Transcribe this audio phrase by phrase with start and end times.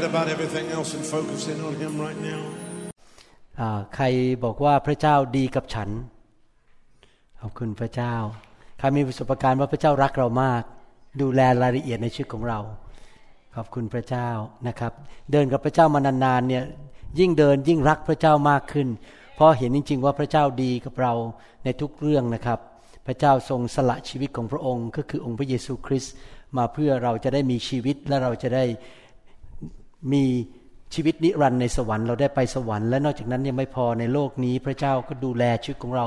[0.00, 2.42] Forget about everything else and focus in on Him right now.
[3.94, 4.04] ใคร
[4.44, 5.88] บอกว่าพระเจ้าดีกับฉัน
[7.40, 8.14] ขอบคุณพระเจ้า
[8.78, 10.62] ใครมีประสบการณ์ว่าพระเจ้ารักเรามาก
[11.20, 12.58] ดูแลรายละเอียดในชีวิตของเรา
[13.56, 14.28] ขอบคุณพระเจ้า
[14.68, 14.92] นะครับ
[15.32, 16.64] เดินกับพระเจ้ามานานๆเนี่ย
[17.18, 18.88] ยิ่งเดินยิ่งรักพระเจ้ามากขึ้น
[19.34, 21.12] เพราะเห็นจริง ๆ ว่าพระเจ้าดีกับเรา
[21.64, 22.58] ในทุกเรื่องนะครับ
[23.06, 26.14] พระเจ้าทรงสละชีวิตของพระองค์ ก็คือองค์พระเยซูคริสต์
[26.56, 28.64] มาเพื่อเราจะได้มีชีวิตและเราจะได้
[30.12, 30.24] มี
[30.94, 36.06] ชีวิตนิรันดร์ในสวรรค์เราได้ไปสวรรค์และนอกจากนั้นยังไม่พอในโลกนี้ พระเจ้าก็ดูแลชีวิตของเรา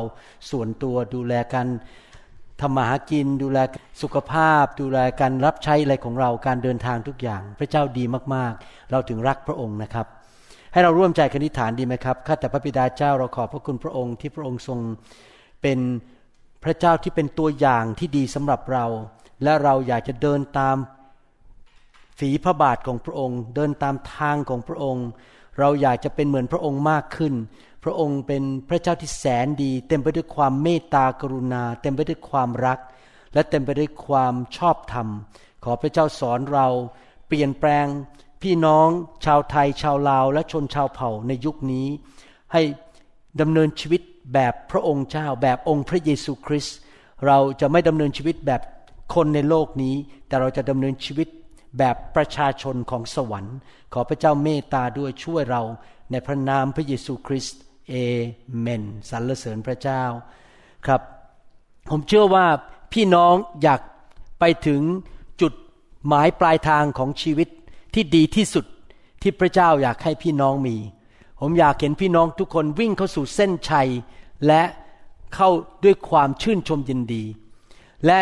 [0.50, 1.68] ส่วนตัวดูแลการ
[2.62, 3.60] ทำมาหากิน ดูแล
[4.02, 8.04] สุขภาพ ดูแลการรับใช้อะไรของเราการเดินทางทุกอย่าง พระเจ้าดี
[8.36, 10.08] มากๆ เราถึงรักพระองค์นะครับ
[10.74, 14.80] ให้เราร่วมใจคณิฐานดีไหมครับข้าแต่พระบิดาเจ้าเราขอบพระคุณพระองค์ที่พระองค์ทรง
[15.62, 15.80] เป็น
[16.64, 18.86] พระเจ้าที่เป็นตัวอย่างที่ดีสำหรับเรา
[19.44, 20.78] และเราอยากจะเดินตาม
[22.18, 25.08] ฝีพระบาทของพระองค์ เดินตามทางของพระองค์
[25.60, 27.34] เราอยากจะเป็นเหมือนพระองค์มากขึ้น
[27.84, 32.80] พระองค์เป็นพระเจ้าที่แสนดี เต็มไปด้วยความเมตตากรุณา เต็มไปด้วยความรัก
[33.34, 35.08] และเต็มไปด้วยความชอบธรรม
[35.64, 36.68] ขอพระเจ้าสอนเรา
[37.28, 37.88] เปลี่ยนแปลง
[38.42, 38.88] พี่น้อง
[39.26, 41.88] ชาวไทยชาวลาว และชนชาวเผ่าในยุคนี้
[42.54, 42.62] ให้
[43.42, 44.02] ดำเนินชีวิต
[44.34, 46.78] แบบพระองค์เจ้า แบบองค์พระเยซูคริสต์
[47.26, 48.62] เราจะไม่ดำเนินชีวิตแบบ
[49.16, 49.96] คนในโลกนี้
[50.28, 51.28] แต่เราจะดำเนินชีวิต
[51.78, 53.58] แบบประชาชนของสวรรค์
[53.94, 55.62] ขอพระเจ้าเมตตาด้วยช่วยเรา
[56.12, 57.96] ในพระนามพระเยซูคริสต์เอ
[58.60, 60.04] เมนสรรเสริญพระเจ้า
[60.86, 61.02] ครับ
[61.90, 62.46] ผมเชื่อว่า
[62.94, 63.82] พี่น้องอยาก
[64.40, 64.82] ไปถึง
[65.42, 65.54] จุด
[66.08, 67.50] หมายปลายทางของชีวิต
[67.94, 68.66] ที่ดีที่สุด
[69.22, 70.78] ที่พระเจ้าอยากให้พี่น้องมี
[71.40, 73.90] ผมอยากเห็นพี่น้องทุกคนวิ่งเข้าสู่เส้นชัย
[74.48, 74.64] และ
[75.36, 75.50] เข้า
[75.84, 77.24] ด้วยความชื่นชมยินดี
[78.06, 78.20] และ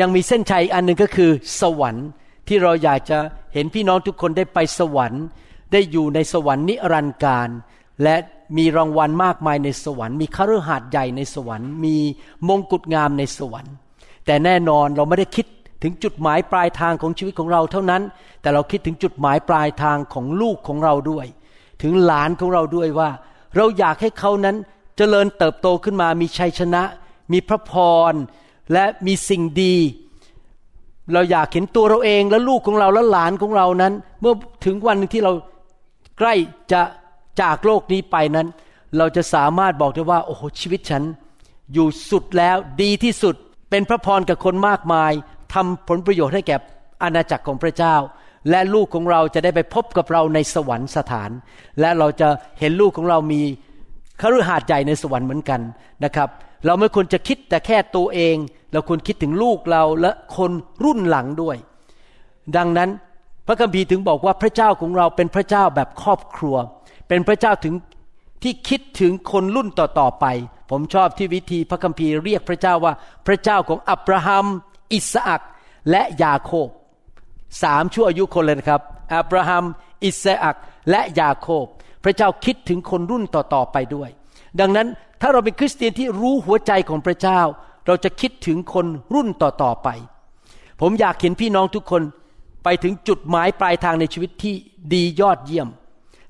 [0.00, 1.30] ยังมีเส้นชัยอีกอันหนึ่งก็คือ
[1.60, 2.08] สวรรค์
[2.48, 3.18] ที่เราอยากจะ
[3.54, 5.24] เห็นพี่น้องทุกคนได้ไปสวรรค์
[5.72, 7.48] ได้อยู่ในสวรรค์นิรันดร์การ
[8.02, 8.16] และ
[8.56, 11.96] มีรางวัลมากมายในสวรรค์ มีคฤหาสน์ใหญ่ในสวรรค์ มี
[12.48, 13.74] มงกุฎงามในสวรรค์
[14.26, 15.46] แต่แน่นอนเราไม่ได้คิด
[15.82, 18.02] ถึงจุดหมายปลายทางของชีวิตของเราเท่านั้น
[18.40, 21.26] แต่เราคิดถึงจุดหมายปลายทางของลูกของเราด้วย
[21.82, 23.10] ถึงหลานของเราด้วยว่า
[23.56, 24.56] เราอยากให้เขานั้น
[24.96, 26.82] เจริญเติบโตขึ้นมามีชัยชนะ
[27.32, 27.72] มีพระพ
[28.12, 28.14] ร
[28.72, 29.76] และมีสิ่งดี
[31.12, 35.32] เราอยากเห็นตัวเราเองและลูกของเราและหลานของเรานั้น เมื่อถึงวันหนึ่งที่เรา
[36.18, 36.34] ใกล้
[36.72, 36.82] จะ
[37.40, 38.46] จากโลกนี้ไปนั้น
[38.98, 41.02] เราจะสามารถบอกได้ว่า โอ้โหชีวิตฉัน
[41.72, 43.34] อยู่สุดแล้วดีที่สุด
[43.70, 45.12] เป็นพระพรกับคนมากมาย
[45.54, 46.56] ทำผลประโยชน์ให้แก่
[47.02, 47.96] อาณาจักรของพระเจ้า
[48.50, 51.30] และลูกของเราจะได้ไปพบกับเราในสวรรค์สถาน
[51.80, 52.28] และเราจะ
[52.60, 53.42] เห็นลูกของเรามี
[54.20, 55.60] คฤหาสน์ใหญ่ในสวรรค์เหมือนกัน
[56.04, 56.28] นะครับ
[56.66, 58.36] เราไม่ควรจะคิดแต่แค่ตัวเอง
[58.72, 60.52] เราควรคิดถึงลูกเราและคน
[60.84, 61.56] รุ่นหลังด้วย
[62.56, 62.90] ดังนั้น
[63.46, 66.56] พระคัมภีร์ถึงบอกว่าพระเจ้าของเราเป็นพระเจ้าแบบครอบครัว
[67.08, 67.74] เป็นพระเจ้าถึง
[68.42, 70.26] ที่คิดถึงคนรุ่นต่อๆไป
[70.70, 72.92] ผมชอบที่วิธีพระคัมภีร์เรียกพระเจ้าว่า
[73.26, 74.46] พระเจ้าของอับราฮัม
[74.92, 75.42] อิสอัก
[75.90, 76.68] และยาโคบ
[77.62, 78.82] สามชั่วอายุคนเลยนะครับ
[79.14, 79.64] อับราฮัม
[80.04, 80.56] อิสอัก
[80.90, 81.64] และยาโคบ
[82.04, 84.10] พระเจ้าคิดถึงคนรุ่นต่อๆไปด้วย
[84.60, 84.88] ดังนั้น
[85.24, 87.40] ถ้าเราเป็นคริสเตียนที่รู้หัวใจของพระเจ้า
[87.86, 89.88] เราจะคิดถึงคนรุ่นต่อๆไป
[90.80, 92.02] ผมอยากเห็นพี่น้องทุกคน
[92.64, 94.54] ไปถึงจุดหมายปลายทางในชีวิตที่
[94.94, 95.68] ดียอดเยี่ยม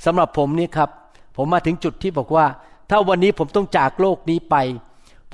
[0.04, 0.90] สำหรับผมนี่ครับ
[1.36, 2.46] ผมมาถึงจุดที่บอกว่า
[2.90, 4.56] ถ้าวันนี้ผมต้องจากโลกนี้ไป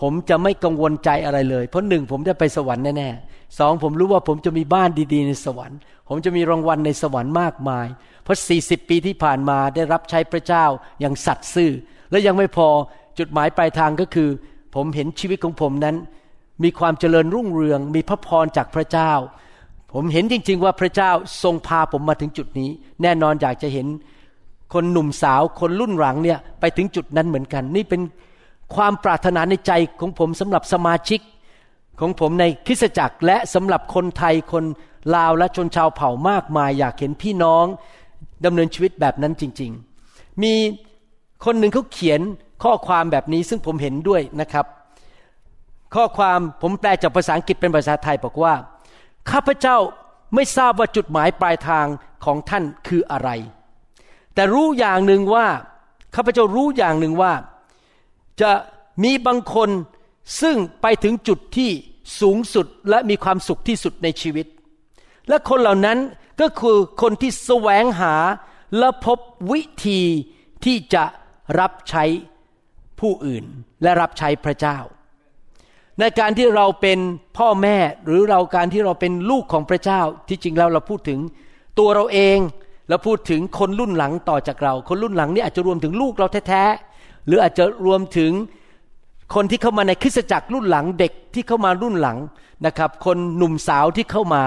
[0.00, 5.78] ผมจะไม่กังวลใจอะไรเลย เพราะหนึ่งผมจะไปสวรรค์แน่ๆสองผมรู้ว่าผมจะมีบ้านดี ๆ ในสวรรค์
[6.08, 7.86] ผมจะมีรางวัลในสวรรค์มากมาย
[8.24, 10.64] เพราะ 40 ปีที่ผ่านมาได้รับใช้พระเจ้า
[11.00, 11.72] อย่างสัตย์ซื่อ
[12.10, 12.68] และยังไม่พอ
[13.18, 14.28] จุดหมายปลายทางก็คือ
[14.74, 15.96] ผมเห็นชีวิตของผมนั้น
[16.62, 19.12] มีความเจริญรุ่งเรือง มีพระพรจากพระเจ้า
[19.92, 21.10] ผมเห็นจริง ๆ ว่าพระเจ้า
[21.42, 22.70] ทรงพาผมมาถึงจุดนี้
[23.02, 23.86] แน่นอนอยากจะเห็น
[24.74, 28.00] คนหนุ่มสาวคนรุ่นหลังเนี่ยไปถึงจุดนั้นเหมือนกัน นี่เป็น
[28.74, 31.20] ความปรารถนาในใจของผมสำหรับสมาชิก
[32.00, 34.64] ของผมในคริสตจักรและสำหรับคนไทยคน
[35.14, 37.64] ลาวและชนชาวเผ่ามากมาย อยากเห็นพี่น้อง
[38.44, 39.70] ดำเนินชีวิตแบบนั้นจริง
[40.06, 40.54] ๆ มี
[41.44, 42.20] คนหนึ่งเขาเขียน
[42.62, 44.66] ข้อความแบบนี้ซึ่งผมเห็นด้วยนะครับ
[45.94, 48.54] ข้อความผมแปลจากภาษาอังกฤษเป็นภาษาไทยบอกว่า
[49.30, 49.76] ข้าพเจ้า
[50.34, 51.86] ไม่ทราบว่าจุดหมายปลายทาง
[52.24, 53.30] ของท่านคืออะไร
[54.34, 55.46] แต่รู้อย่างหนึ่งว่า
[56.14, 57.32] ข้าพเจ้ารู้อย่างหนึ่งว่า
[58.40, 58.50] จะ
[59.04, 59.70] มีบางคน
[60.40, 61.70] ซึ่งไปถึงจุดที่
[62.20, 64.46] สูงสุดและมีความสุขที่สุดในชีวิต
[65.28, 65.98] และคนเหล่านั้น
[66.40, 68.14] ก็คือคนที่แสวงหา
[68.78, 69.18] และพบ
[69.52, 70.00] วิธี
[70.64, 71.04] ที่จะ
[71.60, 72.04] รับใช้
[73.00, 73.44] ผู้อื่น
[73.82, 74.78] และรับใช้พระเจ้า
[76.00, 76.98] ในการที่เราเป็น
[77.38, 81.18] พ่อแม่หรือเราการที่เราเป็นลูกของพระเจ้าที่จริงแล้วเราพูดถึง
[81.78, 82.38] ตัวเราเอง
[82.88, 88.32] เราพูดถึงคนรุ่นหลังต่อจากเรา คนรุ่นหลังนี่อาจจะรวมถึงลูกเราแท้ๆหรืออาจจะรวมถึง
[89.34, 92.18] คนที่เข้ามาในคริสตจักรรุ่นหลังเด็กที่เข้ามารุ่นหลัง
[92.66, 94.42] นะครับ คนหนุ่มสาวที่เข้ามา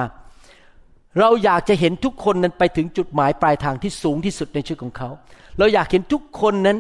[1.20, 5.10] เราอยากจะเห็นทุกคนนั้นไปถึงจุดหมายปลายทางที่สูงที่สุดในชีวิตของเขา
[5.58, 6.78] เราอยากเห็นทุกคนนั้น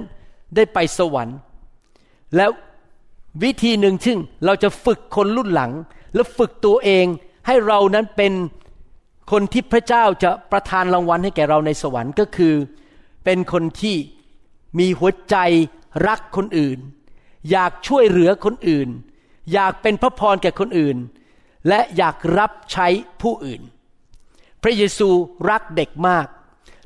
[0.55, 1.37] ได้ไปสวรรค์
[2.37, 2.51] แล้ว
[3.43, 5.71] วิธีหนึ่งซึ่งเราจะฝึกคนรุ่นหลัง
[6.13, 7.05] และฝึกตัวเอง
[7.47, 8.33] ให้เรานั้นเป็น
[9.31, 12.55] คนที่พระเจ้าจะประทานรางวัลให้แก่เราในสวรรค์ก็คือ
[13.25, 13.95] เป็นคนที่
[14.79, 15.35] มีหัวใจ
[16.07, 16.77] รักคนอื่น
[17.51, 18.89] อยากช่วยเหลือคนอื่น
[19.53, 20.97] อยากเป็นพระพรแก่คนอื่น
[21.67, 22.87] และอยากรับใช้
[23.21, 23.61] ผู้อื่น
[24.63, 25.09] พระเยซู
[25.49, 26.27] รักเด็กมาก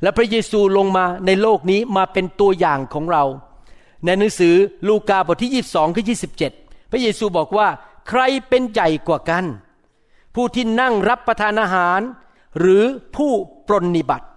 [0.01, 3.24] และพระเยซูลงมาในโลกนี้มาเป็นตัวอย่างของเรา
[4.06, 4.56] ในหนังสือ
[4.88, 6.04] ลูกาบทที่ 22 ข้อ
[6.48, 7.68] 27 พระเยซูบอกว่า
[8.10, 9.46] ใครเป็นใหญ่กว่ากัน
[10.36, 12.02] ผู้ที่นั่งรับประทานอาหาร
[12.60, 12.84] หรือ
[13.16, 13.31] ผู้
[13.68, 14.28] ปรนนิบัติ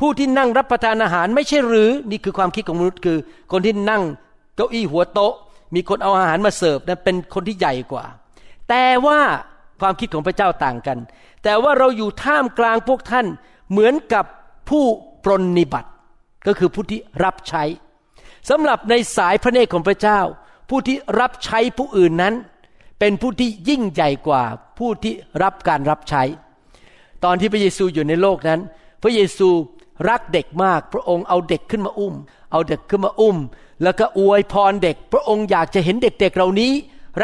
[0.00, 3.18] ผู้ที่นั่งรับประทานอาหารไม่ใช่หรือนี่คือความคิดของมนุษย์คือ
[3.52, 4.02] คนที่นั่ง
[4.56, 5.34] เก้าอี้หัวโต๊ะ
[5.74, 8.04] มีคนเอาอาหารมาเสิร์ฟนั้นเป็นคนที่ใหญ่กว่า
[8.68, 9.20] แต่ว่า
[9.80, 10.98] ความคิดของพระเจ้าต่างกัน
[11.44, 13.26] แต่ว่าเราอยู่ท่ามกลางพวกท่าน
[13.70, 14.24] เหมือนกับ
[14.70, 14.84] ผู้
[15.24, 15.90] ปรนนิบัติ
[16.46, 17.62] ก็คือผู้ที่รับใช้
[18.50, 20.20] สำหรับในสายพระเนตรของพระเจ้า
[20.68, 22.34] ผู้ที่รับใช้ผู้อื่นนั้น
[22.98, 24.42] เป็นผู้ที่ยิ่งใหญ่กว่า
[24.78, 26.22] ผู้ที่รับการรับใช้
[27.24, 28.60] ตอนที่พระเยซูอยู่ในโลกนั้น
[29.02, 29.48] พระเยซู
[30.08, 32.14] รักเด็กมาก พระองค์เอาเด็กขึ้นมาอุ้ม
[32.52, 33.36] เอาเด็กขึ้นมาอุ้ม
[33.82, 36.72] แล้วก็อวยพรเด็ก พระองค์อยากจะเห็นเด็กๆเหล่านี้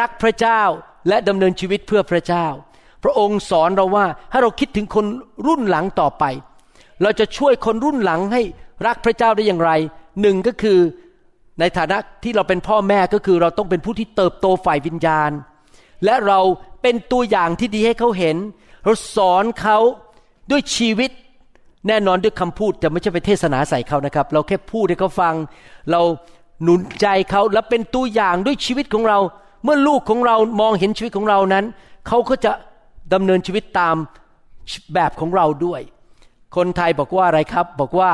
[0.00, 0.60] รักพระเจ้า
[1.08, 2.46] และดำเนินชีวิตเพื่อพระเจ้า
[3.02, 5.06] พระองค์สอนเราว่าถ้าเราคิดถึงคน
[5.46, 6.24] รุ่นหลังต่อไป
[7.02, 8.42] เราจะช่วยคนรุ่นหลังให้
[8.86, 9.70] รักพระเจ้าได้อย่างไร
[10.20, 10.78] หนึ่งก็คือ
[11.60, 15.30] ในฐานะที่เราเป็นพ่อแม่ก็คือเราต้องเป็นผู้ที่เติบโตฝ่ายวิญญาณ
[16.04, 16.40] และเรา
[16.82, 18.36] เป็นตัวอย่างที่ดีให้เขาเห็น
[18.84, 19.78] เราสอนเขา
[20.50, 21.10] ด้วยชีวิต
[21.88, 25.34] แน่นอนด้วยคำพูดจะไม่ใช่ไปเทศนาใส่เขานะครับ เราแค่พูดให้เขาฟัง
[25.90, 26.02] เรา
[26.62, 29.18] หนุนใจเขาและเป็นตัวอย่างด้วยชีวิตของเรา
[29.64, 31.64] เมื่อลูกของเรามองเห็นชีวิตของเรานั้น
[32.08, 32.52] เขาก็จะ
[33.12, 33.96] ดำเนินชีวิตตาม
[34.94, 35.80] แบบของเราด้วย
[36.56, 38.12] คนไทยบอกว่าอะไรครับ บอกว่า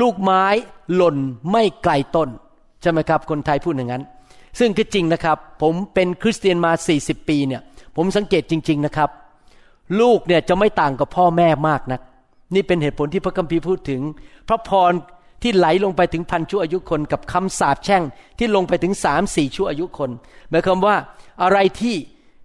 [0.00, 0.44] ลูกไม้
[0.94, 1.16] หล่น
[1.50, 2.28] ไม่ไกลต้น
[2.82, 4.02] ใช่ไหมครับ คนไทยพูดอย่างนั้น
[4.58, 7.62] ซึ่งก็จริงนะครับ ผมเป็นคริสเตียนมา 40 ปีเนี่ย
[7.96, 9.10] ผมสังเกตจริง ๆนะครับ
[10.00, 12.00] ลูกเนี่ยจะไม่ต่างกับพ่อแม่มากนะัก
[12.54, 14.00] นี่เป็นเหตุผลที่พระคัมภีร์พูดถึง
[14.48, 14.92] พระพร
[15.42, 18.02] ที่ไหลลงไปถึงพันชั่วอายุคน กับคำสาปแช่ง
[18.38, 20.10] ที่ลงไปถึงสามสี่ชั่วอายุคน
[20.50, 20.96] หมายความว่า
[21.42, 21.96] อะไรที่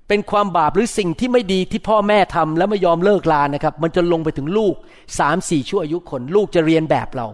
[0.07, 4.75] เป็นความบาปหรือสิ่งที่ไม่ดีที่พ่อแม่ทำแล้วไม่ยอมเลิกลานะครับ มันจะลงไปถึงลูก
[5.19, 7.27] สามสี่ชั่วอายุคน ลูกจะเรียนแบบเรา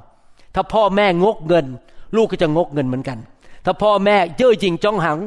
[0.55, 1.65] ถ้าพ่อแม่งกเงิน
[2.15, 3.17] ลูกก็จะงกเงินเหมือนกัน
[3.65, 5.19] ถ้าพ่อแม่เย่อหยิ่งจองหัง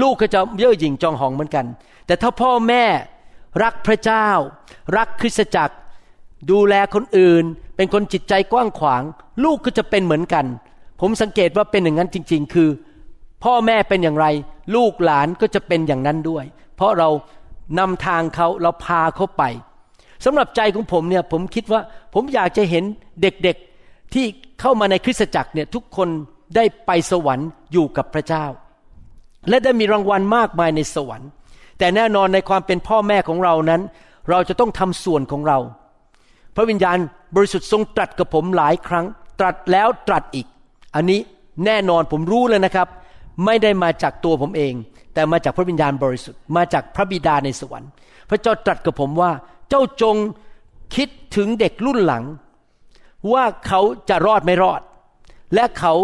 [0.00, 1.66] ลูกก็จะเย่อหยิ่งจองหองเหมือนกัน
[2.06, 2.84] แต่ถ้าพ่อแม่
[3.62, 4.28] รักพระเจ้า
[4.96, 5.74] รักคริสตจักร
[6.50, 7.44] ดูแลคนอื่น
[7.76, 9.02] เป็นคนจิตใจกว้างขวาง
[9.44, 10.46] ลูกก็จะเป็นเหมือนกัน
[11.00, 12.68] ผมสังเกตว่าเป็นอย่างนั้นจริง ๆ คือ
[13.44, 14.26] พ่อแม่เป็นอย่างไร
[14.74, 16.44] ลูกหลานก็จะเป็นอย่างนั้นด้วย
[16.76, 17.08] เพราะเรา
[17.78, 19.42] นำทางเขาเราพาเขาไป
[20.24, 21.80] สำหรับใจของผมเนี่ยผมคิดว่า
[22.14, 22.84] ผมอยากจะเห็น
[23.22, 24.24] เด็กๆที่
[24.60, 26.08] เข้ามาในคริสตจักรเนี่ยทุกคน
[26.56, 28.44] ได้ไปสวรรค์อยู่กับพระเจ้า
[29.48, 31.28] และได้มีรางวัลมากมายในสวรรค์
[31.78, 33.80] แต่แน่นอนในความเป็นพ่อแม่ของเรานั้น
[34.30, 35.58] เราจะต้องทำส่วนของเรา
[36.56, 36.98] พระวิญญาณ
[37.36, 39.06] บริสุทธิ์ทรงตรัสกับผมหลายครั้ง
[39.40, 40.46] ตรัสแล้วตรัสอีก
[40.94, 41.20] อันนี้
[41.66, 42.88] แน่นอนผมรู้เลยนะครับ
[43.44, 44.72] ไม่ได้มาจากตัวผมเอง
[45.14, 47.90] แต่มาจากพระวิญญาณบริสุทธิ์มาจากพระบิดาในสวรรค์
[48.30, 49.30] พระเจ้าตรัสกับผมว่า
[49.68, 50.16] เจ้าจง
[50.96, 52.24] คิดถึงเด็กรุ่นหลัง
[53.32, 54.80] ว่าเขาจะรอดไม่รอด
[55.54, 55.94] และเขา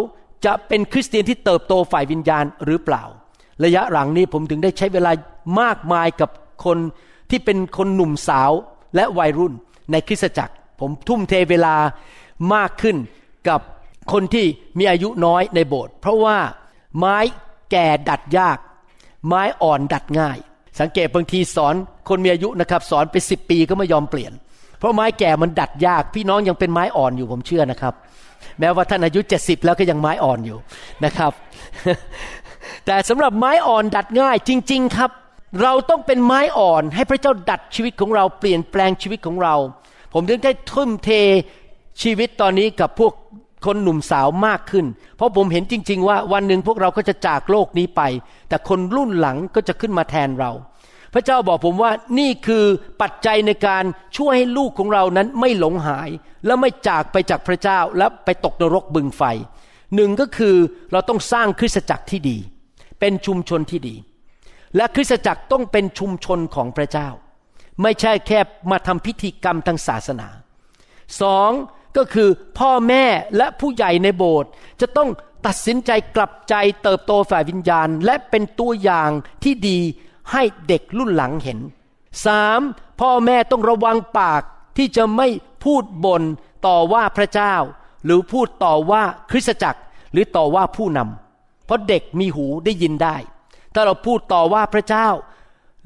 [0.45, 3.05] จะเป็นคริสเตียนที่เติบโตฝ่ายวิญญาณหรือเปล่า
[3.65, 5.11] ระยะหลังนี้ผมถึงได้ใช้เวลา
[5.61, 6.31] มากมายกับ
[6.65, 6.79] คน
[7.31, 8.51] ที่เป็นคนหนุ่มสาว
[8.97, 9.53] และวัยรุ่น
[9.91, 11.75] ในคริสตจักร ผมทุ่มเทเวลา
[12.55, 12.97] มากขึ้น
[13.49, 13.61] กับ
[14.13, 14.47] คนที่
[14.79, 16.39] มีอายุน้อยในโบสถ์เพราะว่า
[16.99, 17.19] ไม้
[17.71, 18.59] แก่ดัดยาก
[19.27, 20.39] ไม้อ่อนดัดง่าย
[20.81, 21.75] สังเกตบางทีสอน
[22.09, 24.33] คนมีอายุนะครับสอนไปสิบปีก็ไม่ยอมเปลี่ยน
[24.79, 27.95] เพราะไม้แก่มันดัดยาก พี่น้องยังเป็นไม้อ่อนอยู่ผมเชื่อนะครับ
[28.61, 30.59] แม้ว่าท่านอายุเจ็ดสิบแล้วก็ยังไม้อ่อนอยู่
[31.05, 31.33] นะครับ
[32.87, 35.11] แต่สำหรับไม้อ่อนดัดง่ายจริง ๆครับ
[35.63, 39.55] เราต้องเป็นไม้อ่อนให้พระเจ้าดัดชีวิตของเราเปลี่ยนแปลงชีวิตของเรา
[40.13, 41.11] ผมถึงได้ทุ่มเท
[42.03, 43.13] ชีวิตตอนนี้กับพวก
[43.67, 44.87] คนหนุ่มสาวมากขึ้น
[45.17, 48.03] เพราะผมเห็นจริง ๆ ว่าวันหนึ่งพวกเราก็จะจากโลกนี้ไป
[48.49, 50.51] แต่คนรุ่นหลังก็จะขึ้นมาแทนเรา
[51.15, 52.65] พระเจ้าบอกผมว่านี่คือ
[53.03, 53.85] ปัจจัยในการ
[54.17, 56.11] ช่วยให้ลูกของเรานั้นไม่หลงหาย
[56.47, 59.23] และไม่จากไปจากพระเจ้าและไปตกนรกบึงไฟ
[59.95, 60.57] หนึ่งก็คือ
[60.93, 62.39] เราต้องสร้างคริสตจักรที่ดี
[63.01, 63.97] เป็นชุมชนที่ดี
[64.77, 67.09] และคริสตจักรต้องเป็นชุมชนของพระเจ้า
[67.83, 68.41] ไม่ใช่แค่
[68.71, 70.29] มาทำพิธีกรรมทางศาสนา
[71.21, 71.51] สอง
[71.97, 73.05] ก็คือพ่อแม่
[73.37, 74.51] และผู้ใหญ่ในโบสถ์
[74.81, 75.09] จะต้อง
[75.47, 79.11] ตัดสินใจกลับใจเติบโตฝ่ายวิญญาณ และเป็นตัวอย่าง
[79.45, 79.79] ที่ดี
[80.33, 81.59] ให้เด็กรุ่นหลังเห็น
[82.27, 82.61] สาม
[83.01, 84.43] พ่อแม่ต้องระวังปาก
[84.77, 85.29] ที่จะไม่
[85.65, 86.23] พูดบน
[86.67, 87.55] ต่อว่าพระเจ้า
[88.05, 89.81] หรือพูดต่อว่าคริสตจักร
[90.13, 93.17] หรือต่อว่าผู้นำเพราะเด็กมีหูได้ยินได้
[93.75, 95.07] ถ้าเราพูดต่อว่าพระเจ้า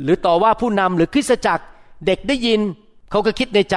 [0.02, 1.64] หรือต่อว่าผู้นำหรือคริสตจักร
[2.06, 2.60] เด็กได้ยิน
[3.10, 3.76] เขาก็คิดในใจ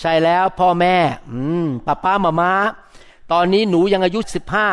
[0.00, 0.96] ใช่แล้วพ่อแม่
[1.30, 2.52] อืมป้าป้ามามา
[3.32, 4.68] ตอนนี้หนูยังอายุสิบห้า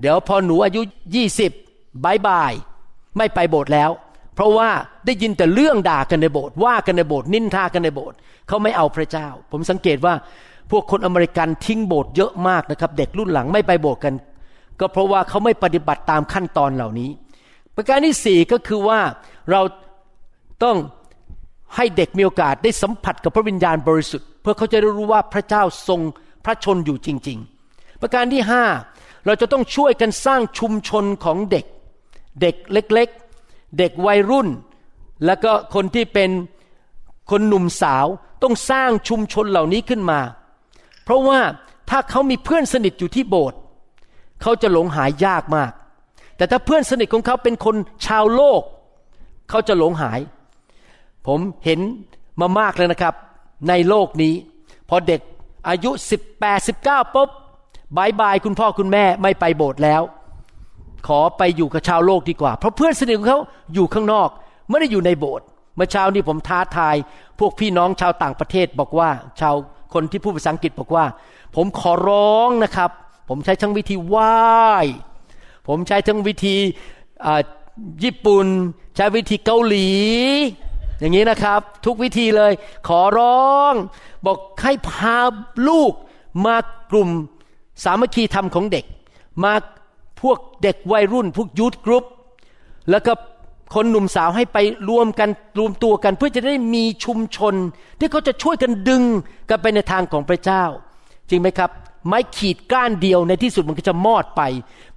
[0.00, 0.80] เดี๋ยวพอหนูอายุ
[1.14, 1.52] ยี่สิบ
[2.04, 2.52] บายบาย
[3.16, 3.90] ไม่ไปโบสถ์แล้ว
[4.34, 4.68] เพราะว่า
[5.06, 8.16] ได้ยินแต่เรื่องด่ากันในโบสถ์ว่ากันในโบสถ์นินทากันในโบสถ์
[8.48, 10.14] เขาไม่เอาพระเจ้า ผมสังเกตว่า
[10.70, 14.14] พวกคนอเมริกันทิ้งโบสถ์เยอะมากนะครับ เด็กรุ่นหลังไม่ไปโบสถ์กัน
[14.80, 17.10] ก็เพราะว่าเขาไม่ปฏิบัติตามขั้นตอนเหล่านี้
[17.76, 19.00] ประการที่สี่ก็คือว่า
[19.50, 19.60] เรา
[20.64, 20.76] ต้อง
[21.76, 26.00] ให้เด็กมีโอกาสได้สัมผัสกับพระวิญญาณบริสุทธิ์ เพื่อเขาจะได้รู้ว่าพระเจ้าทรง
[26.44, 27.38] พระชนอยู่จริง
[27.70, 28.64] ๆ ประการที่ห้า
[29.26, 31.66] เราจะต้องช่วยกันสร้างชุมชนของเด็ก
[32.40, 33.08] เด็กเล็ก
[33.78, 34.48] เด็กวัยรุ่น
[35.24, 36.30] แล้วก็คนที่เป็น
[37.30, 38.06] คนหนุ่มสาว
[38.42, 40.20] ต้องสร้างชุมชนเหล่านี้ขึ้นมา
[41.04, 41.40] เพราะว่า
[41.90, 43.58] ถ้าเขามีเพื่อนสนิทอยู่ที่โบสถ์
[44.42, 45.72] เขาจะหลงหายยากมาก
[46.36, 47.76] แต่ถ้าเพื่อนสนิทของเขาเป็นคน
[48.06, 48.62] ชาวโลก
[49.50, 50.20] เขาจะหลงหาย
[51.26, 51.80] ผมเห็น
[52.40, 53.14] มามากเลยนะครับ
[53.68, 54.34] ในโลกนี้
[54.88, 55.20] พอเด็ก
[55.68, 55.90] อายุ
[56.30, 57.30] 18 19ปุ๊บ
[57.96, 60.02] บายบายคุณพ่อคุณแม่ไม่ไปโบสถ์แล้ว
[61.06, 63.40] ขอไปอยู่กับชาวโลกดีกว่า เพราะเพื่อนสนิทของเขา
[63.74, 64.28] อยู่ข้างนอก
[64.68, 65.46] ไม่ได้อยู่ในโบสถ์
[65.76, 66.96] เมื่อเช้านี้ผมท้าทาย
[67.38, 69.08] พวกพี่น้องชาวต่างประเทศบอกว่า
[69.40, 69.54] ชาว
[69.94, 71.04] คนที่พูดภาษาอังกฤษบอกว่า
[71.56, 72.90] ผมขอร้องนะครับ
[73.28, 74.34] ผมใช้ทั้งวิธีไหว้
[75.68, 76.56] ผมใช้ทั้งวิธี
[78.04, 78.46] ญี่ปุ่น
[78.96, 79.88] ใช้วิธีเกาหลี
[81.00, 82.52] อย่างนี้นะครับ ทุกวิธีเลย
[82.88, 83.72] ขอร้อง
[84.26, 85.18] บอกให้พา
[85.68, 85.92] ลูก
[86.46, 86.56] มา
[86.92, 87.08] กลุ่ม
[87.84, 88.84] สามัคคีธรรมของเด็ก
[89.44, 89.52] มา
[90.30, 92.04] วกเด็กวัยรุ่น พวกยูทกรุ๊ป
[92.90, 93.12] แล้วก็
[93.74, 97.54] คนหนุ่มสาวให้ไปรวมกันรวมตัวกัน เพื่อจะได้มีชุมชน
[97.98, 99.02] ที่เขาจะช่วยกันดึง
[99.48, 100.64] กันไปในทางของพระเจ้า
[101.28, 101.70] จริงไหมครับ
[102.06, 104.42] ไม้ขีดก้านเดียวในที่สุดมันก็จะมอดไป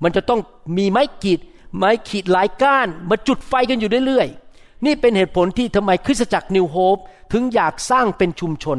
[0.04, 0.40] มันจะต้อง
[0.78, 1.40] มีไม้ขีด
[1.78, 6.98] ไม้ขีดหลายก้านมาจุดไฟกันอยู่เรื่อยๆนี่เป็นเหตุผลที่ทำไมคริสตจักรนิวโฮป
[7.32, 8.78] ถึงอยากสร้างเป็นชุมชน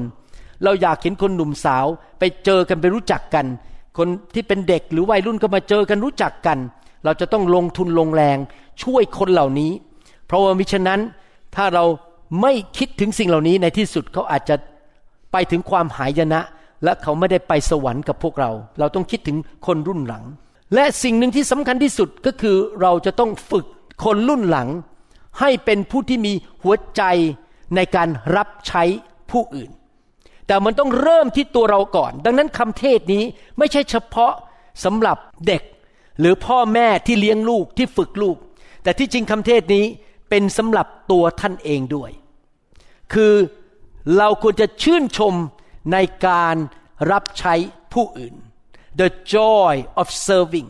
[0.65, 1.87] เราอยากเห็นคนหนุ่มสาว
[2.19, 3.47] ไปเจอกันไปรู้จักกัน
[3.99, 6.59] คนที่เป็นเด็กหรือวัยรุ่นก็มาเจอกันรู้จักกัน
[7.05, 8.39] เราจะต้องลงทุนลงแรง
[8.83, 9.71] ช่วยคนเหล่านี้
[10.27, 11.01] เพราะว่ามิฉะนั้น
[11.57, 11.85] ถ้าเรา
[12.43, 14.57] ไม่คิดถึงสิ่งเหล่านี้ในที่สุดเขาอาจจะ
[15.33, 16.41] ไปถึงความหายนะ
[16.85, 19.37] และเขาไม่ได้ไปสวรรค์กับพวกเรา เราต้องคิดถึง
[19.67, 20.25] คนรุ่นหลัง
[20.75, 23.67] และสิ่งหนึ่งที่สำคัญที่สุดก็คือเราจะต้องฝึก
[24.05, 24.69] คนรุ่นหลัง
[25.41, 27.03] ให้เป็นผู้ที่มีหัวใจ
[27.77, 28.83] ในการรับใช้
[29.31, 29.71] ผู้อื่น
[30.49, 33.25] แต่มันต้องเริ่มที่ตัวเราก่อน ดังนั้นคำเทศนี้
[33.59, 34.33] ไม่ใช่เฉพาะ
[34.85, 35.63] สำหรับเด็ก
[36.21, 38.37] หรือพ่อแม่ที่เลี้ยงลูกที่ฝึกลูก
[38.83, 39.85] แต่ที่จริงคำเทศนี้
[40.31, 42.11] เป็นสำหรับตัวท่านเองด้วย
[43.13, 43.35] คือ
[44.19, 45.35] เราควรจะชื่นชม
[45.93, 46.57] ในการ
[47.13, 47.55] รับใช้
[47.93, 48.35] ผู้อื่น
[49.01, 50.69] the joy of serving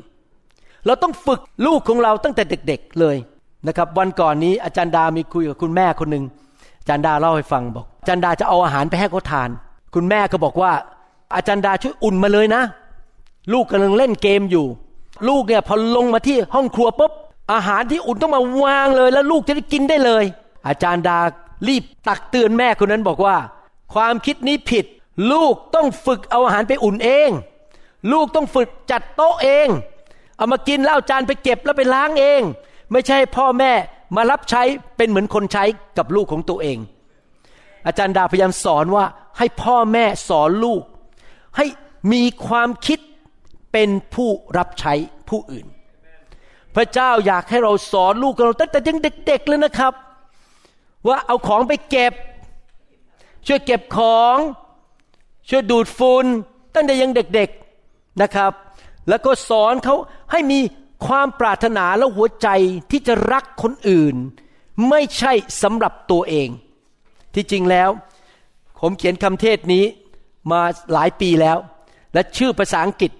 [0.87, 3.17] เราต้องฝึกลูกของเราตั้งแต่เด็กๆเลย
[3.67, 6.25] นะครับวันก่อนนี้อาจารย์ดามีคุยกับคุณแม่คนหนึ่ง
[6.81, 9.51] อาจารย์ดาเล่าให้ฟังบอกอาจารย์ดาจะเอาอาหารไปให้เขาทาน
[9.95, 10.73] คุณแม่ก็บอกว่า
[11.35, 12.63] อาจารย์ดาช่วยอุ่นมาเลยนะ
[13.53, 14.67] ลูกกำลังเล่นเกมอยู่
[15.29, 17.13] ลูกเนี่ยพอลงมาที่ห้องครัวปุ๊บ
[17.53, 20.25] อาหารที่อุ่นต้องมาวางเลย แล้วลูกจะได้กินได้เลย
[20.67, 21.19] อาจารย์ดา
[21.69, 23.37] รีบตักเตือนแม่คนนั้นบอกว่า
[23.95, 24.85] ความคิดนี้ผิด
[25.33, 27.31] ลูกต้องฝึกเอาอาหารไปอุ่นเอง
[28.13, 29.69] ลูกต้องฝึกจัดโต๊ะเอง
[30.37, 32.41] เอามากินแล้วเอาจานไปเก็บแล้วไปล้างเอง
[32.93, 33.73] ไม่ใช่พ่อแม่
[34.17, 34.63] มารับใช้
[34.97, 35.65] เป็นเหมือนคนใช้
[35.99, 36.79] กับลูกของตัวเอง
[37.89, 39.05] อาจารย์ดาพยายามสอนว่า
[39.39, 40.83] ให้พ่อแม่สอนลูก
[41.57, 41.67] ให้
[42.13, 42.99] มีความคิด
[43.73, 44.95] เป็นผู้รับใช้
[45.29, 45.67] ผู้อื่น
[46.75, 49.93] พระเจ้าอยากให้เราสอนลูกเราตั้งแต่ยังเด็กๆเลยนะครับ
[51.09, 52.13] ว่าเอาของไปเก็บ
[53.47, 54.37] ช่วยเก็บของ
[55.49, 56.27] ช่วยดูดฝุ่น
[56.75, 58.53] ตั้งแต่ยังเด็กๆนะครับ
[59.09, 59.95] แล้วก็สอนเขา
[60.33, 60.61] ให้มี
[61.07, 62.49] ความปรารถนาและหัวใจ
[62.91, 64.15] ที่จะรักคนอื่น
[64.89, 66.49] ไม่ใช่สำหรับตัวเอง
[67.39, 67.91] ที่จริงแล้ว
[68.81, 69.85] ผมเขียนคำเทศนี้
[70.53, 70.61] มา
[70.93, 71.59] หลายปีแล้ว
[72.15, 73.13] และชื่อภาษาอังกฤษ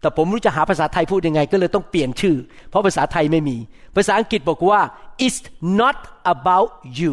[0.00, 2.36] แต่ผมรู้จะหาภาษาไทยพูดยังไง ก็เลยต้องเปลี่ยนชื่อ
[2.68, 3.56] เพราะภาษาไทยไม่มี
[3.96, 4.80] ภาษาอังกฤษบอกว่า
[5.24, 5.38] it's
[5.80, 5.96] not
[6.34, 7.12] about you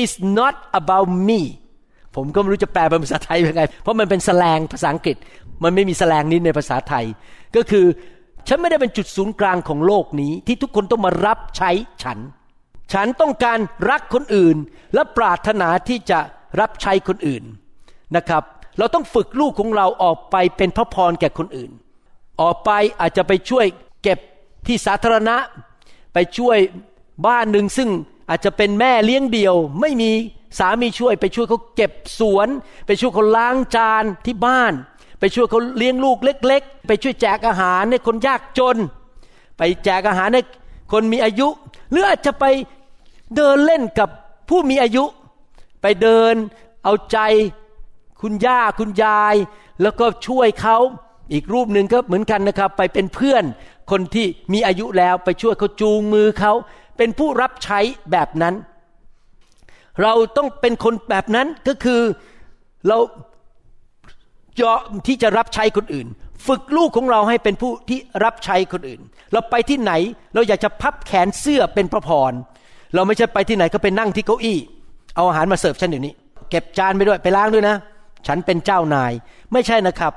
[0.00, 1.40] it's not about me
[2.16, 5.16] ผมก็ไม่รู้จะแปลเป็นภาษาไทยยังไง เพราะมันเป็นแสลงภาษาอังกฤษ
[5.62, 7.04] มันไม่มีแสลงนี้ในภาษาไทย
[7.56, 7.86] ก็คือ
[8.48, 11.70] ฉันไม่ได้เป็นจุดศูนย์กลางของโลกนี้ ที่ทุกคนต้องมารับใช้
[12.02, 12.18] ฉัน
[12.92, 13.58] ฉันต้องการ
[13.90, 14.56] รักคนอื่น
[14.94, 16.20] และปรารถนาที่จะ
[16.60, 17.44] รับใช้คนอื่น
[18.16, 18.42] นะครับ
[18.78, 21.70] เราต้องฝึกลูกของเราออกไปเป็นพระพรแก่คนอื่น
[22.40, 22.70] ออกไป
[23.00, 23.66] อาจจะไปช่วย
[24.02, 24.18] เก็บ
[24.66, 25.36] ที่สาธารณะ
[26.14, 26.58] ไปช่วย
[27.26, 27.90] บ้านหนึ่งซึ่ง
[28.30, 30.10] อาจจะเป็นแม่เลี้ยงเดี่ยว ไม่มี
[30.58, 32.48] สามีช่วย ไปช่วยเขาเก็บสวน
[32.86, 34.72] ไปช่วยเขาล้างจานที่บ้าน
[35.20, 38.76] ไปช่วยเขาเลี้ยงลูกเล็ก ๆ ไปช่วยแจกอาหารให้คนยากจน
[39.58, 40.42] ไปแจกอาหารให้
[40.92, 41.48] คนมีอายุ
[41.90, 42.44] หรืออาจจะไป
[43.36, 44.08] เดินเล่นกับ
[44.48, 45.04] ผู้มีอายุ
[45.82, 46.34] ไปเดิน
[46.84, 47.18] เอาใจ
[48.20, 49.34] คุณย่าคุณยาย
[49.82, 50.76] แล้วก็ช่วยเขา
[51.32, 53.44] อีกรูปหนึ่งก็เหมือนกันนะครับ ไปเป็นเพื่อน
[53.90, 56.52] คนที่มีอายุแล้วไปช่วยเขาจูงมือเขา
[56.96, 57.78] เป็นผู้รับใช้
[58.12, 58.54] แบบนั้น
[60.02, 62.00] เราต้องเป็นคนแบบนั้นก็คือ
[62.88, 62.98] เรา
[64.60, 66.06] ยอมที่จะรับใช้คนอื่น
[66.46, 69.00] ฝึกลูกของเราให้เป็นผู้ที่รับใช้คนอื่น
[69.32, 69.92] เราไปที่ไหน
[70.34, 72.32] เราอยากจะพับแขนเสื้อเป็นพระพร
[72.94, 74.58] เราไม่ใช่ไปที่ไหนก็ไปนั่งที่เก้าอี้
[75.16, 76.14] เอาอาหารมาเสิร์ฟฉันเดี๋ยวนี้
[76.50, 77.76] เก็บจานไปด้วยไปล้างด้วยนะ
[78.26, 79.12] ฉันเป็นเจ้านาย
[79.52, 80.12] ไม่ใช่นะครับ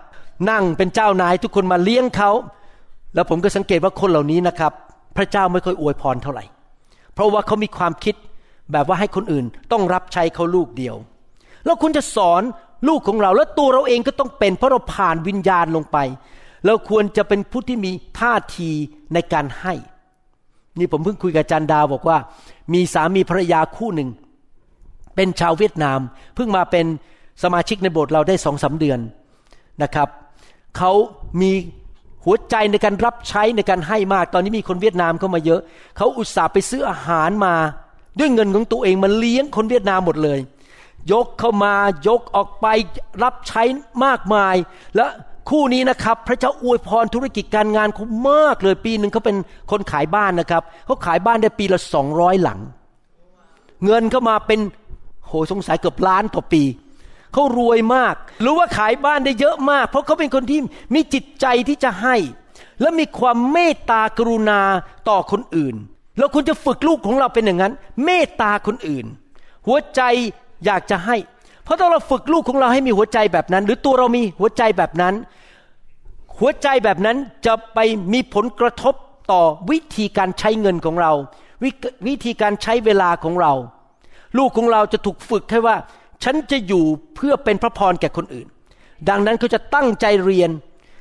[0.50, 2.32] นั่งเป็นเจ้านายทุกคนมาเลี้ยงเขา
[3.16, 4.72] แล้วผมก็สังเกตว่าคนเหล่านี้นะครับ
[5.18, 6.44] พระเจ้าไม่ค่อยอวยพรเท่าไหร่
[7.14, 8.16] เพราะว่าเขามีความคิด
[8.72, 10.96] แบบว่าให้คนอื่นต้องรับใช้เขาลูกเดียว
[11.66, 12.42] แล้วคุณจะสอน
[12.88, 15.98] ลูกของเรา แล้วตัวเราเองก็ต้องเป็น เพราะเราผ่านวิญญาณลงไป
[16.66, 18.72] เราควรจะเป็นผู้ที่มีท่าที
[19.14, 19.74] ในการให้
[20.80, 22.18] นี่ผมเพิ่งคุยกับจันดาบอกว่า
[22.74, 24.10] มีสามีภรรยาคู่หนึ่ง
[25.16, 26.00] เป็นชาวเวียดนาม
[26.36, 26.86] เพิ่งมาเป็น
[27.44, 29.00] สมาชิกในโบสถ์เราได้สองสาเดือน
[29.84, 30.10] นะครับ
[30.78, 30.92] เขา
[31.42, 31.52] มี
[32.26, 35.62] หัวใจในการรับใช้ในการให้มาก ตอนนี้มีคนเวียดนามเข้ามาเยอะ
[35.98, 37.56] เขาอุตส่าห์ไปซื้ออาหารมา
[38.20, 40.40] ด้วยเงินของตัวเองมาเลี้ยงคนเวียดนามหมดเลย
[41.12, 41.74] ยกเข้ามา
[42.08, 42.68] ยกออกไป
[43.24, 43.64] รับใช้
[44.06, 44.56] มากมาย
[44.96, 45.06] และ
[45.50, 49.38] คู่นี้นะครับ พระเจ้าอวยพรธุรกิจการงานเขามากเลยปีหนึ่งเขาเป็น
[49.72, 52.60] คนขายบ้านนะครับเขาขายบ้านได้ปีละสองร้อยหลัง
[53.86, 54.60] เงินเข้ามาเป็น
[55.28, 56.64] โหสงสัยเกือบล้านต่อปี
[57.34, 60.60] เขารวยมาก รู้ว่าขายบ้านได้เยอะมาก เพราะเขาเป็นคนที่
[60.94, 62.16] มีจิตใจที่จะให้
[62.82, 64.62] และมีความเมตตากรุณา
[65.10, 65.76] ต่อคนอื่น
[66.18, 67.74] เราควรจะฝึกลูกของเราเป็นอย่างนั้น
[68.06, 69.06] เมตตาคนอื่น
[69.68, 70.02] หัวใจ
[70.66, 71.16] อยากจะให้
[71.66, 75.14] เพราะถ้าเราฝึกลูกของเราให้มีหัวใจแบบนั้น หรือตัวเรามีหัวใจแบบนั้น
[76.40, 77.80] หัวใจแบบนั้นจะไป
[78.14, 78.96] มีผลกระทบ
[79.32, 81.12] ต่อวิธีการใช้เงินของเรา
[81.64, 81.66] ว
[82.08, 83.54] วิธีการใช้เวลาของเรา
[84.38, 85.76] ลูกของเราจะถูกฝึกให้ว่า
[86.24, 86.84] ฉันจะอยู่
[87.16, 88.48] เพื่อเป็นพระพรแก่คนอื่น
[89.10, 90.50] ดังนั้นเขาจะตั้งใจเรียน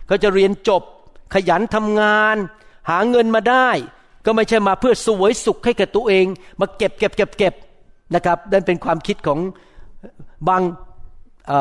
[0.06, 0.82] เขาจะเรียนจบ
[1.34, 2.36] ขยันทำงาน
[2.90, 3.68] หาเงินมาได้
[4.26, 6.26] ก็ไม่ใช่มาเพื่อสวยสุขให้กับตัวเอง
[6.60, 7.54] มาเก็บเก็บเก็บเก็บ
[8.14, 9.38] นะครับนั่นเป็นความคิดของ
[10.48, 10.62] บาง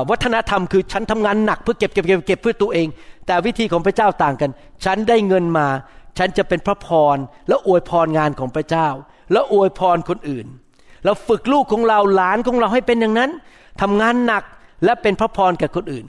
[0.09, 2.87] วัฒนธรรมคือฉันทำงานหนักเพื่อเก็บเก็บเก็บเก็บเพื่อตัวเอง
[3.27, 4.51] แต่วิธีของพระเจ้าต่างกัน
[4.85, 5.67] ฉันได้เงินมา
[6.17, 7.17] ฉันจะเป็นพระพร
[7.47, 8.87] และอวยพรงานของพระเจ้า
[9.31, 10.47] และอวยพรคนอื่น
[11.03, 13.31] เราฝึกลูกของเราหลานของเราให้เป็นอย่างนั้น
[13.81, 14.43] ทำงานหนัก
[14.85, 16.05] และเป็นพระพรกับคนอื่น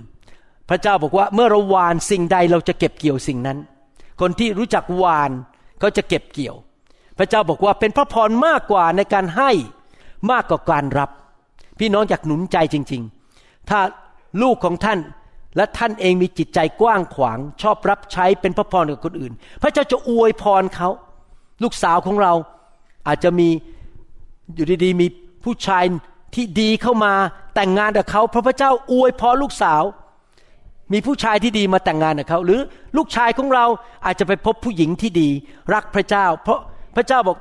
[0.69, 3.59] พระเจ้าบอกว่าเมื่อเราหวานสิ่งใดเราจะเก็บเกี่ยวสิ่งนั้น
[4.21, 5.31] คนที่รู้จักหวาน
[5.81, 6.57] เขาจะเก็บเกี่ยว
[7.19, 9.51] พระเจ้าบอกว่าเป็นพระพรมากกว่าในการให้
[10.31, 11.11] มากกว่าการรับ
[11.79, 13.03] พี่น้องอยากหนุนใจจริง
[13.37, 13.81] ๆ ถ้า
[14.43, 14.99] ลูกของท่าน
[15.57, 19.33] และท่านเองมีจิตใจกว้างขวาง ชอบรับใช้เป็นพระพรกับคนอื่น
[19.63, 20.89] พระเจ้าจะอวยพรเขา
[21.63, 22.33] ลูกสาวของเรา
[23.07, 23.49] อาจจะมี
[24.55, 25.07] อยู่ดีๆมี
[25.45, 25.85] ผู้ชาย
[26.35, 27.13] ที่ดีเข้ามา
[27.55, 29.83] แต่งงานกับเขาเพราะพระเจ้าอวยพรลูกสาว
[30.93, 32.61] มีผู้ชายที่ดีมาแต่งงานกับเขา หรือ
[32.97, 33.65] ลูกชายของเรา
[34.05, 35.29] อาจจะไปพบผู้หญิงที่ดี
[35.75, 36.61] รักพระเจ้า เพราะ
[36.97, 37.37] พระเจ้าบอก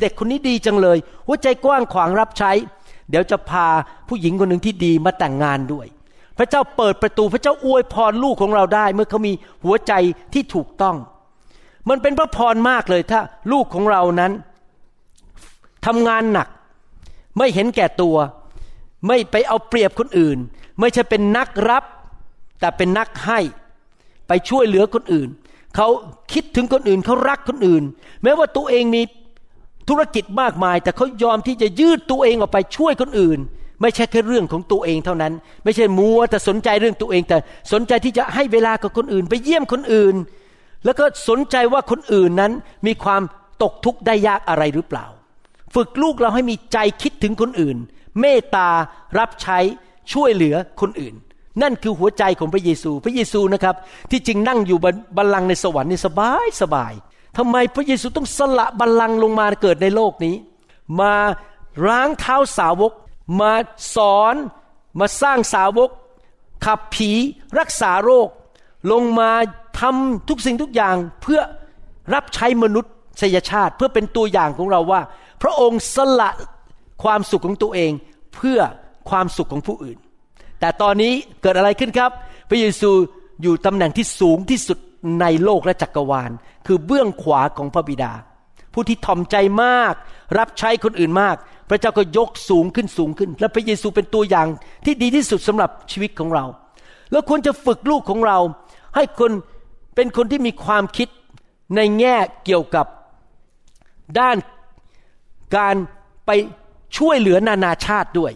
[0.00, 2.52] เด็กคนนี้ดีจังเลยหัวใจกว้างขวางรับใช้
[3.10, 3.66] เดี๋ยวจะพา
[4.08, 5.86] ผู้หญิงคนหนึ่งที่ดีมาแต่งงานด้วย
[6.38, 9.32] พระเจ้าเปิดประตูพระเจ้าอวยพรลูกของเราได้ เมื่อเขามี
[9.64, 9.92] หัวใจ
[10.32, 10.96] ที่ถูกต้อง
[11.88, 13.20] มันเป็นพระพรมากเลยถ้า
[13.52, 14.32] ลูกของเรานั้น
[15.86, 16.48] ทำงานหนัก
[17.38, 18.16] ไม่เห็นแก่ตัว
[19.06, 20.38] ไม่ไปเอาเปรียบคนอื่น
[20.80, 21.84] ไม่ใช่เป็นนักรับ
[22.60, 23.40] แต่เป็นนักให้
[24.28, 25.28] ไปช่วยเหลือคนอื่น
[25.76, 25.88] เขา
[26.32, 27.82] คิดถึงคนอื่นเขารักคนอื่น
[28.22, 29.02] แม้ว่าตัวเองมี
[29.88, 33.38] ธุรกิจมากมาย แต่เขายอมที่จะยืดตัวเองออกไปช่วยคนอื่น
[33.80, 35.32] ไม่ใช่แค่เรื่องของตัวเองเท่านั้น
[35.64, 37.38] ไม่ใช่มัวแต่สนใจเรื่องตัวเอง แต่
[37.72, 40.14] สนใจที่จะให้เวลากับคนอื่น ไปเยี่ยมคนอื่น
[40.84, 42.52] แล้วก็สนใจว่าคนอื่นนั้น
[42.86, 43.22] มีความ
[43.62, 45.06] ตกทุกข์ได้ยากอะไรหรือเปล่า
[45.74, 47.76] ฝึกลูกเราให้มีใจคิดถึงคนอื่น
[48.20, 48.68] เมตตา
[49.18, 49.58] รับใช้
[50.12, 51.14] ช่วยเหลือคนอื่น
[51.62, 53.74] นั่นคือหัวใจของพระเยซู พระเยซูนะครับ
[54.10, 56.92] ที่จริงนั่งอยู่บนบัลลังก์ในสวรรค์นี่สบายสบาย
[57.36, 60.36] ทำไมพระเยซูต้องสละบัลลังก์ลงมาเกิดในโลกนี้
[61.00, 61.14] มา
[61.88, 62.92] ล้างเท้าสาวก
[63.40, 63.52] มา
[63.94, 64.34] สอน
[65.00, 65.90] มาสร้างสาวก
[66.64, 67.10] ขับผี
[67.58, 68.28] รักษาโรค
[68.92, 69.30] ลงมา
[69.80, 71.40] ทำทุกสิ่งทุกอย่างเพื่อ
[72.14, 75.00] รับใช้มนุษยชาติ เพื่อเป็นตัวอย่างของเราว่า
[75.42, 76.30] พระองค์สละ
[77.02, 77.92] ความสุขของตัวเอง
[78.34, 78.58] เพื่อ
[79.10, 79.98] ความสุขของผู้อื่น
[80.60, 82.10] แต่ตอนนี้เกิดอะไรขึ้นครับ
[82.48, 82.90] พระเยซู
[83.42, 84.78] อยู่ตำแหน่งที่สูงที่สุด
[85.20, 86.30] ในโลกและจักรวาล
[86.66, 88.12] คือเบื้องขวาของพระบิดา
[88.72, 89.94] ผู้ที่ถ่อมใจมาก
[90.38, 91.36] รับใช้คนอื่นมาก
[91.68, 94.46] พระเจ้าก็ยกสูงขึ้นสูงขึ้น และพระเยซูเป็นตัวอย่าง
[94.84, 96.44] ที่ดีที่สุดสำหรับชีวิตของเรา
[97.12, 98.38] แล้วควรจะฝึกลูกของเรา
[98.94, 99.30] ให้คน
[99.94, 101.08] เป็นคนที่มีความคิด
[101.76, 102.86] ในแง่เกี่ยวกับ
[104.20, 104.36] ด้าน
[105.56, 105.76] การ
[106.26, 106.30] ไป
[106.98, 108.32] ช่วยเหลือนานาชาติด้วย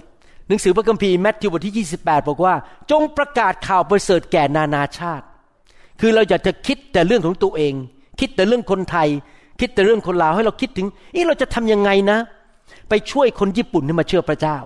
[0.49, 2.55] หนังสือพระคัมภีร์แมทธิวบทที่ 28 บอกว่า
[2.91, 5.25] จงประกาศข่าวประเสริฐแก่นานาชาติ
[6.01, 7.75] คือเราอยากจะคิดแต่เรื่องของตัวเอง
[8.21, 9.09] คิดแต่เรื่องคนไทย
[9.61, 12.19] คิดแต่เรื่องคนลาวให้เราคิดถึงอีเราจะทำยังไงนะ
[12.89, 14.57] ไปช่วยคนญี่ปุ่นให้มาเชื่อพระเจ้า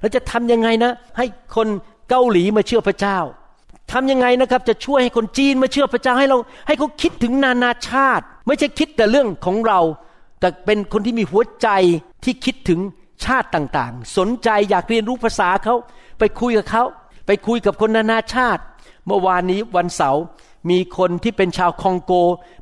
[0.00, 1.68] เราจะทำยังไงนะ ให้คน
[2.08, 3.18] เกาหลีมาเชื่อพระเจ้า
[3.92, 9.80] ทำยังไงนะครับ จะช่วยให้คนจีนมาเชื่อพระเจ้าให้เรา ให้เขาคิดถึงนานาชาติ ไม่ใช่คิดแต่เรื่องของเรา
[10.40, 11.68] แต่เป็นคนที่มีหัวใจ
[12.24, 12.80] ที่คิดถึง
[13.24, 15.74] ชาติต่างๆ สนใจอยากเรียนรู้ภาษาเขา
[16.18, 16.84] ไปคุยกับเขา
[17.26, 18.62] ไปคุยกับคนนานาชาติ
[19.06, 20.22] เมื่อวานนี้วันเสาร์
[20.70, 22.12] มีคนที่เป็นชาวคองโก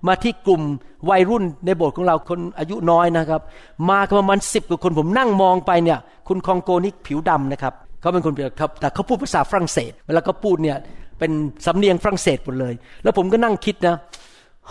[0.07, 0.63] มาที่กลุ่ม
[1.11, 3.41] วัยรุ่นในโบสถ์ของเราคนอายุน้อยนะครับ
[3.89, 10.77] มาประมาณสิบกว่าคนผมนั่งมองไปเนี่ย คุณคองโกนี่ผิวดำนะครับเขาเป็นคนครับแต่เขาพูดภาษาฝรั่งเศสเวลาเขาพูดเนี่ย
[11.19, 11.31] เป็น
[11.67, 13.97] สำเนียงฝรั่งเศสหมดเลย แล้วผมก็นั่งคิดนะ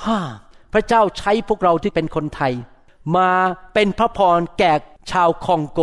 [0.03, 0.19] ฮ่า
[0.73, 2.53] พระเจ้าใช้พวกเราที่เป็นคนไทย
[3.17, 3.29] มา
[3.73, 4.73] เป็นพระพรแก่
[5.11, 5.81] ชาวคองโก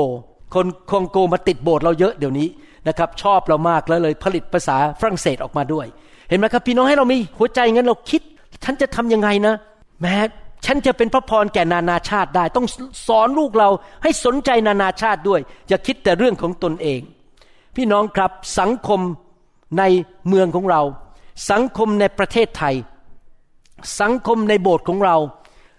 [0.54, 2.48] คนคองโกมาติดโบสถ์เราเยอะเดี๋ยวนี้
[2.88, 5.87] นะครับชอบเรามากแล้วเลยผลิตภาษาฝรั่งเศสออกมาด้วย
[6.29, 8.23] เห็นไหมครับ พี่น้องให้เรามีหัวใจงั้นเราคิด
[8.65, 9.55] ฉันจะทํำยังไงนะ
[10.01, 10.17] แม้
[10.67, 12.67] ฉันจะเป็นพระพรแก่นานาชาติได้ ต้อง
[13.07, 13.69] สอนลูกเรา
[14.03, 17.01] ให้สนใจนานาชาติด้วย อย่าคิดแต่เรื่องของตนเอง
[17.77, 19.01] พี่น้องครับสังคม
[19.79, 19.83] ใน
[20.29, 20.83] เมืองของเรา
[21.51, 22.75] สังคมในประเทศไทย
[24.01, 25.17] สังคมในโบสถ์ของเรา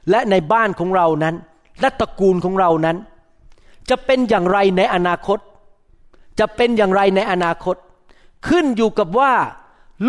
[0.09, 1.35] และในบ้านของเรานั้น
[1.81, 2.97] และตระกูลของเรานั้น
[3.89, 5.39] จะเป็นอย่างไรในอนาคต
[6.39, 7.75] จะเป็นอย่างไรในอนาคต
[8.47, 9.33] ขึ้นอยู่กับว่า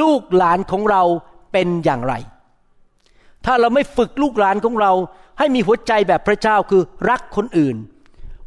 [0.00, 1.02] ลูกหลานของเรา
[1.52, 2.14] เป็นอย่างไร
[3.44, 4.92] ถ้าเราไม่ฝึกลูกหลานของเรา
[5.38, 7.76] ให้มีหัวใจแบบพระเจ้าคือรักคนอื่น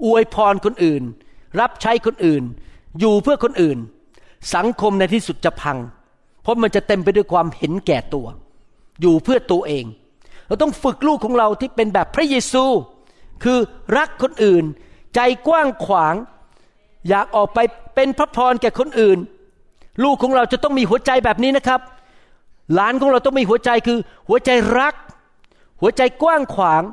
[0.06, 1.04] อวยพรคนอื่น
[1.60, 2.44] รับใช้คนอื่น
[3.00, 3.78] อยู่เพื่อคนอื่น
[4.56, 5.78] สังคมในที่สุดจะพัง
[6.42, 8.28] เพราะมันจะเต็มไปด้วยความเห็นแก่ตัว
[9.02, 9.86] อยู่เพื่อตัวเอง
[10.48, 12.66] เราต้องฝึกลูกของเราที่เป็นแบบพระเยซู
[13.44, 13.60] คือ
[13.98, 14.64] รักคนอื่น
[15.16, 16.16] ใจกว้างขวาง
[17.10, 17.60] อยากออกไป
[17.96, 19.18] เป็นพระพรแก่คนอื่น
[20.04, 21.82] ลูกของเราจะต้องมีหัวใจแบบนี้นะครับ
[22.74, 24.50] หลานของเราต้องมีหัวใจคือ หัวใจ
[24.80, 24.96] รัก
[25.82, 26.84] หัวใจกว้างขวาง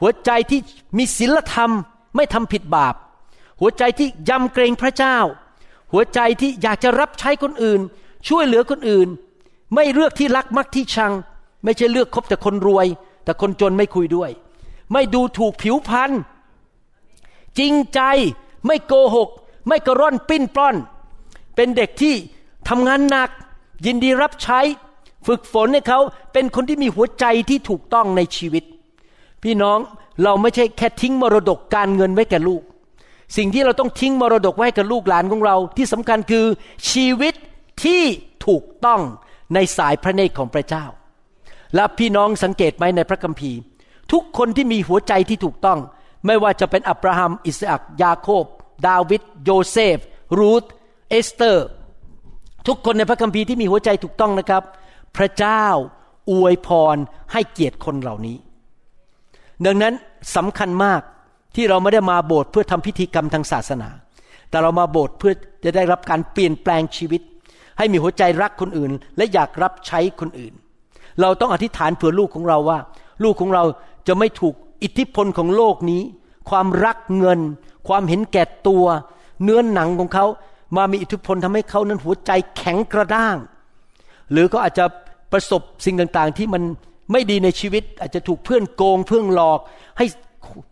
[0.00, 0.60] หัวใจที่
[0.98, 1.70] มีศีลธรรม
[2.16, 2.94] ไม่ทำผิดบาป
[3.60, 5.16] หัวใจที่ยำเกรงพระเจ้า
[5.92, 7.80] หัวใจที่อยากจะรับใช้คนอื่น
[8.28, 9.08] ช่วยเหลือคนอื่น
[9.74, 11.12] ไม่เลือกที่รักมักที่ชัง
[11.64, 12.86] ไม่ใช่เลือกคบแต่คนรวย
[13.24, 14.30] แต่คนจนไม่คุยด้วย
[14.92, 16.10] ไม่ดูถูกผิวพรรณ
[17.58, 18.00] จริงใจ
[18.66, 19.28] ไม่โกหก
[19.68, 20.76] ไม่กระร่อนปิ้นปล้อน
[21.56, 22.14] เป็นเด็กที่
[22.68, 23.30] ทำงานหนัก
[23.86, 24.60] ยินดีรับใช้
[25.26, 25.98] ฝึกฝนให้เขา
[26.32, 28.64] เป็นคนที่มีหัวใจที่ถูกต้องในชีวิต
[29.42, 29.78] พี่น้อง
[30.22, 32.62] เราไม่ใช่แค่ทิ้งมรดกการเงินไว้แก่ลูก
[33.36, 36.46] สิ่งที่เราต้องทิ้งมรดกไว้กับลูกหลานของเรา ที่สำคัญคือ
[36.90, 37.34] ชีวิต
[37.84, 38.02] ที่
[38.46, 39.00] ถูกต้อง
[39.54, 40.84] ในสายพระเนตรของพระเจ้า
[41.74, 43.58] และพี่น้องสังเกตไหมในพระคัมภีร์
[44.12, 45.78] ทุกคนที่มีหัวใจที่ถูกต้อง
[46.26, 48.44] ไม่ว่าจะเป็นอับราฮัม อิสอักยาโคบ
[48.86, 49.96] ดาวิดโยเซฟ
[50.38, 50.64] รูธ
[51.12, 51.66] เอสเตอร์
[52.66, 54.62] ทุกคนในพระคัมภีร์ที่มีหัวใจถูกต้องนะครับ
[55.16, 55.64] พระเจ้า
[56.30, 56.96] อวยพร
[57.32, 58.36] ให้เกียรติคนเหล่านี้
[59.66, 59.94] ดังนั้น
[60.36, 61.00] สำคัญมาก
[61.56, 63.88] ที่เราไม่ได้มาโบสถ์เพื่อทำพิธีกรรมทางศาสนา
[64.50, 65.32] แต่เรามาโบสถ์เพื่อ
[65.64, 67.22] จะได้รับการเปลี่ยนแปลงชีวิต
[67.78, 70.52] ให้มีหัวใจรักคนอื่น และอยากรับใช้คนอื่น
[71.20, 72.78] เราต้องอธิษฐานเผื่อลูกของเราว่า
[73.24, 73.64] ลูกของเรา
[74.06, 76.02] จะไม่ถูกอิทธิพลของโลกนี้
[76.50, 77.40] ความรักเงิน
[77.88, 78.84] ความเห็นแก่ตัว
[79.42, 80.26] เนื้อหนังของเขา
[80.76, 83.36] มามีอิทธิพลทำให้เขานั้นหัวใจแข็งกระด้าง
[84.32, 84.84] หรือก็อาจจะ
[85.32, 86.62] ประสบสิ่งต่างๆ ที่มัน
[87.12, 89.60] ไม่ดีในชีวิต อาจจะถูกเพื่อนโกงเพื่อนหลอก
[89.98, 90.06] ให้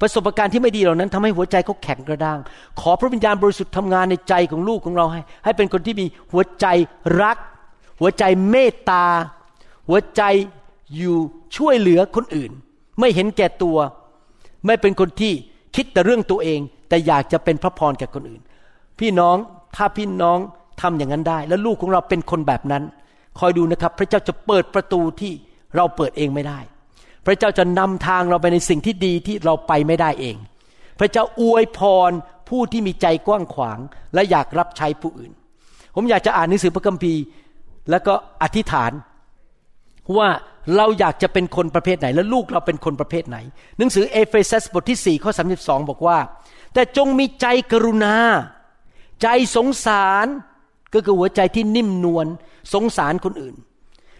[0.00, 2.38] ประสบการณ์ที่ไม่ดีเหล่านั้นทำให้หัวใจเขาแข็งกระด้าง
[2.80, 6.66] ขอพระวิญญาณบริสุทธิ์ทำงานในใจของลูกของเราให้ ให้เป็นคนที่มีหัวใจ
[7.22, 7.36] รัก
[8.00, 9.04] หัวใจเมตตา
[9.88, 10.22] หัวใจ
[10.96, 11.16] อยู่
[11.56, 12.50] ช่วยเหลือคนอื่น
[13.00, 13.78] ไม่เห็นแก่ตัว
[14.66, 15.32] ไม่เป็นคนที่
[15.76, 18.40] คิดแต่เรื่องตัวเอง แต่อยากจะเป็นพระพรแก่คนอื่น
[18.98, 19.36] พี่น้อง
[19.76, 20.38] ถ้าพี่น้อง
[20.80, 22.82] ทำอย่างนั้นได้ แล้วลูกของเราเป็นคนแบบนั้น
[23.38, 25.32] คอยดูนะครับ พระเจ้าจะเปิดประตูที่
[25.76, 26.58] เราเปิดเองไม่ได้
[27.26, 30.36] พระเจ้าจะนำทางเราไปในสิ่งที่ดีที่เราไปไม่ได้เอง
[31.00, 32.10] พระเจ้าอวยพร
[32.48, 33.78] ผู้ที่มีใจกว้างขวาง
[34.14, 35.32] และอยากรับใช้ผู้อื่น
[35.94, 37.22] ผมอยากจะอ่านหนังสือพระคัมภีร์
[37.90, 38.92] แล้วก็อธิษฐาน
[40.16, 40.28] ว่า
[40.76, 43.38] เราอยากจะเป็นคนประเภทไหน และลูกเราเป็นคนประเภทไหน
[43.78, 45.30] หนังสือเอเฟซัสบทที่4ข้อ
[45.60, 46.18] 32 บอกว่า
[46.74, 48.14] แต่จงมีใจกรุณา
[49.22, 50.26] ใจสงสาร
[50.94, 52.26] ก็คือหัวใจที่นิ่มนวล
[52.74, 53.56] สงสารคนอื่น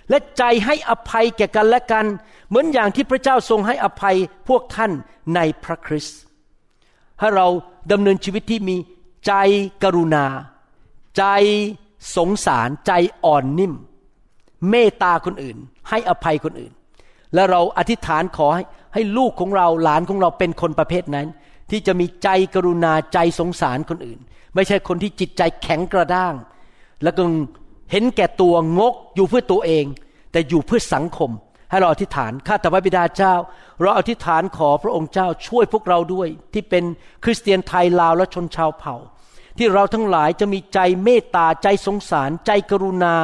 [0.09, 2.07] และใจให้อภัยแก่กันและกัน
[2.49, 4.17] เหมือนอย่างที่พระเจ้าทรงให้อภัย
[4.49, 4.93] พวกท่าน
[5.35, 6.21] ในพระคริสต์
[7.21, 7.47] ให้เรา
[7.93, 8.77] ดำเนินชีวิตที่มี
[9.27, 9.33] ใจ
[9.83, 10.27] กรุณา
[11.19, 11.25] ใจ
[12.17, 12.93] สงสารใจ
[13.25, 13.75] อ่อนนิ่ม
[14.71, 15.57] เมตตาคนอื่น
[15.89, 16.73] ให้อภัยคนอื่น
[17.35, 18.63] และเราอธิษฐานขอให้
[18.95, 21.27] ให้ลูกของเราหลานของเราเป็นคนประเภทนั้น
[21.71, 24.21] ที่จะมีใจกรุณาใจสงสารคนอื่น
[24.55, 26.35] ไม่ใช่คนที่จิตใจแข็งกระด้าง
[27.03, 27.23] แล้วก็
[27.91, 29.85] เห็นแก่ตัวงกอยู่เพื่อตัวเอง
[30.33, 31.31] แต่อยู่เพื่อสังคม
[31.71, 33.35] ให้เราอธิษฐานข้าแต่พระบิดาเจ้า
[33.83, 36.85] เราอธิษฐานขอพระองค์เจ้าช่วยพวกเราด้วย ที่เป็น
[37.25, 38.97] คริสเตียนไทยลาวและชนชาวเผ่า
[39.59, 43.15] ที่เราทั้งหลายจะมีใจเมตตาใจสงสาร ใจกรุณา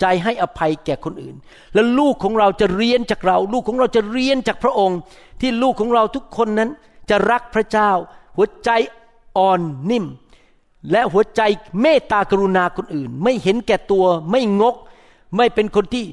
[0.00, 1.36] ใจให้อภัยแก่คนอื่น
[1.74, 4.98] และลูกของเราจะเรียนจากเรา ลูกของเราจะเรียนจากพระองค์
[5.40, 6.70] ที่ลูกของเราทุกคนนั้น
[7.10, 7.90] จะรักพระเจ้า
[8.36, 8.70] หัวใจ
[9.36, 10.06] อ่อนนิ่ม
[10.90, 11.40] และหัวใจ
[11.80, 14.76] เมตตากรุณาคนอื่น ไม่เห็นแก่ตัวไม่งก
[15.36, 16.04] ไม่เป็นคนที่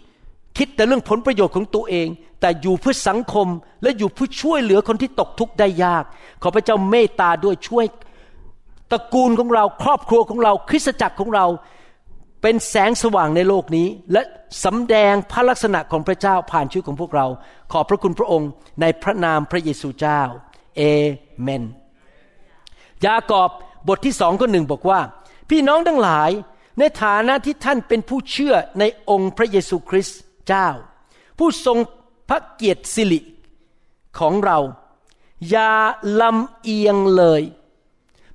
[0.57, 2.07] คิดแต่เรื่องผลประโยชน์ของตัวเอง
[2.41, 3.47] แต่อยู่เพื่อสังคม
[3.83, 6.03] และอยู่เพื่อช่วยเหลือคนที่ตกทุกข์ได้ยาก
[6.41, 7.85] ขอพระเจ้าเมตตาด้วยช่วย
[8.91, 11.45] ตระกูลของเราครอบครัวของเราคริสตจักรของเรา
[12.41, 14.21] เป็นแสงสว่างในโลกนี้ และ
[14.65, 17.25] สำแดงพระลักษณะของพระเจ้าผ่านชีวิตของพวกเรา
[17.71, 18.49] ขอบพระคุณพระองค์
[18.81, 20.21] ในพระนามพระเยซูเจ้า
[20.77, 20.81] เอ
[21.41, 21.63] เมน
[23.05, 23.49] ยากอบ
[23.87, 24.99] บทที่สองข้อหนึ่งบอกว่า
[25.49, 26.31] พี่น้องทั้งหลาย
[26.79, 30.67] ในฐานะที่ท่านเป็นผู้เชื่อในองค์พระเยซูคริสต์เจ้า
[31.37, 31.77] ผู้ทรง
[32.29, 33.19] พระเกียรติสิริ
[34.19, 34.59] ของเรา
[35.49, 35.71] อย่า
[36.21, 37.41] ลำเอียงเลย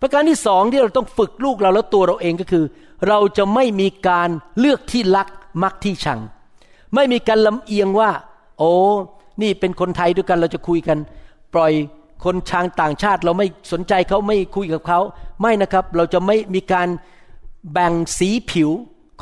[0.01, 2.65] ประการที่สองที่เราต้องฝึกลูกเราแล้วตัวเราเองก็คือ
[3.09, 4.29] เราจะไม่มีการ
[4.59, 5.29] เลือกที่รัก
[5.63, 6.21] มักที่ชัง
[6.95, 8.11] ไม่มีการลำเอียงว่า
[8.59, 8.71] โอ้
[9.43, 10.99] นี่เป็นคนไทยด้วยกันเราจะคุยกัน
[11.55, 11.73] ปล่อย
[12.25, 15.01] คนชางต่างชาติเราไม่สนใจเขาไม่คุยกับเขา
[15.41, 16.89] ไม่นะครับ เราจะไม่มีการ
[17.73, 18.71] แบ่งสีผิว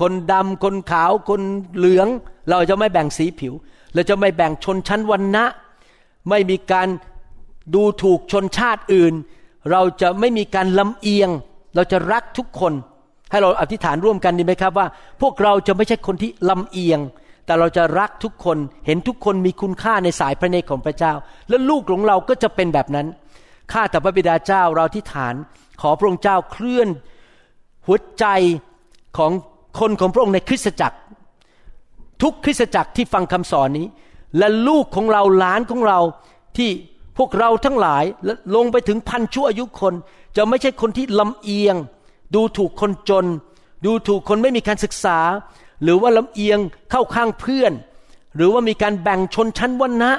[0.00, 1.40] คนดำคนขาว คน
[1.76, 2.08] เหลือง
[2.48, 3.52] เราจะไม่แบ่งสีผิว
[3.94, 5.44] เราจะไม่แบ่งชนชั้นวรรณะ
[6.28, 6.88] ไม่มีการ
[7.74, 9.14] ดูถูกชนชาติอื่น
[9.70, 11.30] เราจะไม่มีการลำเอียง
[11.74, 12.72] เราจะรักทุกคน
[13.30, 14.86] ให้เราอธิษฐานร่วมกันดีไหมครับว่า
[15.20, 17.00] พวกเราจะไม่ใช่คนที่ลำเอียง
[17.50, 21.12] แต่เราจะรักทุกคนเห็นทุกคนมีคุณค่าในสายพระเนตรของพระเจ้า
[21.48, 23.06] และลูกของเราก็จะเป็นแบบนั้น
[23.72, 25.34] ข้าแต่พระบิดาเจ้าเราอธิษฐาน
[25.80, 26.88] ขอพระองค์เจ้าเคลื่อน
[27.86, 28.26] หัวใจ
[29.18, 29.32] ของ
[29.80, 30.98] คนของพระองค์ในคริสตจักร
[32.22, 33.86] ทุกคริสตจักรที่ฟังคำสอนนี้
[34.38, 35.98] และลูกของเราหลานของเรา
[36.56, 36.70] ที่
[37.18, 39.94] พวกเราทั้งหลายและลงไปถึงพันชั่วอายุคน
[40.36, 41.76] จะไม่ใช่คนที่ลำเอียง
[42.34, 43.26] ดูถูกคนจน
[43.86, 45.18] ดูถูกคนไม่มีการศึกษา
[45.82, 46.58] หรือว่าลำเอียง
[46.90, 47.72] เข้าข้างเพื่อน
[48.36, 50.12] หรือว่ามีการแบ่งชนชั้นวรรณะ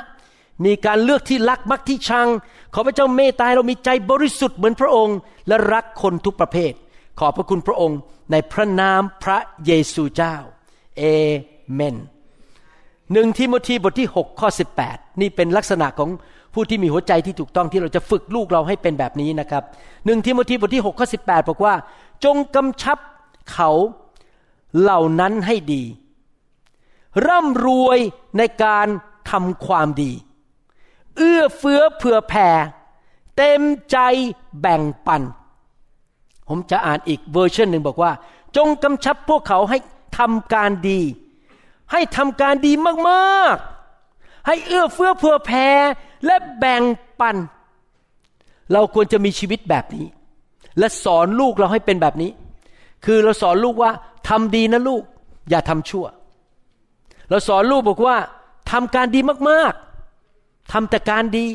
[0.65, 2.28] มีการเลือกที่รักมักที่ชัง
[2.74, 6.74] ขอพระเจ้าเมตตาเรามีใจบริสุทธิ์เหมือนพระองค์ และรักคนทุกประเภท
[7.19, 8.00] ขอบพระคุณพระองค์
[8.32, 10.36] ในพระนามพระเยซูเจ้า
[10.97, 11.04] เอ
[11.74, 11.95] เมน
[13.13, 14.50] หนึ่งทิโมธีบทที่ 6 ข้อ
[14.84, 16.10] 18 นี่เป็นลักษณะของ
[16.54, 19.63] ผู้ที่มีหัวใจที่ถูกต้องที่เราจะฝึกลูกเราให้เป็นแบบนี้นะครับ
[20.06, 21.74] หนึ่งทิโมธีบทที่ 6 ข้อ 18 บอกว่า
[22.26, 22.97] จงกำชับ
[23.52, 23.69] เขา
[24.80, 25.84] เหล่านั้นให้ดี
[27.28, 28.00] ร่ำรวย
[28.38, 28.88] ในการ
[29.30, 30.12] ทำความดี
[31.18, 32.50] เอื้อเฟื้อเผื่อแผ่
[33.38, 33.98] เต็มใจ
[34.62, 35.22] แบ่งปัน
[36.48, 38.12] ผมจะอ่านอีกเวอร์ชันหนึ่งบอกว่า
[38.58, 39.78] จงกำชับพวกเขาให้
[40.18, 41.02] ทำการดี
[41.92, 42.74] ให้ทำการดี
[43.10, 45.68] มากๆ ให้เอื้อเฟื้อเผื่อแผ่
[46.26, 46.82] และแบ่ง
[47.20, 47.36] ปัน
[48.72, 50.06] เราควรจะมีชีวิตแบบนี้
[50.80, 52.32] และสอนลูกเราให้เป็นแบบนี้
[53.06, 53.92] คือเราสอนลูกว่า
[54.30, 55.04] ทำดีนะลูก
[55.50, 56.06] อย่าทำชั่ว
[57.30, 58.18] เราสอนลูกบอกว่า
[58.72, 61.46] ทำการดีมากๆทำแต่การดี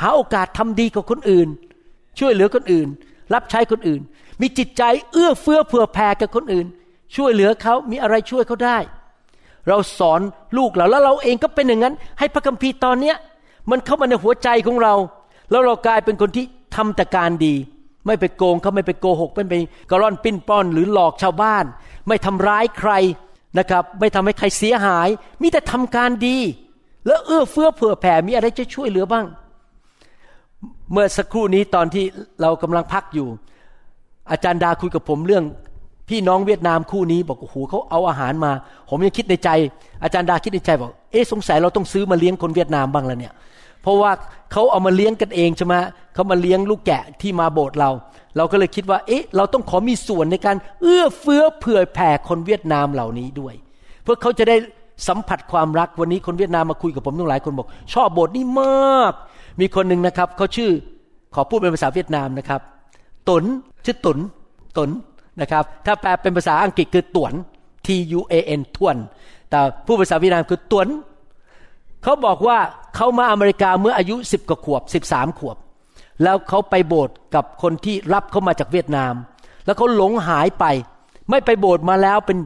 [0.00, 1.48] หาโอกาสทำดีกับคนอื่น
[2.18, 2.88] ช่วยเหลือคนอื่น
[3.34, 4.00] รับใช้คนอื่น
[4.40, 6.66] มีจิตใจเอื้อเฟื้อเผื่อแผ่กับคนอื่น
[7.16, 8.78] ช่วยเหลือเขามีอะไรช่วยเขาได้
[9.68, 10.20] เราสอน
[10.56, 13.16] ลูกเราแล้วเราเองก็เป็นอย่างนั้น ให้พระคัมภีร์ตอนเนี้ย
[13.70, 14.94] มันเข้ามาในหัวใจของเรา
[15.50, 16.44] แล้วเรากลายเป็นคนที่
[16.76, 17.54] ทำแต่การดี
[18.06, 19.54] ไม่ไปโกงเขาไม่ไปโกหกไม่ไป
[19.90, 21.64] กระร่อนปิ้นป้อนหรือหลอกชาวบ้าน
[22.08, 22.92] ไม่ทำร้ายใคร
[23.58, 25.08] นะครับ ไม่ทำให้ใครเสียหาย
[25.42, 26.38] มีแต่ทำการดี
[27.06, 29.26] แล้วเอื้อเฟื้อเผื่อแผ่มีอะไรจะช่วยเหลือบ้าง
[30.92, 32.04] เมื่อสักครู่นี้ตอนที่
[32.40, 33.28] เรากำลังพักอยู่
[34.30, 35.44] อาจารย์ดาคุยกับผมเรื่อง
[36.08, 38.52] พี่น้องเวียดนามคู่นี้บอกโอ้โหเขาเอาอาหารมา
[38.90, 39.50] ผมยังคิดในใจ
[40.02, 43.32] อาจารย์ดาคิดในใจบอกเอ๊ะสงสัยเราต้องซื้อมาเลี้ยงคนเวียดนามบ้างแล้วเนี่ย
[43.84, 44.12] เพราะว่า
[44.52, 45.74] เขาเอามาเลี้ยงกันเองใช่ไหม
[46.14, 47.90] เขามาเลี้ยงลูกแกะที่มาโบสถ์เรา
[48.36, 53.54] เราก็เลยคิดว่า เอ๊ะ เราต้องขอมีส่วนในการเอื้อเฟื้อเผื่อแผ่คนเวียดนามเหล่านี้ด้วย
[54.02, 54.56] เพื่อเขาจะได้
[55.08, 59.12] สัมผัสความรักวันนี้คนเวียดนามมาคุยกับผมตั้งหลายคนบอก ชอบโบสถ์นี้มาก
[59.60, 60.70] มีคนหนึ่งนะครับเขาชื่อ
[61.34, 62.60] ขอพูดเป็นภาษาเวียดนามนะครับ
[63.28, 63.44] ตุน
[63.84, 64.18] ชื่อตุน
[64.76, 64.90] ตุน
[65.40, 67.32] นะครับถ้าแปลเป็นภาษาอังกฤษคือตวน
[67.86, 68.96] T U A N ทวน
[69.50, 70.86] แต่ผู้ภาษาเวียดนามคือตวน
[72.04, 72.58] เขาบอกว่า
[72.96, 75.56] เขามาอเมริกาเมื่ออายุสิบกว่าขวบสิบสามขวบ
[76.22, 79.14] แล้วเขาไปโบสถ์กับคนที่รับเขามาจากเวียดนาม
[79.64, 80.64] แล้วเขาหลงหายไป
[81.30, 82.38] ไม่ไปโบสถ์มาแล้วเป็น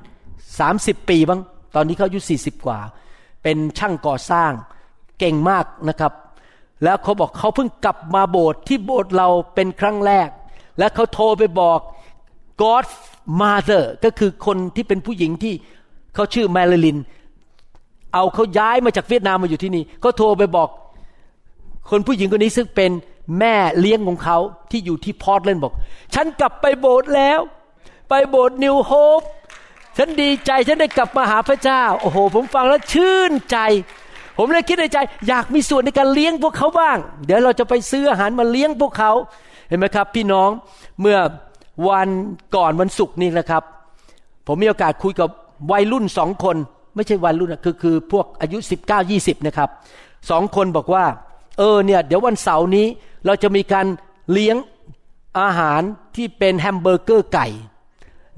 [0.58, 1.40] สามสิบปีบ้าง
[1.74, 2.78] ตอนนี้เขาอายุสี่สิบกว่า
[3.42, 4.52] เป็นช่างก่อสร้าง
[5.18, 6.12] เก่งมากนะครับ
[6.84, 10.28] แล้วเขาบอกเขาเพิ่งกลับมาโบสถ์ที่โบสถ์เราเป็นครั้งแรก
[10.78, 11.80] แล้วเขาโทรไปบอก
[12.62, 12.84] God
[13.40, 15.54] Mother ก็คือคนที่เป็นผู้หญิงที่
[16.14, 16.98] เขาชื่อแมริลิน
[18.14, 20.68] เอาเขาย้ายมาจากเวียดนามมาอยู่ที่นี่เขาโทรไปบอก
[21.90, 22.90] คนผู้หญิงคนนี้ซึ่งเป็น
[23.38, 24.38] แม่เลี้ยงของเขา
[24.70, 25.72] ที่อยู่ที่พอร์ตแลนด์บอก
[26.14, 27.40] ฉันกลับไปโบสถ์แล้ว
[28.08, 29.22] ไปโบสถ์นิวโฮป
[29.96, 33.58] ฉันดีใจฉันได้กลับมาหาพระเจ้า โอ้โห ผมฟังแล้วชื่นใจ
[34.38, 39.12] ผมเลยคิดในใจ อยากมีส่วนในการเลี้ยงพวกเขาบ้าง เดี๋ยวเราจะไปซื้ออาหารมาเลี้ยงพวกเขา
[39.68, 40.50] เห็นไหมครับ พี่น้อง
[41.00, 41.18] เมื่อ
[41.88, 42.08] วัน
[42.56, 43.62] ก่อนวันศุกร์นี่นะครับ
[44.46, 45.28] ผมมีโอกาสคุยกับ
[45.70, 46.56] วัยรุ่นสองคน
[46.98, 49.68] ไม่ใช่วัยรุ่นคือคือพวกอายุ19 20นะครับ
[50.30, 51.04] สองคนบอกว่า
[51.58, 52.86] เออเนี่ยเดี๋ยววันเสาร์นี้
[53.26, 53.86] เราจะมีการ
[54.32, 54.56] เลี้ยง
[55.40, 55.82] อาหาร
[56.16, 57.48] ที่เป็นแฮมเบอร์เกอร์ไก่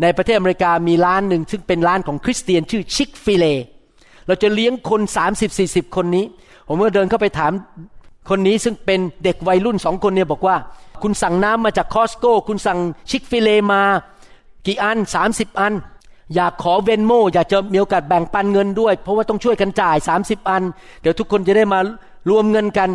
[0.03, 3.45] ในประเทศอเมริกามีร้านหนึ่งซึ่งเป็นร้านของคริสเตียนชื่อ Chick-fil-A
[4.27, 5.01] เราจะเลี้ยงคน
[5.49, 6.25] 30-40 คนนี้
[6.69, 7.53] ผมก็เดินเข้าไปถาม
[8.31, 10.57] คนนี้ซึ่งเป็นเด็กวัยรุ่นสองคนเนี่ยบอกว่า
[11.03, 12.79] คุณสั่งน้ำมาจากคอสโก้คุณสั่ง
[13.11, 13.83] ชิคฟิเลมา
[14.67, 15.75] กี่อัน 30 อัน
[16.35, 20.63] อยากขอเวนโมอยากจะมีโอกาสแบ่งปันเงินด้วย เพราะว่าต้องช่วยกันจ่าย 30 อัน
[21.01, 21.79] เดี๋ยวทุกคนจะได้มา
[22.31, 22.91] รวมเงินกัน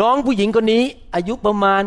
[0.00, 0.82] น้องผู้หญิงคนนี้
[1.14, 1.82] อายุประมาณ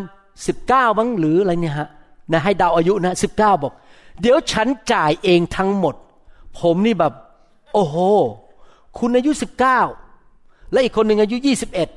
[0.46, 1.88] 19บ้างหรืออะไรเนี่ยฮะ
[2.32, 3.30] นะให้ดาวอายุนะ19
[3.62, 3.72] บอก
[4.20, 5.94] เดี๋ยวฉันจ่ายเองทั้งหมด
[6.58, 7.12] ผมนี่แบบ
[7.74, 7.96] โอ้โห
[8.98, 9.30] คุณอายุ
[10.02, 11.36] 19 และอีกคนหนึ่งอายุ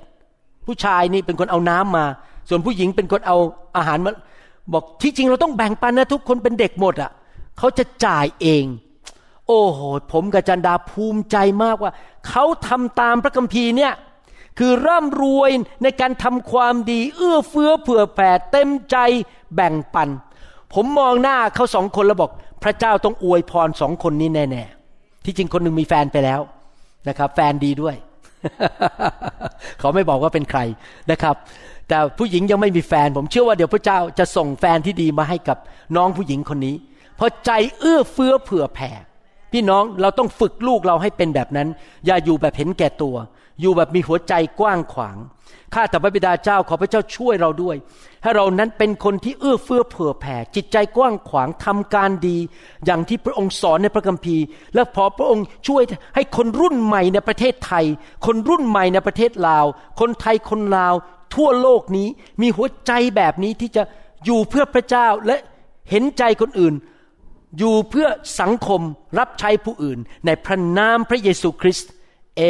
[0.03, 2.05] 21 ผู้ชายนี่เป็นคนเอาน้ำมา
[2.49, 3.38] ส่วนผู้หญิงเป็นคนเอา
[3.77, 4.12] อาหารมา
[4.73, 7.12] บอกที่จริงเราต้องแบ่งปันนะทุกคนเป็นเด็กหมดอะ่ะ
[7.57, 8.65] เขาจะจ่ายเอง
[9.47, 9.79] โอ้โห
[10.11, 11.91] ผมกับจันดาภูมิใจมากว่า
[12.27, 13.93] เขาทำตามพระคัมภีร์เนี่ย
[14.59, 15.51] คือร่ำรวย
[15.83, 18.97] ในการทำความดี เอื้อเฟื้อเผื่อแผ่เต็มใจ
[19.55, 20.09] แบ่งปัน
[20.73, 22.31] ผมมองหน้าเขาสองคนแล้วบอก
[22.63, 26.41] พระเจ้าต้องอวยพรสองคนนี้แน่ๆ ที่จริงคนหนึ่งมีแฟนไปแล้ว
[27.07, 27.95] นะครับ แฟนดีด้วย
[29.79, 30.59] เขาไม่บอกว่าเป็นใคร
[31.11, 31.35] นะครับ
[31.87, 35.57] แต่ผู้หญิงยังไม่มีแฟน ผมเชื่อว่าเดี๋ยวพระเจ้าจะส่งแฟนที่ดีมาให้กับ
[35.95, 36.75] น้องผู้หญิงคนนี้
[37.15, 38.91] เพราะใจเอื้อเฟื้อเผื่อแผ่
[39.51, 41.67] พี่น้องเราต้องฝึกลูกเราให้เป็นแบบนั้น
[42.06, 43.15] อย่าอยู่แบบเห็นแก่ตัว
[43.62, 45.17] อยู่แบบมีหัวใจกว้างขวาง
[45.73, 47.75] ข้าแต่พระบิดาเจ้าขอพระเจ้าช่วยเราด้วย
[48.23, 52.38] ให้เรานั้นเป็นคนที่เอื้อเฟื้อเผื่อแผ่ จิตใจกว้างขวางทำการดี
[52.86, 54.43] อย่างที่พระองค์สอนในพระคัมภีร์
[54.75, 55.84] และพอพระองค์ช่วย
[56.15, 57.86] ให้คนรุ่นใหม่ในประเทศไทย
[58.25, 59.65] คนรุ่นใหม่ในประเทศลาว
[59.99, 60.93] คนไทยคนลาว
[61.36, 62.08] ทั่วโลกนี้
[62.41, 63.84] มีหัวใจแบบนี้ที่จะ
[64.25, 65.38] อยู่เพื่อพระเจ้าและ
[65.89, 66.73] เห็นใจคนอื่น
[67.57, 68.07] อยู่เพื่อ
[68.39, 68.81] สังคม
[69.19, 71.91] รับใช้ผู้อื่น ในพระนามพระเยซูคริสต์
[72.37, 72.43] เอ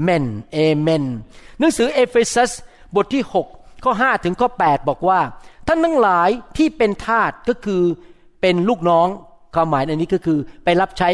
[0.00, 1.04] เมนเอเมน
[1.58, 2.52] หนังสือเอเฟซัส
[2.94, 3.24] บทที่
[3.54, 5.20] 6 ข้อ 5 ถึงข้อ 8 บอกว่า
[5.66, 7.82] ท่านทั้งหลายที่เป็นทาสก็คือ
[8.40, 9.08] เป็นลูกน้อง
[9.54, 11.08] ความหมายอันนี้ก็คือไปรับใช้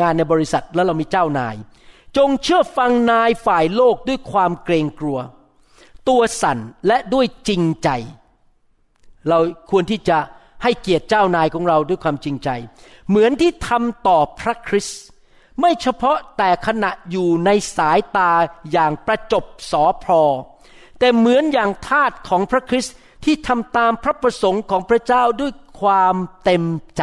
[0.00, 1.54] งานในบริษัทแล้วเรามีเจ้านาย
[2.16, 5.18] จงเชื่อฟังนายฝ่ายโลกด้วยความเกรงกลัว
[6.08, 7.88] ตัวสั่นและด้วยจริงใจ
[9.28, 9.38] เรา
[9.70, 10.18] ควรที่จะ
[10.64, 12.48] ให้เกียรติเจ้านายของเราด้วยความจริงใจ
[13.08, 15.00] เหมือนที่ทำต่อพระคริสต์
[15.60, 18.32] ไม่เฉพาะแต่ขณะอยู่ในสายตา
[18.72, 20.22] อย่างประจบสอพอ
[20.98, 22.94] แต่เหมือนอย่างทาสของพระคริสต์
[23.24, 26.64] ที่ทำตามพระประสงค์ของพระเจ้าด้วยความเต็ม
[26.96, 27.02] ใจ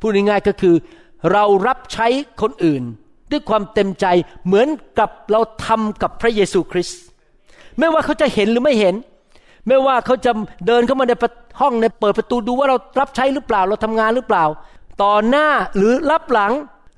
[0.00, 0.74] พูดง่ายๆก็คือ
[1.32, 2.06] เรารับใช้
[2.42, 2.82] คนอื่น
[3.30, 4.06] ด้วยความเต็มใจ
[4.46, 4.68] เหมือน
[4.98, 7.00] กับเราทำกับพระเยซูคริสต์
[7.78, 8.94] ไม่ว่าเขาจะเห็นหรือไม่เห็น
[9.68, 10.32] ไม่ว่าเขาจะ
[10.66, 11.12] เดินเข้ามาใน
[11.60, 14.44] ห้องในเปิดประตูดูว่าเรารับใช้หรือเปล่าเราทำงานหรือเปล่า
[15.02, 16.52] ต่อหน้าหรือรับหลัง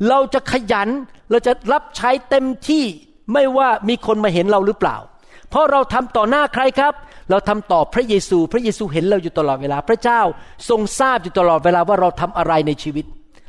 [0.08, 0.88] เราจะขยัน
[1.30, 2.84] เราจะรับใช้เต็มที่
[3.32, 4.96] ไม่ว่ามีคนมาเห็นเราหรือเปล่า
[5.50, 6.92] เพราะเราทำต่อหน้าใครครับ
[7.30, 10.20] เราทำต่อพระเยซู พระเยซูเห็นเราอยู่ตลอดเวลา พระเจ้า
[10.68, 13.04] ทรงทราบอยู่ตลอดเวลาว่าเราทำอะไรในชีวิต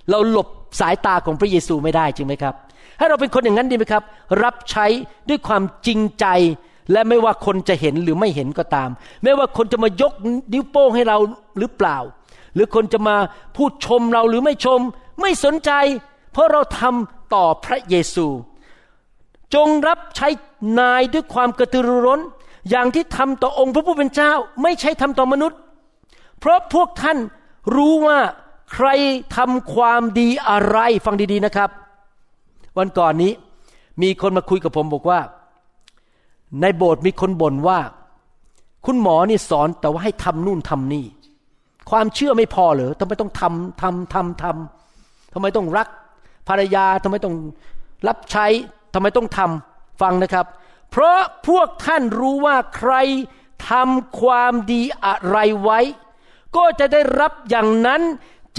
[0.10, 0.48] เราหลบ
[0.80, 2.54] สายตาของพระเยซูไม่ได้จริงไหมครับ
[2.98, 4.04] ให้เราเป็นคนอย่างนั้นดีไหมครับ
[4.44, 4.86] รับใช้
[5.30, 6.26] ด้วยความจริงใจ
[6.92, 8.90] และไม่ว่าคนจะเห็นหรือไม่เห็นก็ตาม
[9.24, 10.14] ไม่ว่าคนจะมายก
[10.54, 11.18] นิ้วโป้งให้เรา
[11.60, 11.98] หรือเปล่า
[12.54, 13.16] หรือคนจะมา
[13.56, 14.80] พูดชมเราหรือไม่ชม
[15.22, 15.72] ไม่สนใจ
[16.32, 18.28] เพราะเราทำต่อพระเยซู
[19.56, 20.28] จงรับใช้
[20.80, 22.22] นายด้วยความกระตือรือร้น
[22.70, 24.32] อย่างที่ทำต่อองค์พระผู้เป็นเจ้า
[24.64, 25.60] ไม่ใช่ทำต่อมนุษย์
[26.40, 27.18] เพราะพวกท่าน
[27.76, 28.20] รู้ว่า
[28.74, 28.88] ใคร
[29.36, 31.70] ทำความดีอะไรฟังดีๆนะครับ
[32.78, 33.32] วันก่อนนี้
[34.02, 35.20] มีคนมาคุยกับผมบอกว่า
[36.62, 37.80] ในโบสถ์มีคนบ่นว่า
[38.86, 41.06] คุณหมอนี่สอนแต่ว่าให้ทำนู่นทำนี่
[41.90, 45.88] ความเชื่อไม่พอเหรอทำไมต้องทำทำทำทำทำไมต้องรัก
[46.48, 47.36] ภรรยาทำไมต้อง
[48.08, 48.46] รับใช้
[48.94, 50.46] ทำไมต้องทำฟังนะครับ
[50.92, 52.94] เพราะพวกท่านรู้ว่าใคร
[53.70, 55.80] ทำความดีอะไรไว้
[56.56, 58.02] ก็จะได้รับอย่างนั้น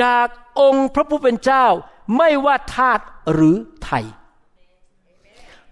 [0.02, 0.26] จาก
[0.60, 1.66] องค์พระผู้เป็นเจ้า
[2.16, 3.00] ไม่ว่าทาส
[3.32, 4.04] หรือไทย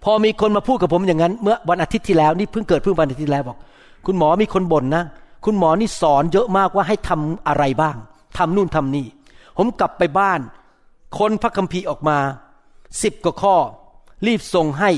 [0.08, 3.56] พอมีคนมาพูดกับผมอย่างนั้น เมื่อวันอาทิตย์ที่แล้วนี่เพิ่งเกิดเพิ่งวันอาทิตย์แล้วบอก
[4.06, 5.04] คุณหมอมีคนบ่นนะ
[5.44, 7.96] คุณหมอนี่สอนเยอะมากว่าให้ทำอะไรบ้าง
[8.38, 9.06] ทำนู่นทำนี่
[9.56, 10.40] ผมกลับไปบ้าน
[11.18, 12.18] คนพระคัมภีร์ออกมา
[13.02, 13.56] สิบกว่าข้อ
[14.26, 14.90] รีบส่งให้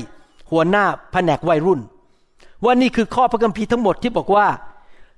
[0.51, 1.79] หัวหน้าแผนกวัยรุ่น
[2.63, 4.47] ว่านี่คือข้อพระคัมภีร์ทั้งหมดที่บอกว่า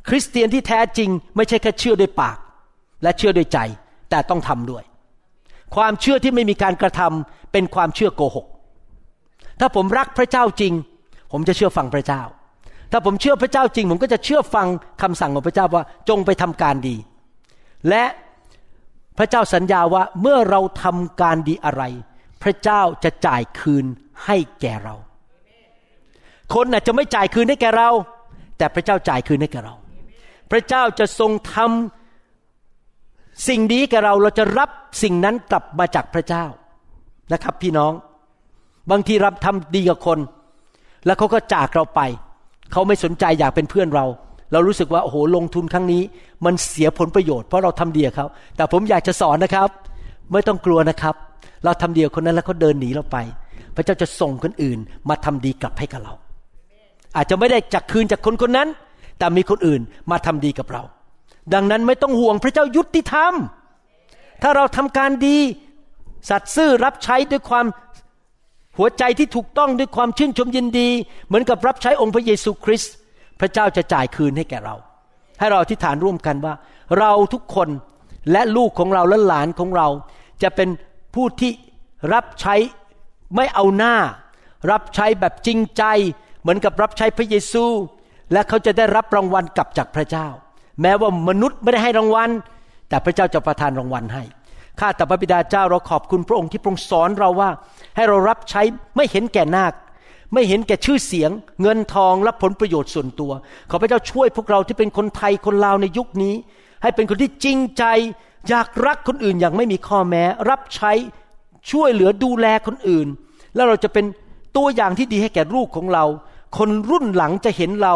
[0.07, 2.37] คริสเตียนที่แท้จริง ไม่ใช่แค่เชื่อด้วยปาก
[3.03, 3.59] และเชื่อด้วยใจ
[4.09, 4.83] แต่ต้องทำด้วย
[5.75, 8.47] ความเชื่อที่ไม่มีการกระทำเป็นความเชื่อโกหก
[9.61, 10.73] ถ้าผมรักพระเจ้าจริง
[11.31, 12.21] ผมจะเชื่อฟังพระเจ้า
[12.91, 14.67] ถ้าผมเชื่อพระเจ้าจริง ผมก็จะเชื่อฟัง
[15.01, 16.95] คำสั่งของพระเจ้าว่าจงไปทำการดี
[17.89, 18.03] และ
[19.17, 21.83] พระเจ้าสัญญาว่าเมื่อเราทำการดีอะไร
[22.43, 23.85] พระเจ้าจะจ่ายคืน
[24.25, 24.95] ให้แก่เรา
[26.53, 27.89] คนอาจจะไม่จ่ายคืนให้แก่เรา
[28.57, 29.75] แต่พระเจ้าจ่ายคืนให้แก่เรา
[30.51, 34.69] พระเจ้าจะทรงทำสิ่งดีแก่เราเราจะรับ
[35.03, 36.45] สิ่งนั้นกลับมาจากพระเจ้า
[37.33, 37.93] นะครับพี่น้อง
[38.91, 40.19] บางทีรับทำดีกับคน
[41.05, 42.01] แล้วเขาก็จากเราไป
[42.71, 44.05] เขาไม่สนใจอยากเป็นเพื่อนเรา
[44.51, 46.01] เรารู้สึกว่าโอ้โหลงทุนครั้งนี้
[46.45, 49.69] มันเสียผลประโยชน์เพราะเราทำดีกับเขา แต่ผมอยากจะสอนนะครับ
[50.31, 51.15] ไม่ต้องกลัวนะครับ
[51.63, 53.17] เราทำดีกับคนนั้นแล้วเขาเดินหนีเราไป
[53.75, 54.79] พระเจ้าจะส่งคนอื่น
[55.09, 56.13] มาทำดีกลับให้กับเรา
[57.15, 58.67] อาจจะไม่ได้จากคืนจากคนคนนั้น
[59.17, 60.83] แต่มีคนอื่นมาทำดีกับเรา
[61.53, 63.33] ดังนั้นไม่ต้องห่วงพระเจ้ายุติธรรม
[64.41, 65.37] ถ้าเราทำการดี
[66.29, 67.65] สัตย์ซื่อรับใช้ด้วยความ
[68.83, 70.89] หัวใจที่ถูกต้องด้วยความชื่นชมยินดี
[71.27, 72.93] เหมือนกับรับใช้องค์พระเยซูคริสต์
[73.39, 74.75] พระเจ้าจะจ่ายคืนให้แก่เรา
[75.39, 76.53] ให้เราอธิษฐานร่วมกันว่า
[76.99, 77.69] เราทุกคน
[78.31, 79.87] และลูกของเราและหลานของเรา
[80.43, 80.69] จะเป็น
[81.15, 81.51] ผู้ที่
[82.13, 82.55] รับใช้
[83.35, 83.95] ไม่เอาหน้า
[84.71, 85.83] รับใช้แบบจริงใจ
[86.41, 87.65] เหมือนกับรับใช้พระเยซู
[88.33, 90.27] และเขาจะได้รับรางวัลกลับจากพระเจ้า
[90.81, 92.29] แม้ว่ามนุษย์ไม่ได้ให้รางวัล
[92.89, 94.23] แต่พระเจ้าจะประทานรางวัลให้
[94.79, 97.49] ข้าแต่พระบิดาเจ้าเราขอบคุณพระองค์ที่ทรงสอนเราว่า
[97.95, 98.61] ให้เรารับใช้
[98.95, 99.73] ไม่เห็นแก่นาค
[100.33, 103.31] ไม่เห็นแก่ชื่อเสียง เงินทองและผลประโยชน์ส่วนตัว
[103.69, 106.35] ขอพระเจ้าช่วยพวกเราที่เป็นคนไทยคนลาวในยุคนี้
[106.81, 107.83] ให้เป็นคนที่จริงใจ
[108.49, 110.91] อยากรักคนอื่นอย่างไม่มีข้อแม้ รับใช้
[111.71, 113.07] ช่วยเหลือดูแลคนอื่น
[113.55, 114.05] แล้วเราจะเป็น
[114.57, 116.05] ตัวอย่างที่ดีให้แก่ลูกของเรา
[116.57, 117.95] คนรุ่นหลังจะเห็นเรา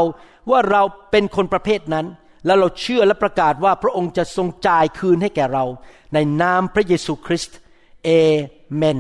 [0.50, 2.06] ว่าเราเป็นคนประเภทนั้น
[2.46, 5.66] แล้วเราเชื่อและประกาศว่าพระองค์จะทรงจ่ายคืนให้แก่เรา
[6.14, 7.58] ในนามพระเยซูคริสต์
[8.04, 8.10] เอ
[8.76, 9.00] เมน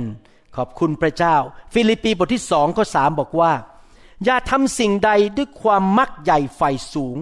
[0.55, 1.35] ขอบคุณพระเจ้า
[1.73, 3.53] ฟิลิปปีบทที่สองข้อสามบอกว่า
[4.25, 6.61] อย่าทำสิ่งใดด้วยความมักใหญ่ไฟ
[6.93, 7.17] สูง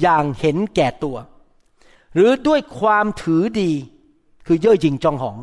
[0.00, 1.16] อย่างเห็นแก่ตัว
[2.14, 3.72] หรือด้วยความถือดี
[4.46, 5.38] คือเย่อหยิ่งจองหอง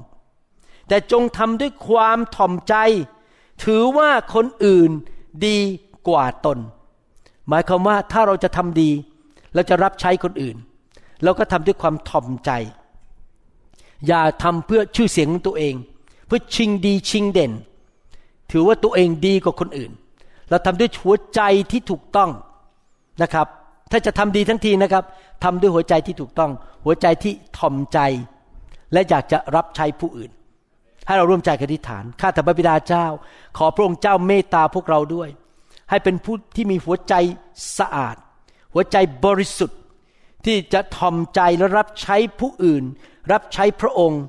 [0.88, 2.76] แต่จงทำด้วยความถ่อมใจ
[3.64, 4.92] ถือว่าคนอื่น
[5.46, 5.58] ดี
[6.08, 6.58] กว่าตน
[7.48, 8.92] หมายความว่าถ้าเราจะทำดี
[9.56, 10.58] เราจะรับใช้คนอื่น
[11.24, 12.52] เราก็ทำด้วยความถ่อมใจ
[14.08, 15.74] อย่าทำเพื่อชื่อเสียงของตัวเอง
[16.28, 17.52] เพื่อชิงดีชิงเด่น
[18.52, 19.92] ถือว่าตัวเองดีกว่าคนอื่น
[20.50, 21.42] เราทำด้วยหัวใจ
[21.72, 22.30] ที่ถูกต้อง
[23.22, 23.48] นะครับ
[23.92, 25.04] ถ้าจะทำดีทั้งทีนะครับ
[25.44, 26.52] ทำด้วยหัวใจที่ถูกต้อง
[26.86, 28.00] หัวใจที่ถ่อมใจ
[28.94, 30.32] และอยากจะรับใช้ผู้อื่น
[31.08, 33.06] ให้เราร่วมใจกันอธิษฐานข้าแต่พระบิดาเจ้า
[33.58, 35.30] ขอพระองค์เจ้าเมตตาพวกเราด้วย
[35.90, 37.14] ให้เป็นผู้ที่มีหัวใจ
[37.78, 38.16] สะอาด
[38.76, 39.80] หัวใจบริสุทธิ์
[40.46, 42.84] ที่จะทอมใจและรับใช้ผู้อื่น
[43.32, 44.22] รับใช้พระองค์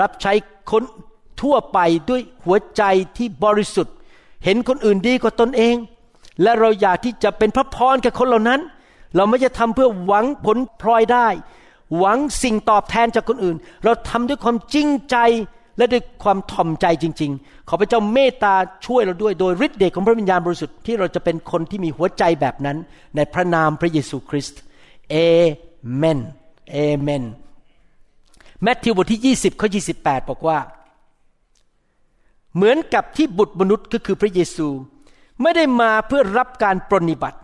[0.00, 0.32] รับใช้
[0.70, 0.82] คน
[1.42, 1.78] ทั่วไป
[2.10, 2.82] ด้วยหัวใจ
[3.16, 3.94] ที่บริสุทธิ์
[4.44, 5.76] เห็นคนอื่นดีกว่าตนเอง
[6.42, 8.60] และเราอยากที่จะเป็นพระพรกับคนเหล่านั้น
[9.16, 11.28] เราไม่จะทำเพื่อหวังผลพลอยได้
[11.98, 15.16] หวังสิ่งตอบแทนจากคนอื่น เราทำด้วยความจริงใจ
[15.78, 18.54] และด้วยความถ่อมใจจริง ๆ ขอพระเจ้าเมตตา
[18.86, 22.76] ช่วยเราด้วยโดยฤทธิ์เดชของพระวิญญาณบริสุทธิ์ที่เราจะเป็นคนที่มีหัวใจแบบนั้น
[23.16, 24.60] ในพระนามพระเยซูคริสต์
[25.10, 25.16] เอ
[25.96, 26.18] เมน
[26.72, 27.24] เอเมน
[28.62, 29.68] แมทธิวบทที่ 20ข้อ
[29.98, 30.58] 28 บอกว่า
[32.54, 34.68] เหมือนกับที่บุตรมนุษย์ก็คือพระเยซู
[35.42, 37.38] ไม่ได้มาเพื่อรับการปรนนิบัติ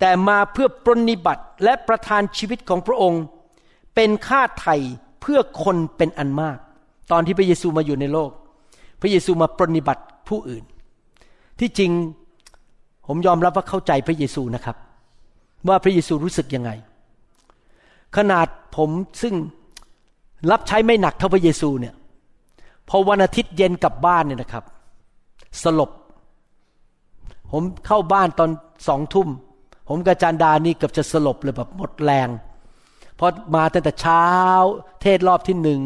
[0.00, 3.22] แต่มาเพื่อปรนนิบัติและประทานชีวิตของพระองค์
[3.94, 4.76] เป็นค่าไถ่
[5.20, 6.58] เพื่อคนเป็นอันมาก
[7.10, 8.30] ตอนที่พระเยซูมาอยู่ในโลก
[9.00, 10.64] พระเยซูมาปรนิบัติผู้อื่น
[11.60, 11.90] ที่จริง
[13.06, 14.76] ผมยอมรับว่าเข้าใจพระเยซูนะครับ
[15.68, 16.70] ว่าพระเยซูรู้สึกยังไง
[18.16, 18.46] ขนาด
[18.76, 18.90] ผม
[19.22, 19.34] ซึ่ง
[20.50, 21.94] รับใช้ไม่หนักเท่าพระเยซูเนี่ย
[22.88, 24.64] พอวันอาทิตย์เย็นกลับบ้านเนี่ยนะครับ
[25.62, 25.90] สลบ
[27.52, 28.50] ผมเข้าบ้านตอน
[28.88, 29.28] สองทุ่ม
[29.88, 32.28] ผมกับจันดานี่เกือบจะสลบเลยแบบหมดแรง
[33.18, 34.26] พอมาตั้งแต่เช้า
[35.02, 35.80] เทศรอบที่หนึ่ง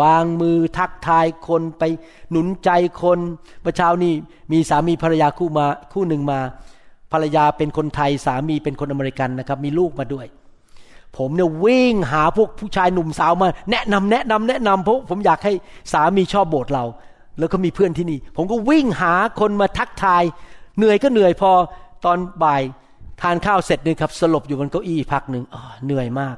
[0.00, 1.82] วางมือทักทายคนไป
[2.30, 2.70] หนุนใจ
[3.02, 3.18] คน
[3.62, 4.12] เมื่อเช้านี่
[4.52, 6.40] มีสามีภรรยาคู่มาคู่หนึ่งมา
[7.12, 10.26] ภรรยาเป็นคนไทยสามีเป็นคนอเมริกันนะครับ มีลูกมาด้วย
[11.16, 15.52] ผมเนี่ยวิ่งหาพวกผู้ชายหนุ่มสาวมา แนะนำแนะนำแนะนำเพราะผมอยากให้
[15.92, 16.84] สามีชอบโบสถ์เรา
[17.38, 20.22] แล้วก็มีเพื่อนที่นี่ ผมก็วิ่งหาคนมาทักทาย
[20.78, 21.50] เหนื่อยก็เหนื่อยพอ
[22.04, 22.62] ตอนบ่าย
[23.22, 25.44] ทานข้าวเสร็จนึงครับสลบอยู่บนเก้าอี้พักหนึ่ง
[25.84, 26.36] เหนื่อยมาก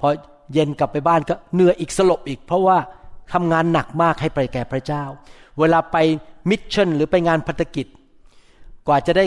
[0.00, 0.08] พอ
[0.52, 2.78] เย็นกลับไปบ้านก็เหนื่อยอีกสลบอีก เพราะว่า
[3.32, 5.04] ทำงานหนักมากให้ไปแก่พระเจ้า
[5.58, 5.96] เวลาไป
[6.50, 7.86] มิชชั่นหรือไปงานพัฒกิจ
[8.86, 9.24] กว่าจะได้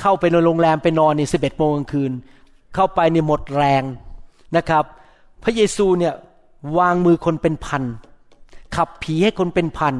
[0.00, 2.12] เข้าไปในโรงแรมไปนอนในสิบเอ็ดโมงกลางคืน
[2.74, 3.82] เข้าไปในหมดแรง
[4.56, 4.84] นะครับ
[5.42, 6.14] พระเยซูเนี่ย
[6.78, 7.82] วางมือคนเป็นพัน
[8.76, 9.94] ขับผีให้คนเป็นพัน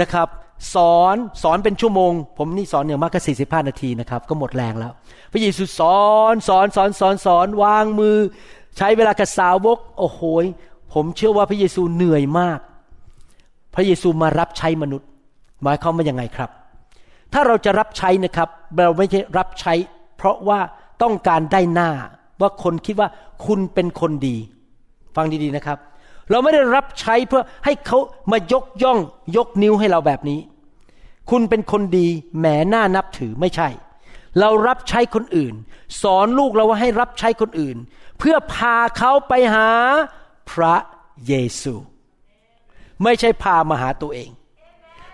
[0.00, 0.28] นะครับ
[0.74, 4.92] สอนสอนเป็นชั่วโมง ผมนี่สอนอย่างมากก็สี่สิบห้านาทีนะครับ ก็หมดแรงแล้ว
[5.32, 8.16] พระเยซูสอนสอนสอนสอนสอนวางมือ
[8.76, 10.20] ใช้เวลากับสาวก โอ้โห
[10.92, 12.60] ผมเชื่อว่าพระเยซูเหนื่อยมาก
[13.74, 15.08] พระเยซูมารับใช้มนุษย์
[15.62, 16.50] หมายความว่ายังไงครับ
[17.32, 19.74] ถ้าเราจะรับใช้นะครับ เราไม่ใช่รับใช้
[20.16, 20.60] เพราะว่า
[21.02, 21.90] ต้องการได้หน้า
[22.40, 23.08] ว่าคนคิดว่า
[23.46, 24.36] คุณเป็นคนดี
[25.16, 25.78] ฟังดีๆนะครับ
[26.30, 27.98] เราไม่ได้รับใช้เพื่อให้เขา
[28.30, 28.98] มายกย่อง
[29.36, 30.40] ยกนิ้วให้เราแบบนี้
[31.30, 32.06] คุณเป็นคนดี
[32.38, 33.68] แหมหน้านับถือไม่ใช่
[34.40, 35.54] เรารับใช้คนอื่น
[36.02, 37.76] สอนลูกเราว่าให้รับใช้คนอื่น
[38.20, 39.68] เพื่อพาเขาไปหา
[40.50, 40.76] พระ
[41.26, 41.74] เยซู
[43.04, 44.30] ไม่ใช่พามาหาตัวเอง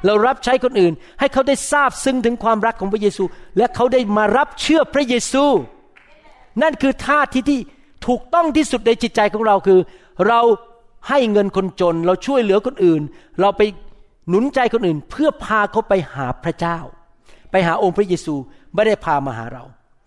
[0.05, 3.25] เรารับใช้คนอื่นให้เขาได้ทราบซึ้งถึงความรักของพระเยซู
[3.57, 5.45] และเขาได้มารับเชื่อพระเยซู
[6.63, 7.61] นั่นคือท่าที่ที่
[8.07, 9.81] ถูกต้องที่สุดในจิตใจของเราคือ
[10.29, 10.41] เรา
[11.09, 13.03] ให้เงินคนจน เราช่วยเหลือคนอื่น
[13.41, 13.63] เราไป
[14.29, 16.79] หนุนใจคนอื่น เพื่อพาเขาไปหาพระเจ้า
[17.51, 18.35] ไปหาองค์พระเยซู
[18.75, 19.65] ไม่ได้พามาหาเรา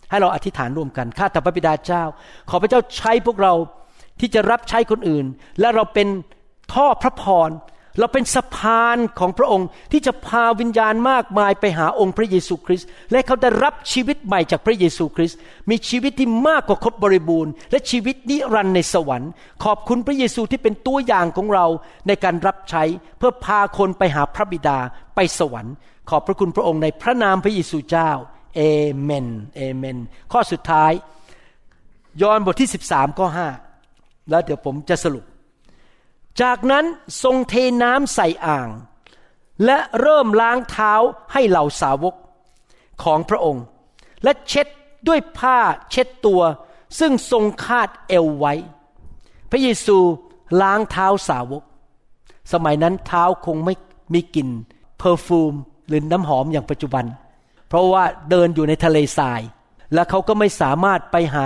[0.10, 2.04] ให้เราอธิษฐานร่วมกันข้าแต่พระบิดาเจ้า
[2.50, 3.54] ขอพระเจ้าใช้พวกเรา
[4.20, 5.26] ที่จะรับใช้คนอื่น
[5.60, 6.08] และเราเป็น
[6.74, 7.50] ท่อพระพร
[8.00, 15.38] เราเป็นสะพานของพระองค์ที่จะพาวิญญาณมากมายไปหาองค์พระเยซูคริสต์และเขาได้รับชีวิตใหม่จากพระเยซูคริสต์
[15.70, 19.32] มีชีวิตที่มากกว่าครบบริบูรณ์ และชีวิตนิรันดร์ในสวรรค์
[19.64, 21.66] ขอบคุณพระเยซูที่เป็นตัวอย่างของเรา
[22.08, 22.84] ในการรับใช้
[23.18, 24.78] เพื่อพาคนไปหาพระบิดา
[25.16, 25.74] ไปสวรรค์
[26.10, 28.12] ขอบพระคุณพระองค์ในพระนามพระเยซูเจ้า
[28.60, 28.66] เอ
[29.02, 29.98] เมนเอเมน
[30.32, 30.92] ข้อสุดท้าย
[32.22, 33.28] ยอห์นบทที่ 13ข้อ
[33.74, 35.26] 5แล้วเดี๋ยวผมจะสรุป
[36.42, 36.86] จากนั้น
[37.24, 37.54] ทรงเท
[37.84, 38.70] น้ำใส่อ่าง
[39.66, 40.94] และเริ่มล้างเท้า
[41.34, 42.16] ให้เหล่าสาวก
[43.04, 43.64] ของพระองค์
[44.24, 44.68] และเช็ด
[45.08, 45.58] ด้วยผ้า
[45.92, 46.42] เช็ดตัว
[47.00, 48.54] ซึ่งทรงคาดเอวไว้
[49.50, 49.98] พระเยซู
[50.62, 51.64] ล้างเท้าสาวก
[52.54, 53.74] สมัยนั้นเท้าคงไม่
[54.14, 54.50] มีกลิ่น
[55.00, 55.54] เพอร์ฟูม
[55.88, 57.06] หรือน้ำหอมอย่างปัจจุบัน
[57.70, 59.42] เพราะว่าเดินอยู่ในทะเลทราย
[59.94, 61.46] และเขาก็ไม่สามารถไปหา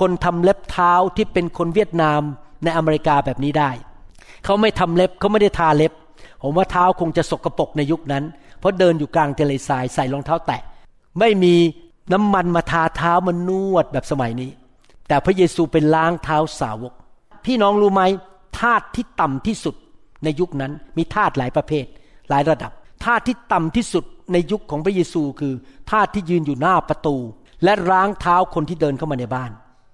[0.00, 2.20] คนทำเล็บเท้าที่เป็นคนเวียดนาม
[2.64, 3.70] ในอเมริกาแบบนี้ได้
[4.44, 5.92] เขาไม่ทำเล็บเขาไม่ได้ทาเล็บ
[6.42, 8.24] ผมว่าเท้าคงจะสกรปรกในยุคนั้น
[8.58, 10.60] เพราะเดินอยู่กลางทะเลทรายใส่รองเท้าแตะ
[11.20, 11.54] ไม่มี
[12.12, 14.50] น้ำมันมาทาเท้ามันนวดแบบสมัยนี้
[15.08, 16.92] แต่พระเยซูเป็นล้างเท้าสาวก
[17.44, 18.02] พี่น้องรู้ไหม
[18.60, 19.74] ธาตที่ต่ำที่สุด
[20.24, 21.84] ในยุคนั้นมีธาตหลายประเภท
[22.30, 22.72] หลายระดับ
[23.04, 25.54] ธาตที่ต่ำที่สุด ในยุคของพระเยซูคือ
[25.90, 27.16] ธาตุที่ยืนอยู่หน้าประตู
[27.64, 29.50] และล้างเท้าคนที่เดินเข้ามาในบ้าน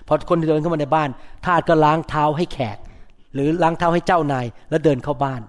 [0.06, 1.08] พอคนที่เดินเข้ามาในบ้าน
[1.46, 2.78] ทาสก็ล้างเท้าให้แขก
[3.34, 5.40] หรือล้างเท้าให้เจ้านายแล้วเดินเข้าบ้าน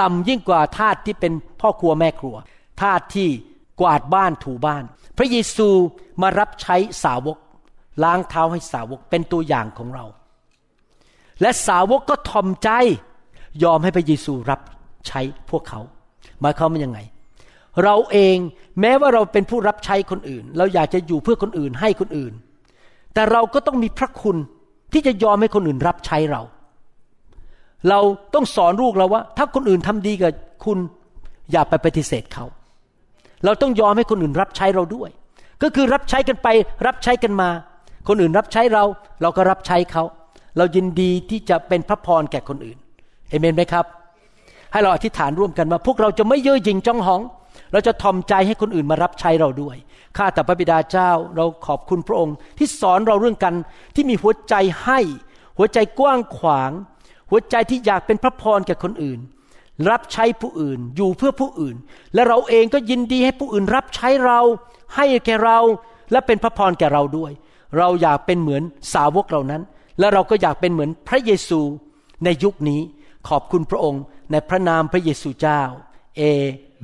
[0.00, 2.36] ต่ำยิ่งกว่าทาสที่เป็นพ่อครัวแม่ครัว
[2.82, 3.28] ทาสที่
[3.80, 4.82] กวาดบ้านถูบ้าน
[5.18, 5.68] พระเยซู
[6.22, 7.36] มารับใช้สาวก
[8.04, 10.04] ล้างเท้าให้สาวกเป็นตัวอย่างของเรา
[11.40, 12.68] และสาวกก็ทอมใจ
[13.64, 14.60] ยอมให้พระเยซูรับ
[15.08, 15.20] ใช้
[15.50, 15.80] พวกเขา
[16.40, 16.98] หมายความว่ายังไง
[17.84, 18.36] เราเอง
[18.80, 22.32] แม้ว่าเราเป็นผู้รับใช้คนอื่น เราอยากจะอยู่เพื่อคนอื่นให้คนอื่น
[23.14, 24.36] แต่เราก็ต้องมีพระคุณ
[24.92, 26.42] ที่จะยอมให้คนอื่นรับใช้เรา
[27.88, 28.00] เรา
[28.34, 30.32] ต้องสอนลูกเราว่า ถ้าคนอื่นทำดีกับ
[30.64, 30.78] คุณ
[31.52, 32.44] อย่าไปปฏิเสธเขา
[33.44, 35.10] เราต้องยอมให้คนอื่นรับใช้เราด้วย
[35.62, 36.48] ก็คือรับใช้กันไป
[36.86, 37.50] รับใช้กันมา
[38.08, 38.84] คนอื่นรับใช้เรา
[39.22, 40.02] เราก็รับใช้เขา
[40.56, 42.78] เรายินดีที่จะเป็นพระพรแก่คนอื่น
[43.28, 43.84] เอเมนไหมครับ
[44.72, 47.20] ให้เราอธิษฐานร่วมกันว่า พวกเราจะไม่เย่อหยิ่งจ้องหอง
[47.72, 49.76] เราจะทอมใจให้คนอื่นมารับใช้เราด้วย
[50.16, 53.54] ข้าแต่พระบิดาเจ้าเราขอบคุณพระองค์ ที่สอนเราเรื่องกัน
[53.94, 54.54] ที่มีหัวใจ
[54.84, 55.00] ให้
[55.58, 56.70] หัวใจกว้างขวาง
[57.30, 59.20] หัวใจที่อยากเป็นพระพรแก่คนอื่น
[59.90, 61.76] รับใช้ผู้อื่นอยู่เพื่อผู้อื่น
[62.14, 64.40] และเราเองก็ยินดีให้ผู้อื่นรับใช้เรา
[64.94, 65.58] ให้แก่เรา
[66.12, 67.32] และเป็นพระพรแก่เราด้วย
[67.78, 68.62] เราอยากเป็นเหมือน
[68.94, 69.62] สาวกเหล่านั้น
[69.98, 71.60] และเราก็อยากเป็นเหมือนพระเยซู
[72.24, 72.80] ในยุคนี้
[73.28, 75.62] ขอบคุณพระองค์ในพระนามพระเยซูเจ้า
[76.16, 76.22] เอ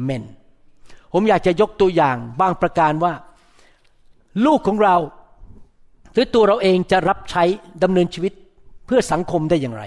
[0.03, 0.25] เมน
[1.17, 3.13] ผมอยากจะยกตัวอย่างบางประการว่า
[4.47, 4.97] ลูกของเรา
[6.13, 7.45] หรือตัวเราเองจะรับใช้
[7.83, 8.33] ดำเนินชีวิต
[8.87, 9.83] เพื่อสังคมได้อย่างไร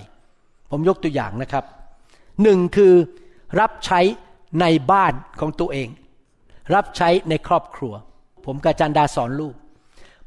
[0.71, 1.63] ผมยกตัวอย่างนะครับ
[2.43, 2.93] หนึ่งคือ
[3.59, 3.99] รับใช้
[4.61, 5.87] ในบ้านของตัวเอง
[6.75, 7.93] รับใช้ในครอบครัว
[8.45, 9.55] ผมกาจันดาสอนลูก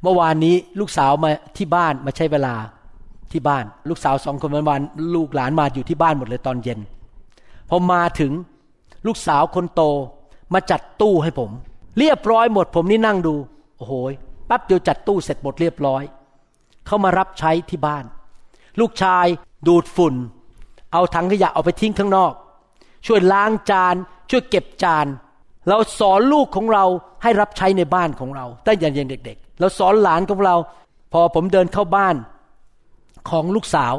[0.01, 2.55] เมื่อวานนี้ลูกสาวมาที่บ้านมาใช้เวลา
[3.31, 4.81] ที่บ้าน ลูกสาวสองคนวันวัน
[5.15, 6.79] ลูกหลานมาอยู่ที่บ้านหมดเลยตอนเย็น
[7.69, 8.31] พอมาถึง
[9.07, 9.81] ลูกสาวคนโต
[10.53, 11.51] มาจัดตู้ให้ผม
[11.99, 13.35] เรียบร้อยหมดผมนี่นั่งดู
[13.77, 13.93] โอ้โห
[14.49, 16.03] ปั๊บเดียวจัดตู้เสร็จหมดเรียบร้อย
[16.85, 18.05] เขามารับใช้ที่บ้าน
[18.79, 19.25] ลูกชาย
[19.67, 20.15] ดูดฝุ่น
[20.93, 22.33] เอาถังขยะเอาไปทิ้งข้างนอก
[23.05, 23.95] ช่วยล้างจาน
[24.29, 25.05] ช่วยเก็บจาน
[25.67, 26.85] เราสอนลูกของเรา
[27.23, 30.55] ให้รับใช้ในบ้านของเราตั้งแต่ยังเด็ก ๆ เราสอนหลานของเรา
[31.13, 32.15] พอผมเดินเข้าบ้าน
[33.29, 33.93] ของลูกสาว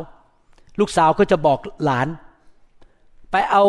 [0.80, 2.08] ลูกสาวก็จะบอกหลาน
[3.30, 3.64] ไปเอา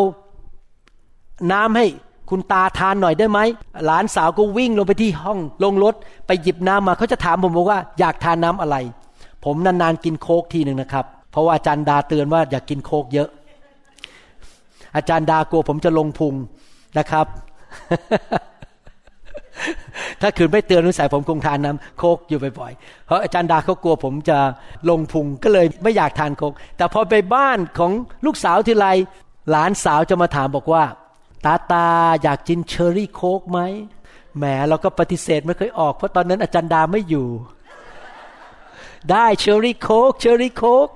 [1.51, 1.85] น้ำให้
[2.29, 3.39] คุณตาทานหน่อยได้ไหม
[3.85, 5.95] หลานสาวก็วิ่งลงไปที่ห้องลงรถ
[6.27, 8.77] ไปหยิบน้ำมาเขาจะถามผมบอกว่าอยากทานน้ำอะไร
[9.45, 13.29] ผมนานๆกินโค้กทีหนึ่งนะครับ เพราะว่าอาจารย์ดาเตือนว่าอยากกินโค้กเยอะ
[14.95, 16.33] อาจารย์ดากลัวผมจะลงพุง
[16.97, 17.25] นะครับ
[20.21, 24.37] ถ้าคืนไม่เตือนนิสัยผมคงทานน้ำโคกอยู่บ่อยๆเพราะอาจารย์ดาเขากลัวผมจะ
[24.89, 27.91] ลงพุงก็เลยไม่อยากทานโค้กแต่พอไปบ้านของ
[28.25, 28.87] ลูกสาวทีไร
[29.51, 30.83] หลานสาวจะมาถามบอกว่า
[31.45, 31.87] ตาตา
[32.21, 33.59] อยากกินเชอร์รี่โค้กไหม
[34.37, 37.27] แหมเราก็ปฏิเสธไม่เคยออกเพราะตอนนั้นอาจารย์ดาไม่อยู่
[39.11, 40.89] ได้เชอร์รี่โค้กเชอร์รี่โค้ก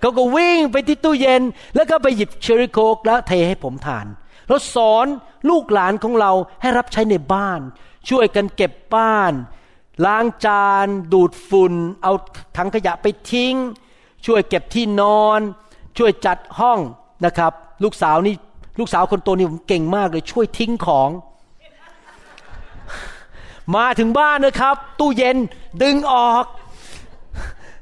[0.00, 1.42] เขาก็วิ่งไปที่ตู้เย็น
[1.74, 4.06] แล้วก็ไปหยิบเชอร์รี่โค้กแล้วเทให้ผมทาน
[4.48, 5.06] เราสอน
[5.48, 6.32] ลูกหลานของเรา
[6.62, 7.60] ให้รับใช้ในบ้าน
[8.08, 9.32] ช่วยกันเก็บบ้าน
[10.04, 12.12] ล้างจาน ดูดฝุ่น เอา
[12.56, 13.54] ถังขยะไปทิ้ง
[14.26, 15.40] ช่วยเก็บที่นอน
[15.98, 16.78] ช่วยจัดห้อง
[17.24, 17.52] นะครับ
[17.82, 18.34] ลูกสาวนี่
[18.78, 21.10] ลูกสาวคนโตนี่ผมเก่งมากเลย ช่วยทิ้งของ
[23.76, 25.36] มาถึงบ้านนะครับ ตู้เย็น
[25.82, 26.44] ดึงออก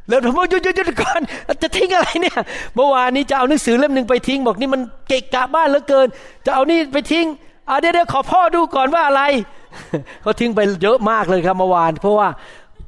[0.08, 1.20] แล้วผมว่าหยุดหยุดหยุดก่อน
[1.62, 2.38] จะทิ้งอะไรเนี่ย
[2.74, 6.06] เมื่อวานนี้จะเอาหนังสือเล่มหนึ่งไปทิ้ง บอกนี่มันเกะกะบ้านเหลือเกิน
[6.44, 7.26] จะเอานี่ไปทิ้ง
[7.66, 9.22] เอาเดี๋ยวขอพ่อดูก่อนว่าอะไร
[10.22, 12.28] เขาทิ้งไปเยอะมากเลยครับเมื่อวาน เพราะว่า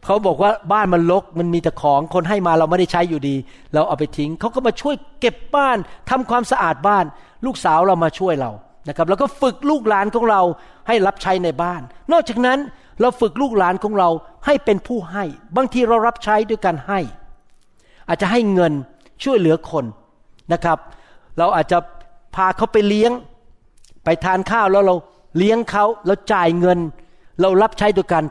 [0.07, 3.37] เขาบอกว่าบ้านมันรกมันมีแต่ของคนให้มาเราไม่ได้ใช้อยู่ดี
[3.75, 5.79] เราเอาไปทิ้งเขาก็มาช่วยเก็บบ้าน
[6.11, 7.05] ทำความสะอาดบ้าน
[7.47, 8.51] ลูกสาวเรามาช่วยเรา
[8.89, 10.41] นะครับแล้วก็ฝึกลูกหลานของเรา
[10.89, 11.83] ให้รับใช้ในบ้าน
[12.13, 12.59] นอกจากนั้น
[13.01, 14.09] เราฝึกลูกหลานของเรา
[14.47, 15.25] ให้เป็นผู้ให้
[15.57, 17.01] บางทีเรารับใช้ด้วยการให้
[18.09, 18.73] อาจจะให้เงิน
[19.25, 19.85] ช่วยเหลือคน
[20.53, 20.79] นะครับ
[21.39, 21.79] เราอาจจะ
[22.35, 23.13] พาเขาไปเลี้ยง
[24.05, 24.95] ไปทานข้าวแล้วเรา
[25.39, 26.79] เลี้ยงเขาเราจ่ายเงิน
[27.41, 28.25] เรารับใช้ด้วยการ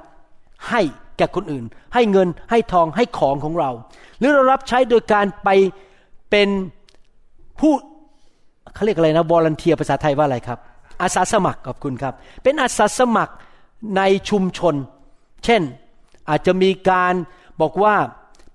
[0.70, 0.82] ให้
[1.18, 3.72] แก่คนอื่น ให้เงินให้ทองให้ของของเรา
[4.20, 5.50] หรือเรารับใช้โดยการไป
[6.32, 6.50] เป็น
[7.60, 7.74] ผู้
[8.74, 10.60] เขาเรียกอะไรนะวอลันเทียภาษาไทยว่าอะไรครับ
[11.02, 12.14] อาสาสมัครขอบคุณครับ
[12.44, 13.34] เป็นอาสาสมัคร
[13.98, 14.76] ในชุมชน
[15.46, 15.62] เช่น
[16.30, 17.14] อาจจะมีการ
[17.62, 17.96] บอกว่า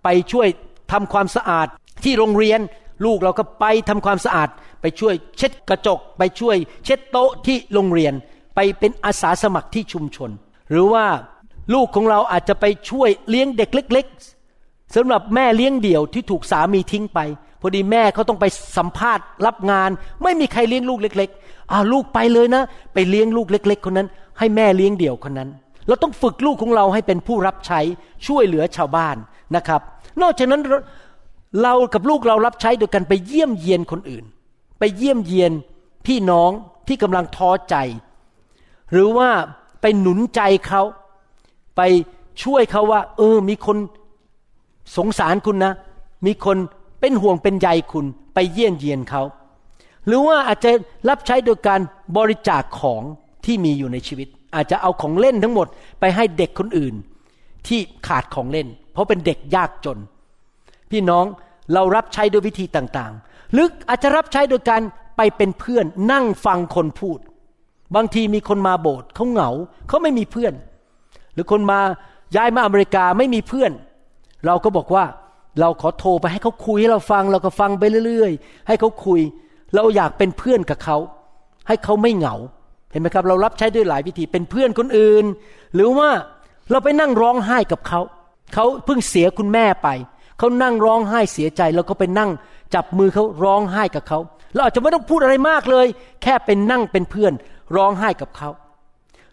[0.05, 0.49] ไปช่วย
[0.93, 1.67] ทำความสะอาด
[2.05, 2.61] ที่โรงเรียน
[3.05, 4.49] ลูกเราก็ไปทำความสะอาด
[4.81, 8.15] ไปช่วยเช็ดกระจก ไปช่วยเช็ดโต๊ะที่โรงเรียน
[8.55, 10.31] ไปเป็นอาสาสมัครที่ชุมชน
[10.71, 11.07] หรือว่า
[11.75, 14.07] ลูกของเราอาจจะไปช่วยเลี้ยงเด็กเล็ก
[14.51, 17.21] ๆสำหรับแม่เลี้ยงเดี่ยวที่ถูกสามีทิ้งไป
[17.61, 18.45] พอดีแม่เขาต้องไป
[18.77, 19.91] สัมภาษณ์รับงาน
[20.23, 22.63] ไม่มีใครเลี้ยงลูกเล็กๆอ่าลูกไปเลยนะ
[22.95, 24.09] ไปเลี้ยงลูกเล็ก ๆ คนนั้น
[24.39, 25.51] ให้แม่เลี้ยงเดี่ยวคนนั้น
[25.87, 27.81] เราต้องฝึกลูกของเราให้เป็นผู้รับใช้
[28.27, 29.17] ช่วยเหลือชาวบ้าน
[29.57, 29.81] นะครับ
[30.23, 30.63] นอกจากนั้น
[31.63, 34.25] เรากับลูกเรารับใช้โดยกันไปเยี่ยมเยียนคนอื่น
[34.79, 35.53] ไปเยี่ยมเยียน
[36.07, 36.51] พี่น้อง
[36.89, 37.77] ที่กำลังท้อใจ
[38.93, 39.29] หรือว่า
[39.81, 40.83] ไปหนุนใจเขา
[41.77, 41.81] ไป
[42.43, 43.77] ช่วยเขาว่า เออ มีคน
[44.97, 45.73] สงสารคุณนะ
[46.27, 46.57] มีคน
[47.01, 49.23] เป็นห่วงเป็นใยคุณ ไปเยี่ยมเยียนเขา
[50.07, 50.71] หรือว่าอาจจะ
[51.09, 51.81] รับใช้โดยการ
[52.17, 53.03] บริจาคของ
[53.45, 55.67] ที่มีอยู่ในชีวิต อาจจะเอาของเล่นทั้งหมด
[56.01, 56.95] ไปให้เด็กคนอื่น
[57.67, 59.99] ที่ขาดของเล่น เพราะเป็นเด็กยากจน
[60.91, 61.25] พี่น้อง
[61.75, 64.83] เรารับใช้ด้วยวิธีต่างๆ หรืออาจจะรับใช้โดยการ
[65.17, 67.19] ไปเป็นเพื่อนนั่งฟังคนพูด
[67.97, 69.51] บางทีมีคนมาโบสถ์เขาเหงา
[69.89, 70.53] เขาไม่มีเพื่อน
[71.35, 71.81] หรือคนมา
[72.37, 73.73] ย้ายมาอเมริกาไม่มีเพื่อน
[74.47, 75.05] เราก็บอกว่า
[75.61, 79.21] เราขอโทรไปให้เขาคุยให้เราฟัง เราก็ฟังไปเรื่อยๆ ให้เขาคุย
[79.75, 80.97] เราอยากเป็นเพื่อนกับเขา
[81.69, 82.35] ให้เขาไม่เหงา
[82.93, 85.25] เห็นไหมครับ เรารับใช้ด้วยหลายวิธีเป็นเพื่อนคนอื่น
[85.75, 86.11] หรือว่า
[86.71, 88.01] เราไปนั่งร้องไห้กับเขา
[88.55, 89.89] เขาเพิ่งเสียคุณแม่ไป
[90.39, 92.31] เขานั่งร้องไห้เสียใจเราก็ไปนั่ง
[92.75, 94.19] จับมือเขาร้องไห้กับเขา
[94.55, 95.87] เราอาจจะไม่ต้องพูดอะไรมากเลย
[96.23, 97.33] แค่เป็นนั่งเป็นเพื่อน
[97.77, 98.49] ร้องไห้กับเขา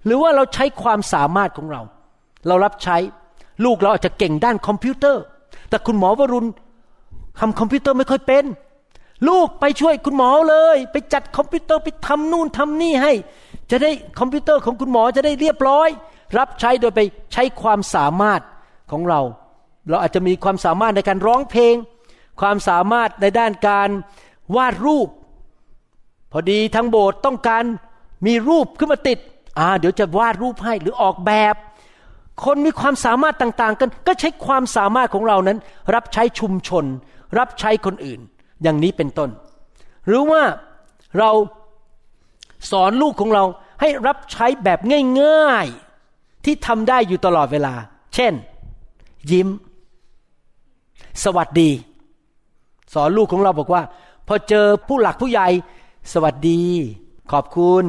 [0.05, 1.81] หรือว่าเราใช้ความสามารถของเรา
[2.47, 2.97] เรารับใช้
[3.65, 5.23] ลูกเราอาจจะเก่งด้านคอมพิวเตอร์
[5.69, 6.49] แต่คุณหมอวรุณ
[7.39, 8.45] ทำคอมพิวเตอร์ไม่ค่อยเป็น
[9.29, 13.13] ลูกไปช่วยคุณหมอเลย ไปจัดคอมพิวเตอร์ไปทำนู่นทำนี่ให้
[13.71, 15.89] จะได้คอมพิวเตอร์ของคุณหมอจะได้เรียบร้อย
[16.37, 17.01] รับใช้โดยไป
[17.33, 18.41] ใช้ความสามารถ
[18.91, 19.21] ของเรา
[19.89, 21.75] เราอาจจะมีความสามารถในการร้องเพลง
[22.41, 23.89] ความสามารถในด้านการ
[24.55, 25.07] วาดรูป
[26.31, 27.63] พอดีทางโบสถ์ต้องการ
[28.25, 29.19] มีรูปขึ้นมาติด
[29.57, 31.55] อ่าเดี๋ยวจะวาดรูปให้หรือออกแบบ
[32.43, 35.57] คนมีความสามารถต่าง ๆ กัน ก็ใช้ความสามารถของเรานั้น
[35.95, 36.85] รับใช้ชุมชน
[37.37, 38.19] รับใช้คนอื่น
[38.63, 39.29] อย่างนี้เป็นต้น
[40.07, 40.43] หรือว่า
[41.17, 41.31] เรา
[42.71, 43.43] สอนลูกของเรา
[43.81, 44.79] ให้รับใช้แบบ
[45.21, 45.67] ง่าย
[46.05, 47.73] ๆ ที่ทำได้อยู่ตลอดเวลา
[48.15, 48.33] เช่น
[49.31, 49.47] ยิ้ม
[51.23, 51.69] สวัสดี
[52.93, 53.83] สอนลูกของเราบอกว่า
[54.27, 55.47] พอเจอผู้หลักผู้ใหญ่
[56.13, 56.63] สวัสดี
[57.31, 57.85] ขอบคุณ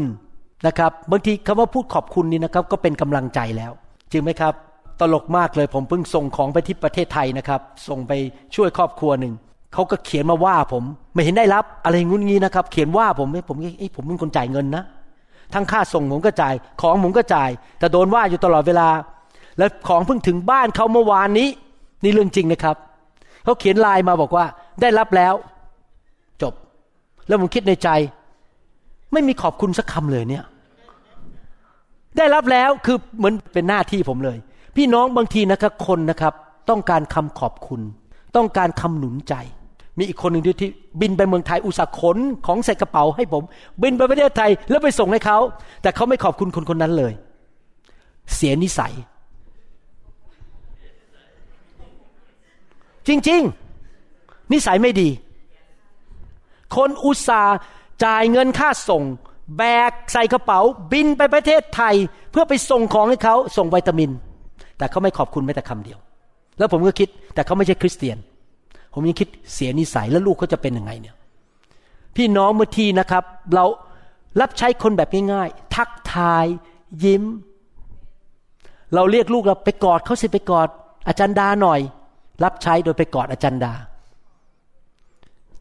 [0.67, 3.73] นะครับบางทีคำว่าพูดขอบคุณนี่นะครับก็เป็นกำลังใจแล้ว
[4.11, 4.55] จริงไหมครับ
[5.01, 8.13] ตลกมากเลยผมเพิ่งส่งของไปที่ประเทศไทยนะครับ ส่งไป
[8.55, 9.35] ช่วยครอบครัวหนึ่ง
[9.75, 10.83] เขาก็เขียนมาว่าผม
[11.15, 14.85] ไม่เห็นได้รับอะไรงุนงี้นะครับ เขียนว่าผมผมไอ้ผมเป็นคนจ่ายเงินนะ
[15.55, 18.89] ทั้งค่าส่งผมก็จ่ายของผมก็จ่าย แต่โดนว่าอยู่ตลอดเวลา
[19.59, 21.49] แล้วของเพิ่งถึงบ้านเขาเมื่อวานนี้
[22.03, 22.77] นี่เรื่องจริงนะครับ
[23.45, 24.45] เขาเขียนไลน์มาบอกว่า
[24.81, 25.35] ได้รับแล้ว
[26.43, 26.53] จบ
[27.27, 27.89] แล้วผมคิดในใจ
[29.13, 30.45] ไม่มีขอบคุณสักคำเลยเนี่ย
[32.17, 34.39] ได้รับแล้วคือเหมือนเป็นหน้าที่ผมเลย
[34.77, 36.33] พี่น้องบางทีนะครับคนนะครับ
[36.71, 37.81] ต้องการคำขอบคุณ
[38.37, 39.35] ต้องการคำหนุนใจ
[39.99, 43.43] มีอีกคนหนึ่งที่ บินไปเมืองไทยอุตส่าห์ขนของใส่กระเป๋าให้ผม
[43.83, 45.39] บินไปประเทศไทยแล้วไปส่งให้เขา
[45.83, 47.13] แต่เขาไม่ขอบคุณคนคนนั้นเลย
[48.35, 48.93] เสียนิสัย
[53.09, 53.41] จริง
[53.97, 55.09] ๆ นิสัยไม่ดี
[56.77, 57.57] คนอุตส่าห์
[58.05, 59.03] จ่ายเงินค่าส่ง
[59.59, 60.61] แบกใส่กระเป๋า
[60.93, 61.95] บินไปประเทศไทย
[62.31, 64.11] เพื่อไปส่งของให้เขาส่งวิตามิน
[64.79, 65.99] แต่เขาไม่ขอบคุณแม้แต่คำเดียว
[66.59, 68.17] แล้วผมก็คิดแต่เขาไม่ใช่คริสเตียน
[68.95, 71.15] ผมยังคิดเสียนิสัยแล้วลูกเขาจะเป็นยังไงเนี่ย
[72.17, 73.25] พี่น้องเมื่อทีนะครับ
[73.55, 73.65] เรา
[74.41, 76.47] รับใช้คนแบบง่ายๆทักทาย
[77.05, 77.25] ยิ้ม
[78.95, 80.69] เราเรียกลูกเราไปกอดเขาสิไปกอด
[81.09, 81.81] อาจารย์ดาหน่อย
[82.45, 83.73] รับใช้โดยไปกอดอาจารย์ดา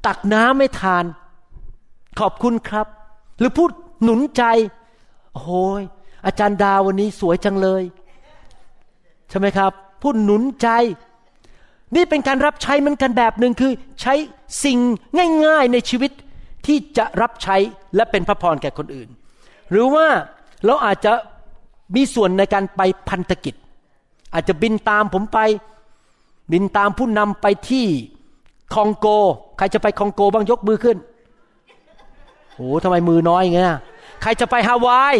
[0.06, 1.04] ตักน้ำไม่ทาน
[2.20, 2.88] ขอบคุณครับ
[3.40, 3.72] หรือพูด
[4.04, 4.44] หนุนใจ
[5.36, 5.82] โอ้ย
[6.26, 7.84] อาจารย์ดาวันนี้สวยจังเลย
[9.30, 10.70] ใช่ไหมครับ พูดหนุนใจ
[11.96, 14.14] นี่เป็นการรับใช้มันกันแบบหนึ่งคือ ใช้
[14.64, 14.78] สิ่ง
[15.46, 16.12] ง่าย ๆในชีวิต
[16.66, 17.56] ที่จะรับใช้
[17.96, 19.10] และเป็นพระพรแก่คนอื่น
[19.72, 20.08] หรือว่า
[20.66, 21.14] เราอาจจะ
[21.96, 23.56] มีส่วนในการไปพันธกิจ
[24.34, 25.40] อาจจะบินตามผมไป
[26.52, 27.86] บินตามผู้นำไปที่
[28.74, 29.08] คองโก
[29.58, 30.98] ใครจะไปคองโกบ้างยกมือขึ้น
[32.58, 33.76] โอ้ทำไมมือน้อยอย่างเงี้ย
[34.22, 35.16] ใครจะไปฮาวาย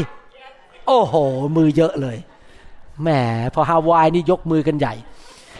[0.88, 1.16] โอ้โห
[1.58, 2.18] มือเยอะเลย
[3.02, 3.10] แหม
[3.54, 4.94] พอฮาวายนี่ยกมือกันใหญ่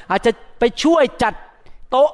[0.10, 1.34] อาจจะไปช่วยจัด
[1.90, 2.12] โต๊ะ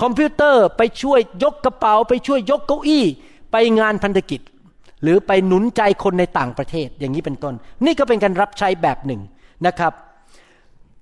[0.00, 3.04] คอมพิวเตอร์ไปช่วยยกกระเป๋า ไปช่วยยกเก้าอี้
[3.52, 4.40] ไปงานพันธกิจ
[5.02, 7.54] หรือไปหนุนใจคนในต่างประเทศอย่างนี้เป็นต้น
[7.84, 9.20] นี่ก็เป็นการรับใช้แบบหนึ่ง
[9.66, 9.92] นะครับ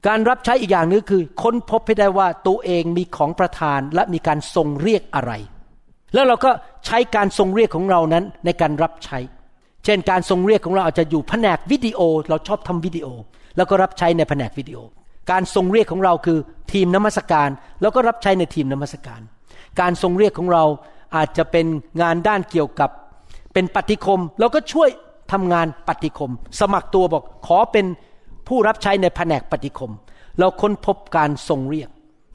[0.06, 5.32] การรับใช้อีกอย่างนึงคือ ค้นพบให้ได้ว่าตัวเองมีของประทานและมีการทรงเรียกอะไร
[6.14, 6.50] แล้วเราก็
[6.86, 9.18] ใช้การทรงเรียกของเรานั้นในการรับใช้
[9.84, 13.06] เช่นการทรงเรียกของเราอาจจะอยู่แผนกวิดีโอ เราชอบทำวิดีโอ
[13.56, 14.78] แล้วก็รับใช้ในแผนกวิดีโอ
[15.30, 16.38] การทรงเรียกของเราคือ
[16.72, 17.48] ทีมนมัสการ
[17.80, 19.20] แล้วก็รับใช้ในทีมนมัสการ
[19.80, 20.64] การทรงเรียกของเรา
[21.16, 21.66] อาจจะเป็น
[22.02, 22.90] งานด้านเกี่ยวกับ
[23.52, 24.90] เป็นปฏิคมเราก็ช่วย
[25.32, 27.86] ทำงานปฏิคม สมัครตัวบอกขอเป็น
[28.48, 29.92] ผู้รับใช้ในแผนกปฏิคม
[30.38, 31.88] เราค้นพบการทรงเรียก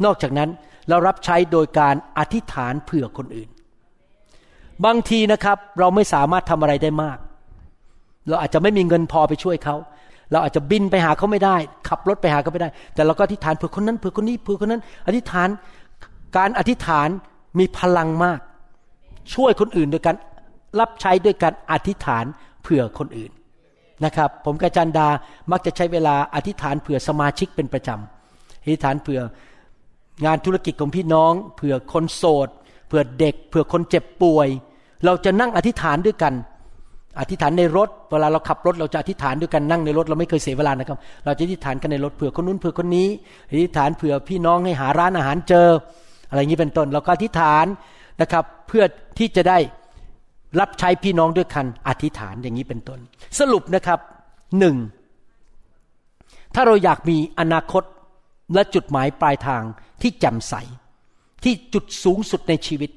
[0.05, 0.49] นอกจากนั้น
[0.89, 3.49] เรารับใช้โดยการอธิษฐานเผื่อคนอื่น
[4.85, 7.17] บางทีนะครับเราไม่สามารถทำอะไรได้มาก
[8.27, 9.75] เราอาจจะไม่มีเงินพอไปช่วยเขา
[10.31, 11.57] เราอาจจะบินไปหาเขาไม่ได้
[11.87, 15.49] ขับรถไปหาเขาไม่ได้ แต่เราก็อธิษฐานเผื่อคนนั้นเผื่อคนนี้เผื่อคนนั้น อธิษฐาน
[16.37, 17.09] การอธิษฐาน
[17.59, 18.39] มีพลังมาก
[19.33, 20.15] ช่วยคนอื่นโดยการ
[20.79, 22.25] รับใช้ด้วยการอธิษฐาน
[22.61, 23.31] เผื่อคนอื่น
[24.05, 25.07] นะครับ ผมกับจันดา
[25.51, 29.21] มักจะใช้เวลาอธิษฐานเผื่อสมาชิกเป็นประจำอธิษฐานเผื่อ
[30.25, 32.49] งานธุรกิจของพี่น้อง เผื่อคนโสด
[32.87, 34.47] เผื่อเด็กเผื่อคนเจ็บป่วย
[35.05, 36.33] เราจะนั่งอธิษฐานด้วยกัน
[37.19, 43.07] อธิษฐานในรถ เวลาเราขับรถเราจะอธิษฐานด้วยกันนั่งในรถเราไม่เคยเสียเวลานะครับ เราจะอธิษฐานกันในรถเผื่อคนนู้นเผื่อคนนี้
[43.49, 45.67] อธิษฐานเผื่อพี่น้องให้หาร้านอาหารเจอ
[46.29, 47.65] อะไรอย่างนี้เป็นต้น เราก็อธิษฐาน
[48.21, 48.83] นะครับเพื่อ
[49.17, 49.57] ที่จะได้
[50.59, 52.99] รับใช้พี่น้องด้วยกันอธิษฐานอย่างนี้เป็นต้น
[53.39, 53.99] สรุปนะครับ
[54.59, 54.75] หนึ่ง
[56.55, 57.83] ถ้าเราอยากมีอนาคต
[58.53, 59.61] และจุดหมายปลายทาง
[60.01, 60.53] ที่แจ่มใส
[61.45, 62.91] ที่จุดสูงสุดในชีวิต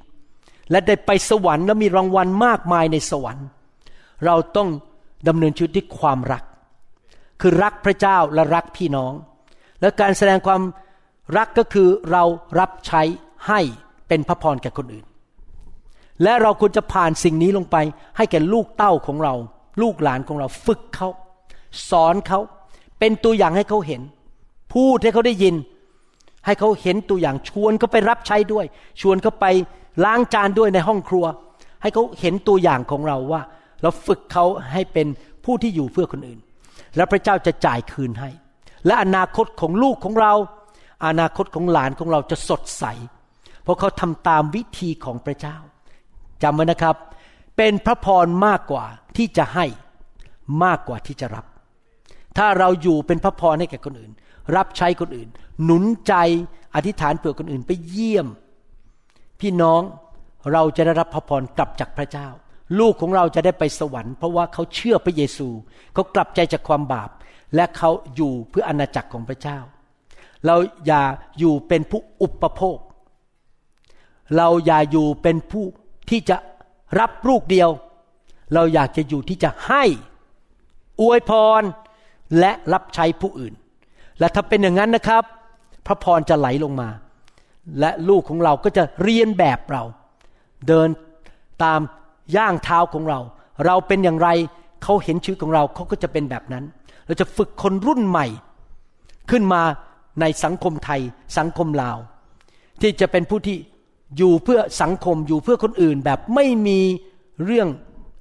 [0.70, 3.46] และได้ไปสวรรค์และมีรางวัลมากมายในสวรรค์
[4.26, 4.68] เราต้อง
[5.28, 6.42] ดำเนินชีวิตด้วยความรัก
[7.40, 9.12] คือรักพระเจ้าและรักพี่น้อง
[9.80, 10.62] และการแสดงความ
[11.36, 12.24] รักก็คือเรา
[12.58, 13.02] รับใช้
[13.48, 13.60] ให้
[14.08, 15.06] เป็นพระพรแก่คนอื่น
[16.22, 17.76] และเราควรจะผ่านสิ่งนี้ลงไป
[18.16, 19.34] ให้แก่ลูกเต้าของเรา
[19.82, 21.08] ลูกหลานของเราฝึกเขา
[21.90, 22.40] สอนเขา
[22.98, 24.02] เป็นตัวอย่างให้เขาเห็น
[24.74, 25.54] พูดให้เขาได้ยิน
[26.46, 28.66] ให้เขาเห็นตัวอย่างชวนเขาไปรับใช้ด้วย
[29.00, 29.46] ชวนเขาไป
[30.04, 31.24] ล้างจานด้วยในห้องครัว
[31.82, 33.42] ให้เขาเห็นตัวอย่างของเราว่า
[33.82, 35.06] เราฝึกเขาให้เป็น
[35.44, 36.40] ผู้ที่อยู่เพื่อคนอื่น
[36.96, 38.30] แล้วพระเจ้าจะจ่ายคืนให้
[38.86, 40.32] และอนาคตของลูกของเรา
[41.06, 42.84] อนาคตของหลานของเราจะสดใส
[43.62, 45.56] เพราะเขาทำตามวิธีของพระเจ้า
[46.42, 46.96] จำไว้นะครับ
[47.56, 48.84] เป็นพระพรมากกว่า
[49.16, 49.66] ที่จะให้
[50.64, 51.44] มากกว่าที่จะรับ
[52.38, 54.12] ถ้าเราอยู่เป็นพระพรให้แก่คนอื่น
[54.56, 55.28] รับใช้คนอื่น
[55.64, 56.14] หนุนใจ
[56.74, 58.26] อธิษฐานเผื่อคนอื่นไปเยี่ยม
[59.40, 59.82] พี่น้อง
[60.52, 62.28] เราจะได้รับพระพรกลับจากพระเจ้า
[62.78, 65.48] ลูกของเราจะได้ไปสวรรค์เพราะว่าเขาเชื่อพระเยซู
[65.94, 67.10] เขากลับใจจากความบาป
[67.54, 69.58] และเขาอยู่เพื่ออนาจักรของพระเจ้า
[70.46, 71.02] เราอย่า
[71.38, 72.78] อยู่เป็นผู้อุปโภค
[74.36, 75.64] เราอย่าอยู่เป็นผู้
[76.10, 76.36] ที่จะ
[77.00, 77.70] รับลูกเดียว
[78.54, 79.84] เราอยากจะอยู่ที่จะให้
[81.00, 81.62] อวยพร
[82.38, 83.54] และรับใช้ผู้อื่น
[84.20, 85.22] และถ้าเป็นอย่างนั้นนะครับ
[85.86, 86.88] พระพรจะไหลลงมา
[87.80, 89.84] และลูกของเราก็จะเรียนแบบเรา
[90.68, 90.88] เดิน
[91.64, 91.80] ตาม
[92.36, 93.20] ย่างเท้าของเรา
[93.66, 94.28] เราเป็นอย่างไร
[94.82, 96.64] เขาเห็นชีวิตของเราเขาก็จะเป็นแบบนั้น
[97.06, 98.26] เราจะฝึกคนรุ่นใหม่
[99.30, 99.62] ขึ้นมา
[100.20, 101.00] ในสังคมไทย
[101.38, 101.98] สังคมลาว
[102.80, 103.56] ที่จะเป็นผู้ที่
[104.16, 106.80] อยู่เพื่อสังคมอยู่เพื่อคนอื่นแบบไม่มี
[107.44, 107.68] เรื่อง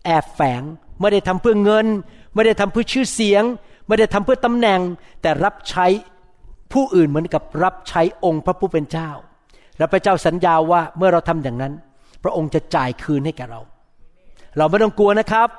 [0.06, 0.64] แอบแฝง
[1.00, 1.88] ไม่ได้ทำเพื่อเงิน
[2.34, 3.44] ไม่ได้ทำเพื่อชื่อเสียง
[3.88, 4.80] ไม่ได้ทำเพื่อตำแหน่ง
[5.22, 5.86] แต่รับใช้
[6.74, 9.10] ผู้อื่นเหมือนกับรับใช้องค์พระผู้เป็นเจ้า
[9.78, 11.74] และพระเจ้าสัญญาว่าเมื่อเราทำอย่างนั้น
[12.24, 13.62] พระองค์จะจ่ายคืนให้แก่เรา
[14.58, 15.50] เราไม่ต้องกลัวนะครับ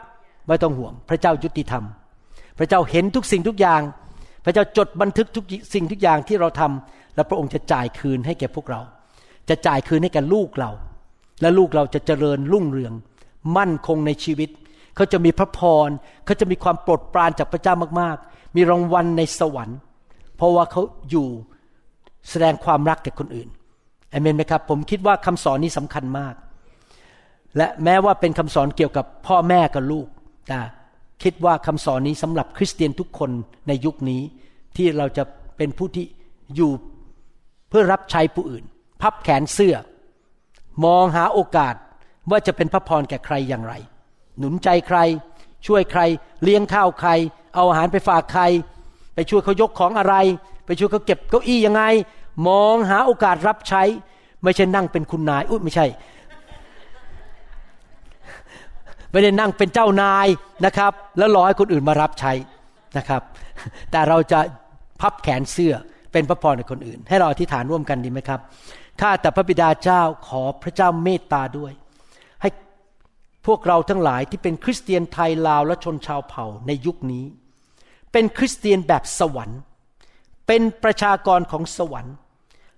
[0.48, 1.84] ไม่ต้องห่วงพระเจ้ายุติธรรม
[2.58, 3.80] พระเจ้าเห็นทุกสิ่งทุกอย่าง
[4.44, 8.80] พระเจ้าจดบันทึกทุกสิ่งทุกอย่างที่เราทำและพระองค์จะจ่ายคืนให้แก่พวกเรา
[9.48, 10.70] จะจ่ายคืนให้แก่ลูกเรา
[11.40, 12.92] และลูกเราจะเจริญรุ่งเรือง
[13.56, 14.50] มั่นคงในชีวิต
[14.98, 15.88] เขาจะมีพระพร
[16.24, 19.78] เขาจะมีความโปรดปรานจากพระเจ้ามากๆ มีรางวัลในสวรรค์
[20.36, 21.28] เพราะว่าเขาอยู่
[22.30, 23.48] แสดงความรักแก่คนอื่น
[24.10, 26.34] เอเมนไหมครับ ผมคิดว่าคำสอนนี้สำคัญมาก
[27.56, 30.06] และแม้ว่าเป็นคำสอนเกี่ยวกับพ่อแม่กับลูก
[30.48, 30.60] แต่
[31.22, 33.30] คิดว่าคำสอนนี้สำหรับคริสเตียนทุกคน
[33.68, 34.22] ในยุคนี้
[34.76, 35.24] ที่เราจะ
[35.56, 36.06] เป็นผู้ที่
[36.54, 36.70] อยู่
[37.68, 38.64] เพื่อรับใช้ผู้อื่น
[39.02, 39.74] พับแขนเสื้อ
[40.84, 41.74] มองหาโอกาส
[42.30, 43.74] ว่าจะเป็นพระพรแก่ใครอย่างไร
[44.38, 44.98] หนุนใจใคร
[45.66, 46.00] ช่วยใคร
[46.42, 47.10] เลี้ยงข้าวใคร
[47.54, 48.42] เอาอาหารไปฝากใคร
[49.14, 50.14] ไปช่วยเขายกของอะไร
[50.66, 51.82] ไปช่วยเขาเก็บเก้าอี้ยังไง
[52.48, 53.82] มองหาโอกาสรับใช้
[54.42, 55.86] ไม่ใช่นั่งเป็นคุณนายอุ้ยไม่ใช่
[59.10, 60.26] ไม่ได้นั่งเป็นเจ้านาย
[60.66, 62.32] นะครับ แล้วรอให้คนอื่นมารับใช้
[62.98, 63.22] นะครับ
[63.90, 64.40] แต่เราจะ
[65.00, 65.74] พับแขนเสื้อ
[66.12, 68.40] เป็นพระพรในคนอื่น ให้เราอธิษฐานร่วมกันดีไหมครับ
[69.00, 71.72] ข้าแต่พระบิดาเจ้าขอพระเจ้าเมตตาด้วย
[73.48, 77.24] พวกเราทั้งหลายที่เป็นคริสเตียนไทยลาวและชนชาวเผ่าในยุคนี้
[78.12, 79.60] เป็นคริสเตียนแบบสวรรค์
[80.46, 82.14] เป็นประชากรของสวรรค์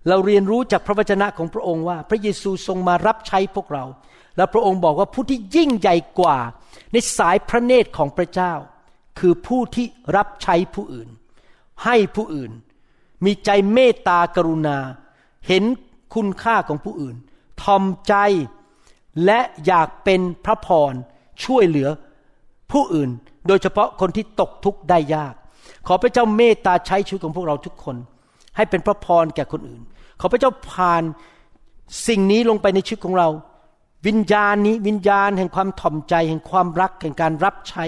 [0.09, 3.85] เราเรียนรู้จากพระวจนะของพระองค์ว่า พระเยซูทรงมารับใช้พวกเรา
[4.37, 6.39] และพระองค์บอกว่าผู้ที่ยิ่งใหญ่กว่า
[6.93, 8.53] ในสายพระเนตรของพระเจ้า
[9.19, 11.09] คือผู้ที่รับใช้ผู้อื่น
[11.85, 12.53] ให้ผู้อื่น
[13.25, 14.79] มีใจเมตตากรุณา
[15.49, 15.65] เห็น
[16.15, 17.17] คุณค่าของผู้อื่น
[17.63, 18.15] ทอมใจ
[19.25, 20.93] และอยากเป็นพระพร
[21.45, 21.89] ช่วยเหลือ
[22.73, 23.11] ผู้อื่น
[23.47, 25.35] โดยเฉพาะคนที่ตกทุกข์ได้ยาก
[25.87, 27.97] ขอพระเจ้าเมตตาใช้ชีวิตของพวกเราทุกคน
[28.57, 29.81] ให้เป็นพระพรแก่คนอื่น
[30.21, 31.03] ขอพระเจ้าผ่าน
[32.09, 33.29] สิ่งนี้ลงไปในชีวิตของเรา
[34.07, 37.85] วิญญาณนี้วิญญาณแห่งความถ่อมใจ แห่งความรักแห่งการรับใช้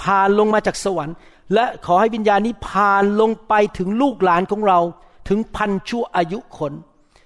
[0.00, 1.16] ผ่านลงมาจากสวรรค์
[1.54, 4.80] และขอให้วิญญาณนี้ผ่านลงไปถึงลูกหลานของเรา
[5.28, 6.72] ถึงพันชั่วอายุคน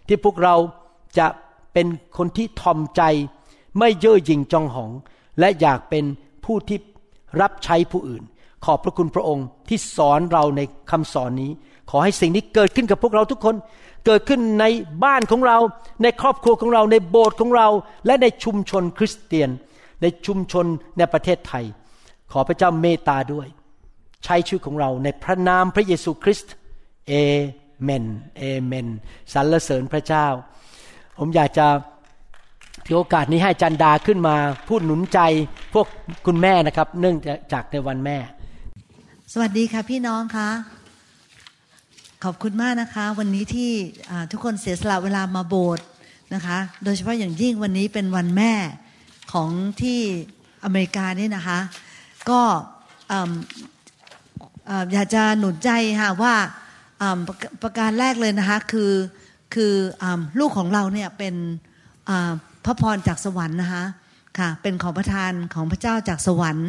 [0.07, 0.55] ที่พวกเรา
[1.19, 1.27] จะ
[1.73, 3.03] เป็นคนที่ทอมใจ
[3.79, 4.91] ไม่เย่อหยิ่งจองหอง
[5.39, 6.05] และอยากเป็น
[6.45, 6.79] ผู้ที่
[7.41, 8.23] รับใช้ผู้อื่น
[8.65, 10.61] ขอบพระคุณพระองค์ที่สอนเราใน
[10.91, 11.51] คำสอนนี้
[11.91, 13.55] ขอให้สิ่งนี้เกิดขึ้นกับพวกเราทุกคน
[14.07, 14.65] เกิดขึ้นใน
[15.05, 15.59] บ้านของเรา
[16.03, 17.69] ในครอบครัวของเรา ในโบสถ์ของเรา
[18.07, 19.51] และในชุมชนคริสเตียน
[20.03, 20.67] ในชุมชน
[20.99, 21.65] ในประเทศไทย
[22.33, 23.49] ขอพระเจ้าเมตตาด้วย
[24.25, 26.53] ใช้ชีวิตของเราในพระนามพระเยซูคริสต์
[27.09, 27.15] เอ
[27.83, 28.05] เมน
[28.39, 28.89] เอเมน
[29.33, 30.27] สรรเสริญพระเจ้า
[31.21, 31.67] ผมอยากจะ
[32.87, 34.37] ถือโอกาสนี้ให้จันดาขึ้นมา
[34.69, 35.19] พูดหนุนใจ
[35.75, 35.87] พวก
[36.27, 37.17] คุณแม่นะครับ เนื่อง
[37.53, 38.17] จากในวันแม่
[39.33, 40.51] สวัสดีค่ะพี่น้องคะ
[42.25, 43.71] ขอบคุณมากนะคะ วันนี้ที่
[44.33, 45.87] ทุกคนเสียสละเวลามาโบสถ์
[46.35, 48.53] นะคะ โดยเฉพาะอย่างยิ่งวันนี้เป็นวันแม่
[49.33, 49.51] ของ
[49.83, 50.01] ที่
[50.65, 51.59] อเมริกานี่นะคะ
[52.31, 52.41] ก็
[54.93, 56.35] อยากจะหนุนใจค่ะว่า
[57.27, 58.93] ประประการแรกเลยนะคะคือ
[59.55, 60.05] คืออ
[60.39, 61.35] ลูกของเราเนี่ยเป็น
[62.65, 63.85] พระพรจากสวรรค์นะคะ
[64.39, 66.69] ค่ะเป็นของประทานของพระเจ้าจากสวรรค์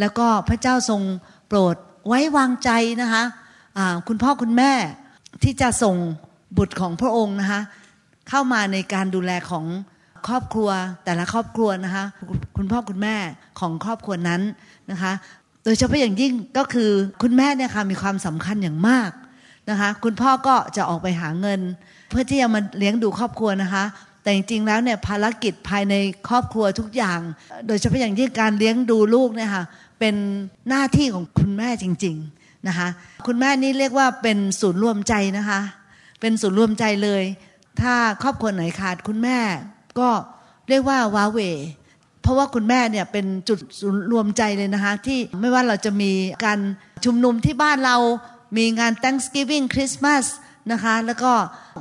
[0.00, 1.02] แล้วก็พระเจ้าทรง
[1.48, 1.76] โปรด
[2.06, 2.70] ไว้วางใจ
[3.02, 3.22] นะคะ
[4.08, 4.72] คุณพ่อคุณแม่
[5.42, 5.96] ที่จะส่ง
[6.56, 7.60] บุตรของพระองค์นะคะ
[8.28, 9.64] เข้ามาในการดูแลของ
[10.26, 10.70] ครอบครัว
[11.04, 12.04] แต่ละครอบครัวนะคะ
[12.56, 13.16] คุณพ่อคุณแม่
[13.60, 14.42] ของครอบครัวนั้น
[14.90, 15.12] นะคะ
[15.64, 16.90] โดยเฉพาะอย่างยิ่งก็คือ
[17.22, 19.10] คุณแม่เนี่ยค่ะมีความสำคัญอย่างมาก
[19.70, 21.60] นะคะคุณพ่อก็จะออกไปหาเงิน
[22.10, 23.84] เพื่อที่จะมาเลี้ยงดูครอบครัวนะคะ
[24.22, 25.94] แต่จริงๆแล้วเนี่ยภารกิจภายใน
[26.28, 27.20] ครอบครัวทุกอย่าง
[27.66, 29.64] โดยเฉพาะอย่างยิ่งการเลี้ยงดูลูกเนี่ยค่ะ
[30.00, 30.14] เป็น
[30.68, 32.88] หน้าที่ของคุณแม่จริง ๆนะคะ
[33.26, 35.60] คุณแม่นี่เรียกว่าเป็นศูนย์รวมใจนะคะ
[36.20, 37.22] เป็นศูนย์รวมใจเลย
[37.80, 39.38] ถ้าครอบครัวไหนขาดคุณแม่
[39.98, 40.08] ก็
[40.68, 41.38] เรียกว่าว้าเว
[42.22, 43.58] เพราะว่าคุณแม่เนี่ยเป็นจุด
[44.12, 46.12] รวมใจเลยนะคะที่ไม่ว่าเราจะมี
[46.44, 46.58] การ
[47.04, 47.96] ชุมนุมที่บ้านเรา
[48.56, 50.24] มีงาน Thanksgiving Christmas
[50.72, 51.32] นะคะแล้วก็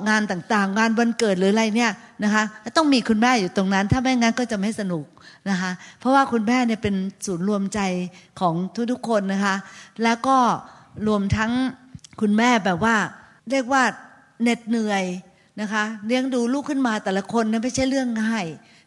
[0.10, 1.92] งานต่างๆ งานวันเกิดหรืออะไรเนี่ย
[2.24, 2.44] นะคะ
[2.78, 5.06] ต้องมีคุณแม่อยู่ตรงนั้น ถ้าไม่งั้นก็จะไม่สนุก
[5.50, 7.80] นะคะเพราะว่าคุณแม่เนี่ยเป็นศูนย์รวมใจ
[8.40, 8.54] ของ
[8.92, 9.56] ทุกๆคนนะคะ
[10.04, 10.38] แล้วก็
[11.08, 11.52] รวมทั้ง
[12.22, 12.96] คุณแม่แบบว่า
[13.52, 13.84] เรียกว่า
[14.42, 15.04] เหน็ดเหนื่อย
[15.62, 18.46] นะคะเลี้ยงดูลูกขึ้นมาแต่ละคนนั้นไม่ใช่เรื่องง่าย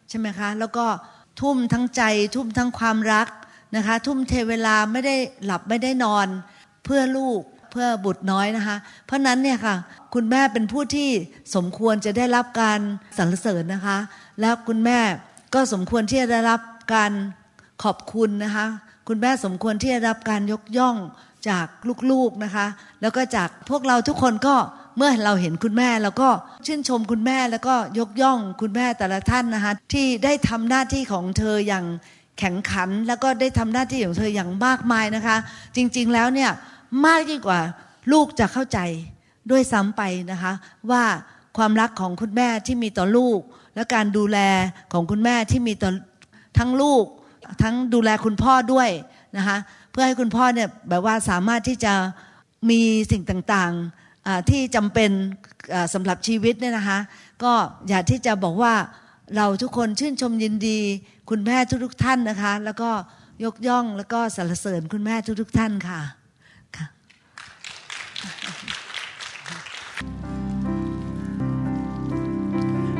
[0.09, 0.85] ใช่ไหมคะแล้วก็
[1.41, 2.01] ทุ่มทั้งใจ
[2.35, 3.27] ทุ่มทั้งความรัก
[3.75, 5.15] นะคะทุ่มเทเวลาไม่ได้
[5.45, 6.27] หลับไม่ได้นอน
[6.83, 7.41] เพื่อลูก
[7.73, 9.75] เพื่อบุตรน้อยนะคะ เพราะนั้นเนี่ยค่ะ
[10.13, 11.09] คุณแม่เป็นผู้ที่
[11.55, 12.79] สมควรจะได้รับการ
[13.17, 13.97] สรรเสริญนะคะ
[14.41, 14.99] แล้วคุณแม่
[15.53, 16.61] ก็สมควรที่จะได้รับ
[16.93, 17.11] การ
[17.83, 18.65] ขอบคุณนะคะ
[19.07, 20.95] คุณแม่สมควรที่จะรับการยกย่อง
[21.49, 21.67] จาก
[22.11, 22.65] ลูกๆนะคะ
[23.01, 24.55] แล้วก็จากพวกเราทุกคนก็
[24.97, 26.29] เมื่อเราเห็นคุณแม่เราก็
[26.65, 31.85] ชื่นชมคุณแม่แล้วก็ยกย่องคุณแม่แต่ละท่านนะคะที่ได้ทำหน้าที่ของเธออย่าง
[32.39, 35.37] แข็งขัน แล้วก็ได้ทำหน้าที่ของเธออย่างมากมายนะคะ
[35.75, 36.51] จริงๆแล้วเนี่ย
[37.05, 37.61] มากยิ่งกว่า
[38.11, 38.79] ลูกจะเข้าใจ
[39.51, 40.53] ด้วยซ้ำไปนะคะ
[40.91, 41.03] ว่า
[41.57, 43.39] ความรักของคุณแม่ที่มีต่อลูก
[43.75, 44.37] และการดูแล
[44.93, 45.91] ของคุณแม่ที่มีต่อ
[46.57, 47.05] ทั้งลูก
[47.63, 48.89] ทั้งดูแลคุณพ่อด้วย
[49.37, 49.57] นะคะ
[49.91, 51.93] เพื่อให้คุณพ่อเนี่ยแบบว่าสามารถที่จะ
[52.69, 52.81] มี
[53.11, 55.11] สิ่งต่างๆที่จำเป็น
[55.93, 56.99] สำหรับชีวิตเนี่ยนะคะ
[57.43, 57.53] ก็
[57.89, 58.73] อยากที่จะบอกว่า
[59.35, 60.79] เราทุกคนชื่นชมยินดี
[61.29, 62.89] คุณแม่ทุกๆท่านนะคะ แล้วก็
[63.43, 66.01] ยกย่องแล้วก็สรรเสริญคุณแม่ทุกๆท่านค่ะ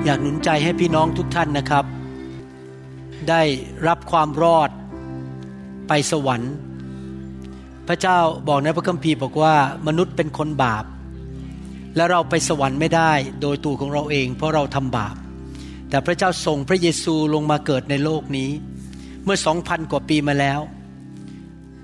[0.05, 1.85] อยากหนุนใจให้พี่น้องทุกท่านนะครับ
[3.29, 3.41] ได้
[3.87, 4.69] รับความรอด
[5.87, 6.53] ไปสวรรค์
[7.87, 9.55] พระเจ้าบอกในพระคัมภีร์บอกว่า
[9.87, 10.85] มนุษย์เป็นคนบาป
[11.95, 13.11] และเราไปสวรรค์ไม่ได้
[13.41, 15.15] โดยตัวของเราเอง เพราะเราทำบาป
[15.89, 18.49] แต่พระเจ้าส่งพระเยซูลงมาเกิดในโลกนี้
[19.23, 20.59] เมื่อสองพันกว่าปีมาแล้ว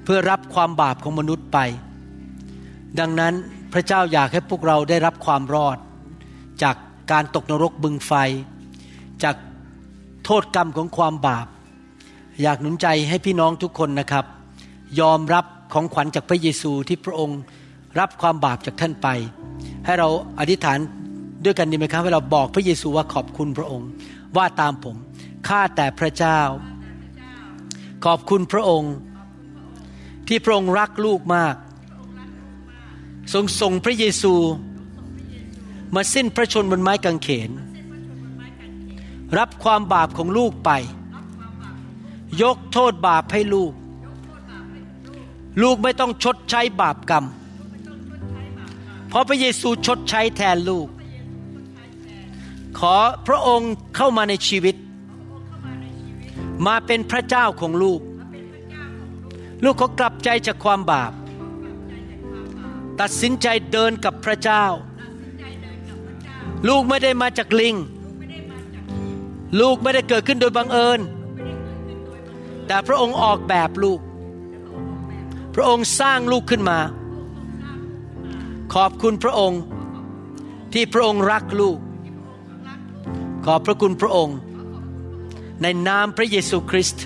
[0.04, 1.60] เพื่อรับความบาปของมนุษย์ไป
[3.00, 3.34] ดังนั้น
[3.74, 5.78] พระเจ้าอยากให้พวกเราได้รับความรอด
[6.64, 6.76] จาก
[7.12, 8.14] การตกนรกบึงไฟ
[9.24, 9.36] จาก
[10.26, 11.48] โทษกรรมของความบาป
[12.42, 14.26] อยากหนุนใจให้พี่น้องทุกคนนะครับ
[15.00, 17.40] ยอมรับของขวัญจากพระเยซูที่พระองค์
[18.00, 19.08] รับความบาปจากท่านไป
[19.86, 20.10] ให้เรา
[20.40, 20.78] อธิษฐาน
[21.46, 23.90] ด้วยกันดีไหมครับให้เราบอกพระเยซูว่าขอบคุณพระองค์
[24.38, 24.96] ว่าตามผม
[25.48, 26.40] ข้าแต่พระเจ้า
[28.06, 28.94] ขอบคุณพระองค์
[30.28, 31.56] ที่พระองค์รักลูกมาก
[33.34, 34.34] ทรงส่งพระเยซู
[35.96, 37.52] มาสิ้นพระชนบนไม้กางเขน
[39.38, 40.72] รับความบาปของลูกไป
[42.42, 43.72] ยกโทษบาปให้ลูก
[45.62, 47.26] ลูกไม่ต้องชดใช้บาปกรรม
[49.10, 50.88] เพราะพระเยซูชดใช้แทนลูก
[52.80, 52.96] ขอ
[53.28, 54.76] พระองค์เข้ามาในชีวิต
[56.66, 58.02] มาเป็นพระเจ้าของลูก
[59.64, 61.12] ลูกเขากลับใจจากความบาป
[63.00, 64.66] ตัดสินใจเดินกับพระเจ้า
[66.68, 67.76] ลูกไม่ได้มาจากลิง
[69.60, 71.00] ลูกไม่ได้เกิดขึ้นโดยบังเอิญ
[72.68, 74.00] แต่พระองค์ออกแบบลูก
[75.56, 76.80] พระองค์สร้างลูกขึ้นมา
[78.74, 79.62] ขอบคุณพระองค์
[80.74, 81.78] ที่พระองค์รักลูก
[83.46, 84.38] ขอบพระคุณพระองค์
[85.62, 87.06] ในนามพระเยซูคริสต์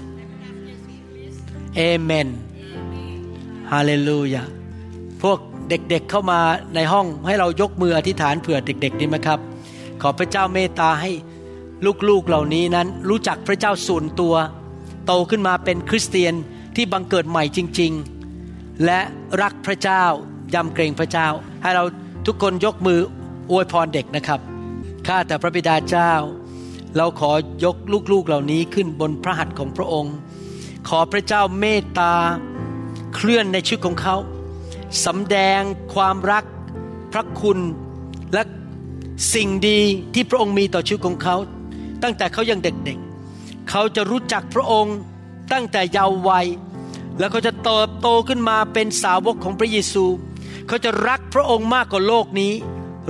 [1.76, 2.30] เอเมน
[3.72, 4.44] ฮาเลลูยา
[5.22, 5.39] พวก
[5.70, 6.39] เด็กๆเข้ามา
[6.76, 9.39] ในห้องให้เรายกมืออธิษฐานเผื่อเด็กๆดีไหมครับ
[10.01, 11.11] ขอพระเจ้าเมตตาให้
[12.09, 14.36] ลูกๆเหล่านี้นั้น รู้จักพระเจ้าส่วนตัว
[15.05, 16.34] โตขึ้นมาเป็นคริสเตียน
[16.76, 17.91] ที่บังเกิดใหม่จริง
[18.38, 18.99] ๆ และ
[19.41, 20.03] รักพระเจ้า
[20.53, 21.28] ยำเกรงพระเจ้า
[21.61, 21.84] ให้เรา
[22.26, 22.99] ทุกคนยกมือ
[23.51, 24.39] อวยพรเด็กนะครับ
[25.07, 26.11] ข้าแต่พระบิดาเจ้า
[26.97, 27.32] เราขอ
[27.64, 27.78] ยก
[28.11, 30.16] ลูกๆเหล่านี้ขึ้นบนพระหัตถ์ของพระองค์
[30.88, 32.14] ขอพระเจ้าเมตตา
[33.16, 34.16] เคลื่อนในชีวิตของเขา
[35.06, 35.62] สำแดง
[35.94, 36.44] ความรัก
[37.14, 37.60] พระคุณ
[38.34, 38.44] และ
[39.34, 39.80] สิ่งดี
[40.14, 41.36] ที่พระองค์มีต่อชีวิตของเขา
[42.04, 44.98] ตั้งแต่เขายังเด็กๆ เขาจะรู้จักพระองค์
[45.52, 46.48] ตั้งแต่เยาว์วัย
[47.20, 50.06] แล้วเขาจะเติบโตขึ้นมาเป็นสาวกของพระเยซู
[50.68, 52.54] เขาจะรักพระองค์มากกว่าโลกนี้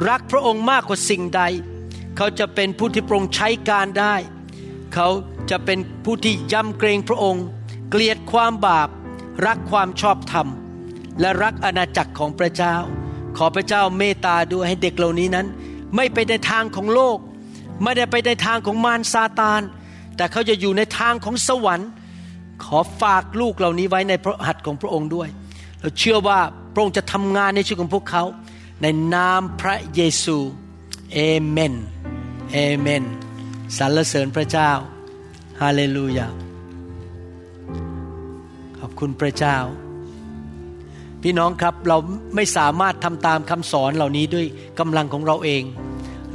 [0.10, 1.42] รักพระองค์มากกว่าสิ่งใด
[2.18, 4.16] เขาจะเป็นผู้ที่พระองค์ใช้การได้
[4.94, 5.08] เขา
[5.50, 7.46] จะเป็นผู้ที่ยำเกรงพระองค์
[7.90, 8.90] เกลียดความบาป
[9.46, 10.48] รักความชอบธรรม
[11.20, 12.76] และรักอาณาจักรของพระเจ้า
[13.38, 15.47] ขอพระเจ้าเมตตาด้วยให้เด็กเหล่านี้นั้น
[15.95, 17.18] ไม่ไปในทางของโลก
[17.84, 19.61] ไม่ได้ไปในทางของมารซาตาน
[20.16, 21.89] แต่เขาจะอยู่ในทางของสวรรค์
[22.64, 25.28] ขอฝากลูกเหล่านี้ไว้ในพระหัตถ์ของพระองค์ด้วย
[25.80, 26.39] เราเชื่อว่า
[26.74, 28.24] พระองค์จะทำงานในชีวิตของพวกเขา
[28.82, 30.38] ในนามพระเยซู
[31.14, 31.74] เอเมน
[32.51, 33.03] เอเมน
[33.78, 34.72] สรรเสริญพระเจ้า
[35.61, 36.28] ฮาเลลูยา
[38.80, 39.57] ขอบคุณพระเจ้า
[41.24, 41.97] พี่น้องครับเรา
[42.36, 44.45] ไม่สามารถทำตามคำสอนเหล่านี้ด้วย
[44.80, 45.63] กำลังของเราเอง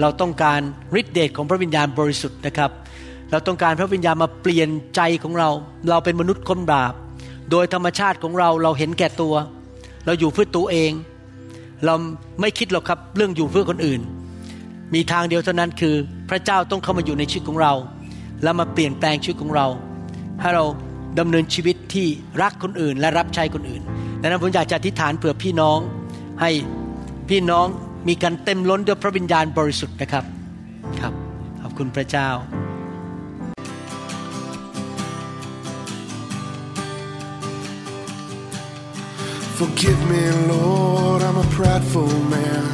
[0.01, 0.61] เราต้องการ
[1.01, 2.71] ฤทธิเดชของพระวิญญาณบริสุทธิ์นะครับ
[3.31, 5.51] เราต้องการพระวิญญาณมาเปลี่ยนใจของเรา
[5.91, 6.93] เราเป็นมนุษย์คนบาป
[7.51, 9.35] โดยธรรมชาติของเราเราเห็นแก่ตัว
[10.07, 10.93] เราอยู่เพื่อตัวเอง
[11.85, 11.95] เรา
[12.41, 14.01] ไม่คิดหรอกครับเรื่องอยู่เพื่อคนอื่น
[14.95, 15.95] มีทางเดียวเท่านั้นคือ
[16.31, 17.73] พระเจ้าต้องเข้ามาอยู่ในชีวิตของเรา
[18.43, 19.67] แล้วมาเปลี่ยนแปลงชีวิตของเรา
[20.41, 20.65] ให้เรา
[21.19, 22.07] ดำเนินชีวิตที่
[22.43, 23.83] รักคนอื่นและรับใช้คนอื่น
[24.21, 25.79] ดังนั้นผมอยากจะอธิษฐานเผื่อพี่น้อง
[26.41, 26.51] ให้
[27.29, 27.67] พี่น้อง
[28.09, 30.25] มีการเต็มล้นด้วยพระวิญญาณบริสุทธิ์นะครับ
[31.01, 31.13] ครับ
[31.63, 32.29] ขอบคุณพระเจ้า
[39.59, 42.65] Forgive me, Lord, I'm a prideful man.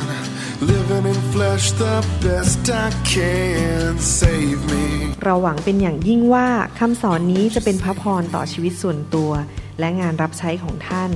[0.61, 3.90] Living in flesh the best I can.
[4.20, 4.84] Save me.
[5.24, 6.47] เราหวังเป็นอย่างยิ่งว่า
[6.78, 9.30] คำสอนนี้จะเป็นพระพรต่อชีวิตส่วนตัว
[9.79, 11.11] และงานรับใช้ของท่าน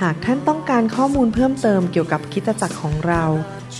[0.00, 3.24] หากท่านต้องการข้อมูลเพิ่มเติมเกี่ยวกับคิดตจักรของเรา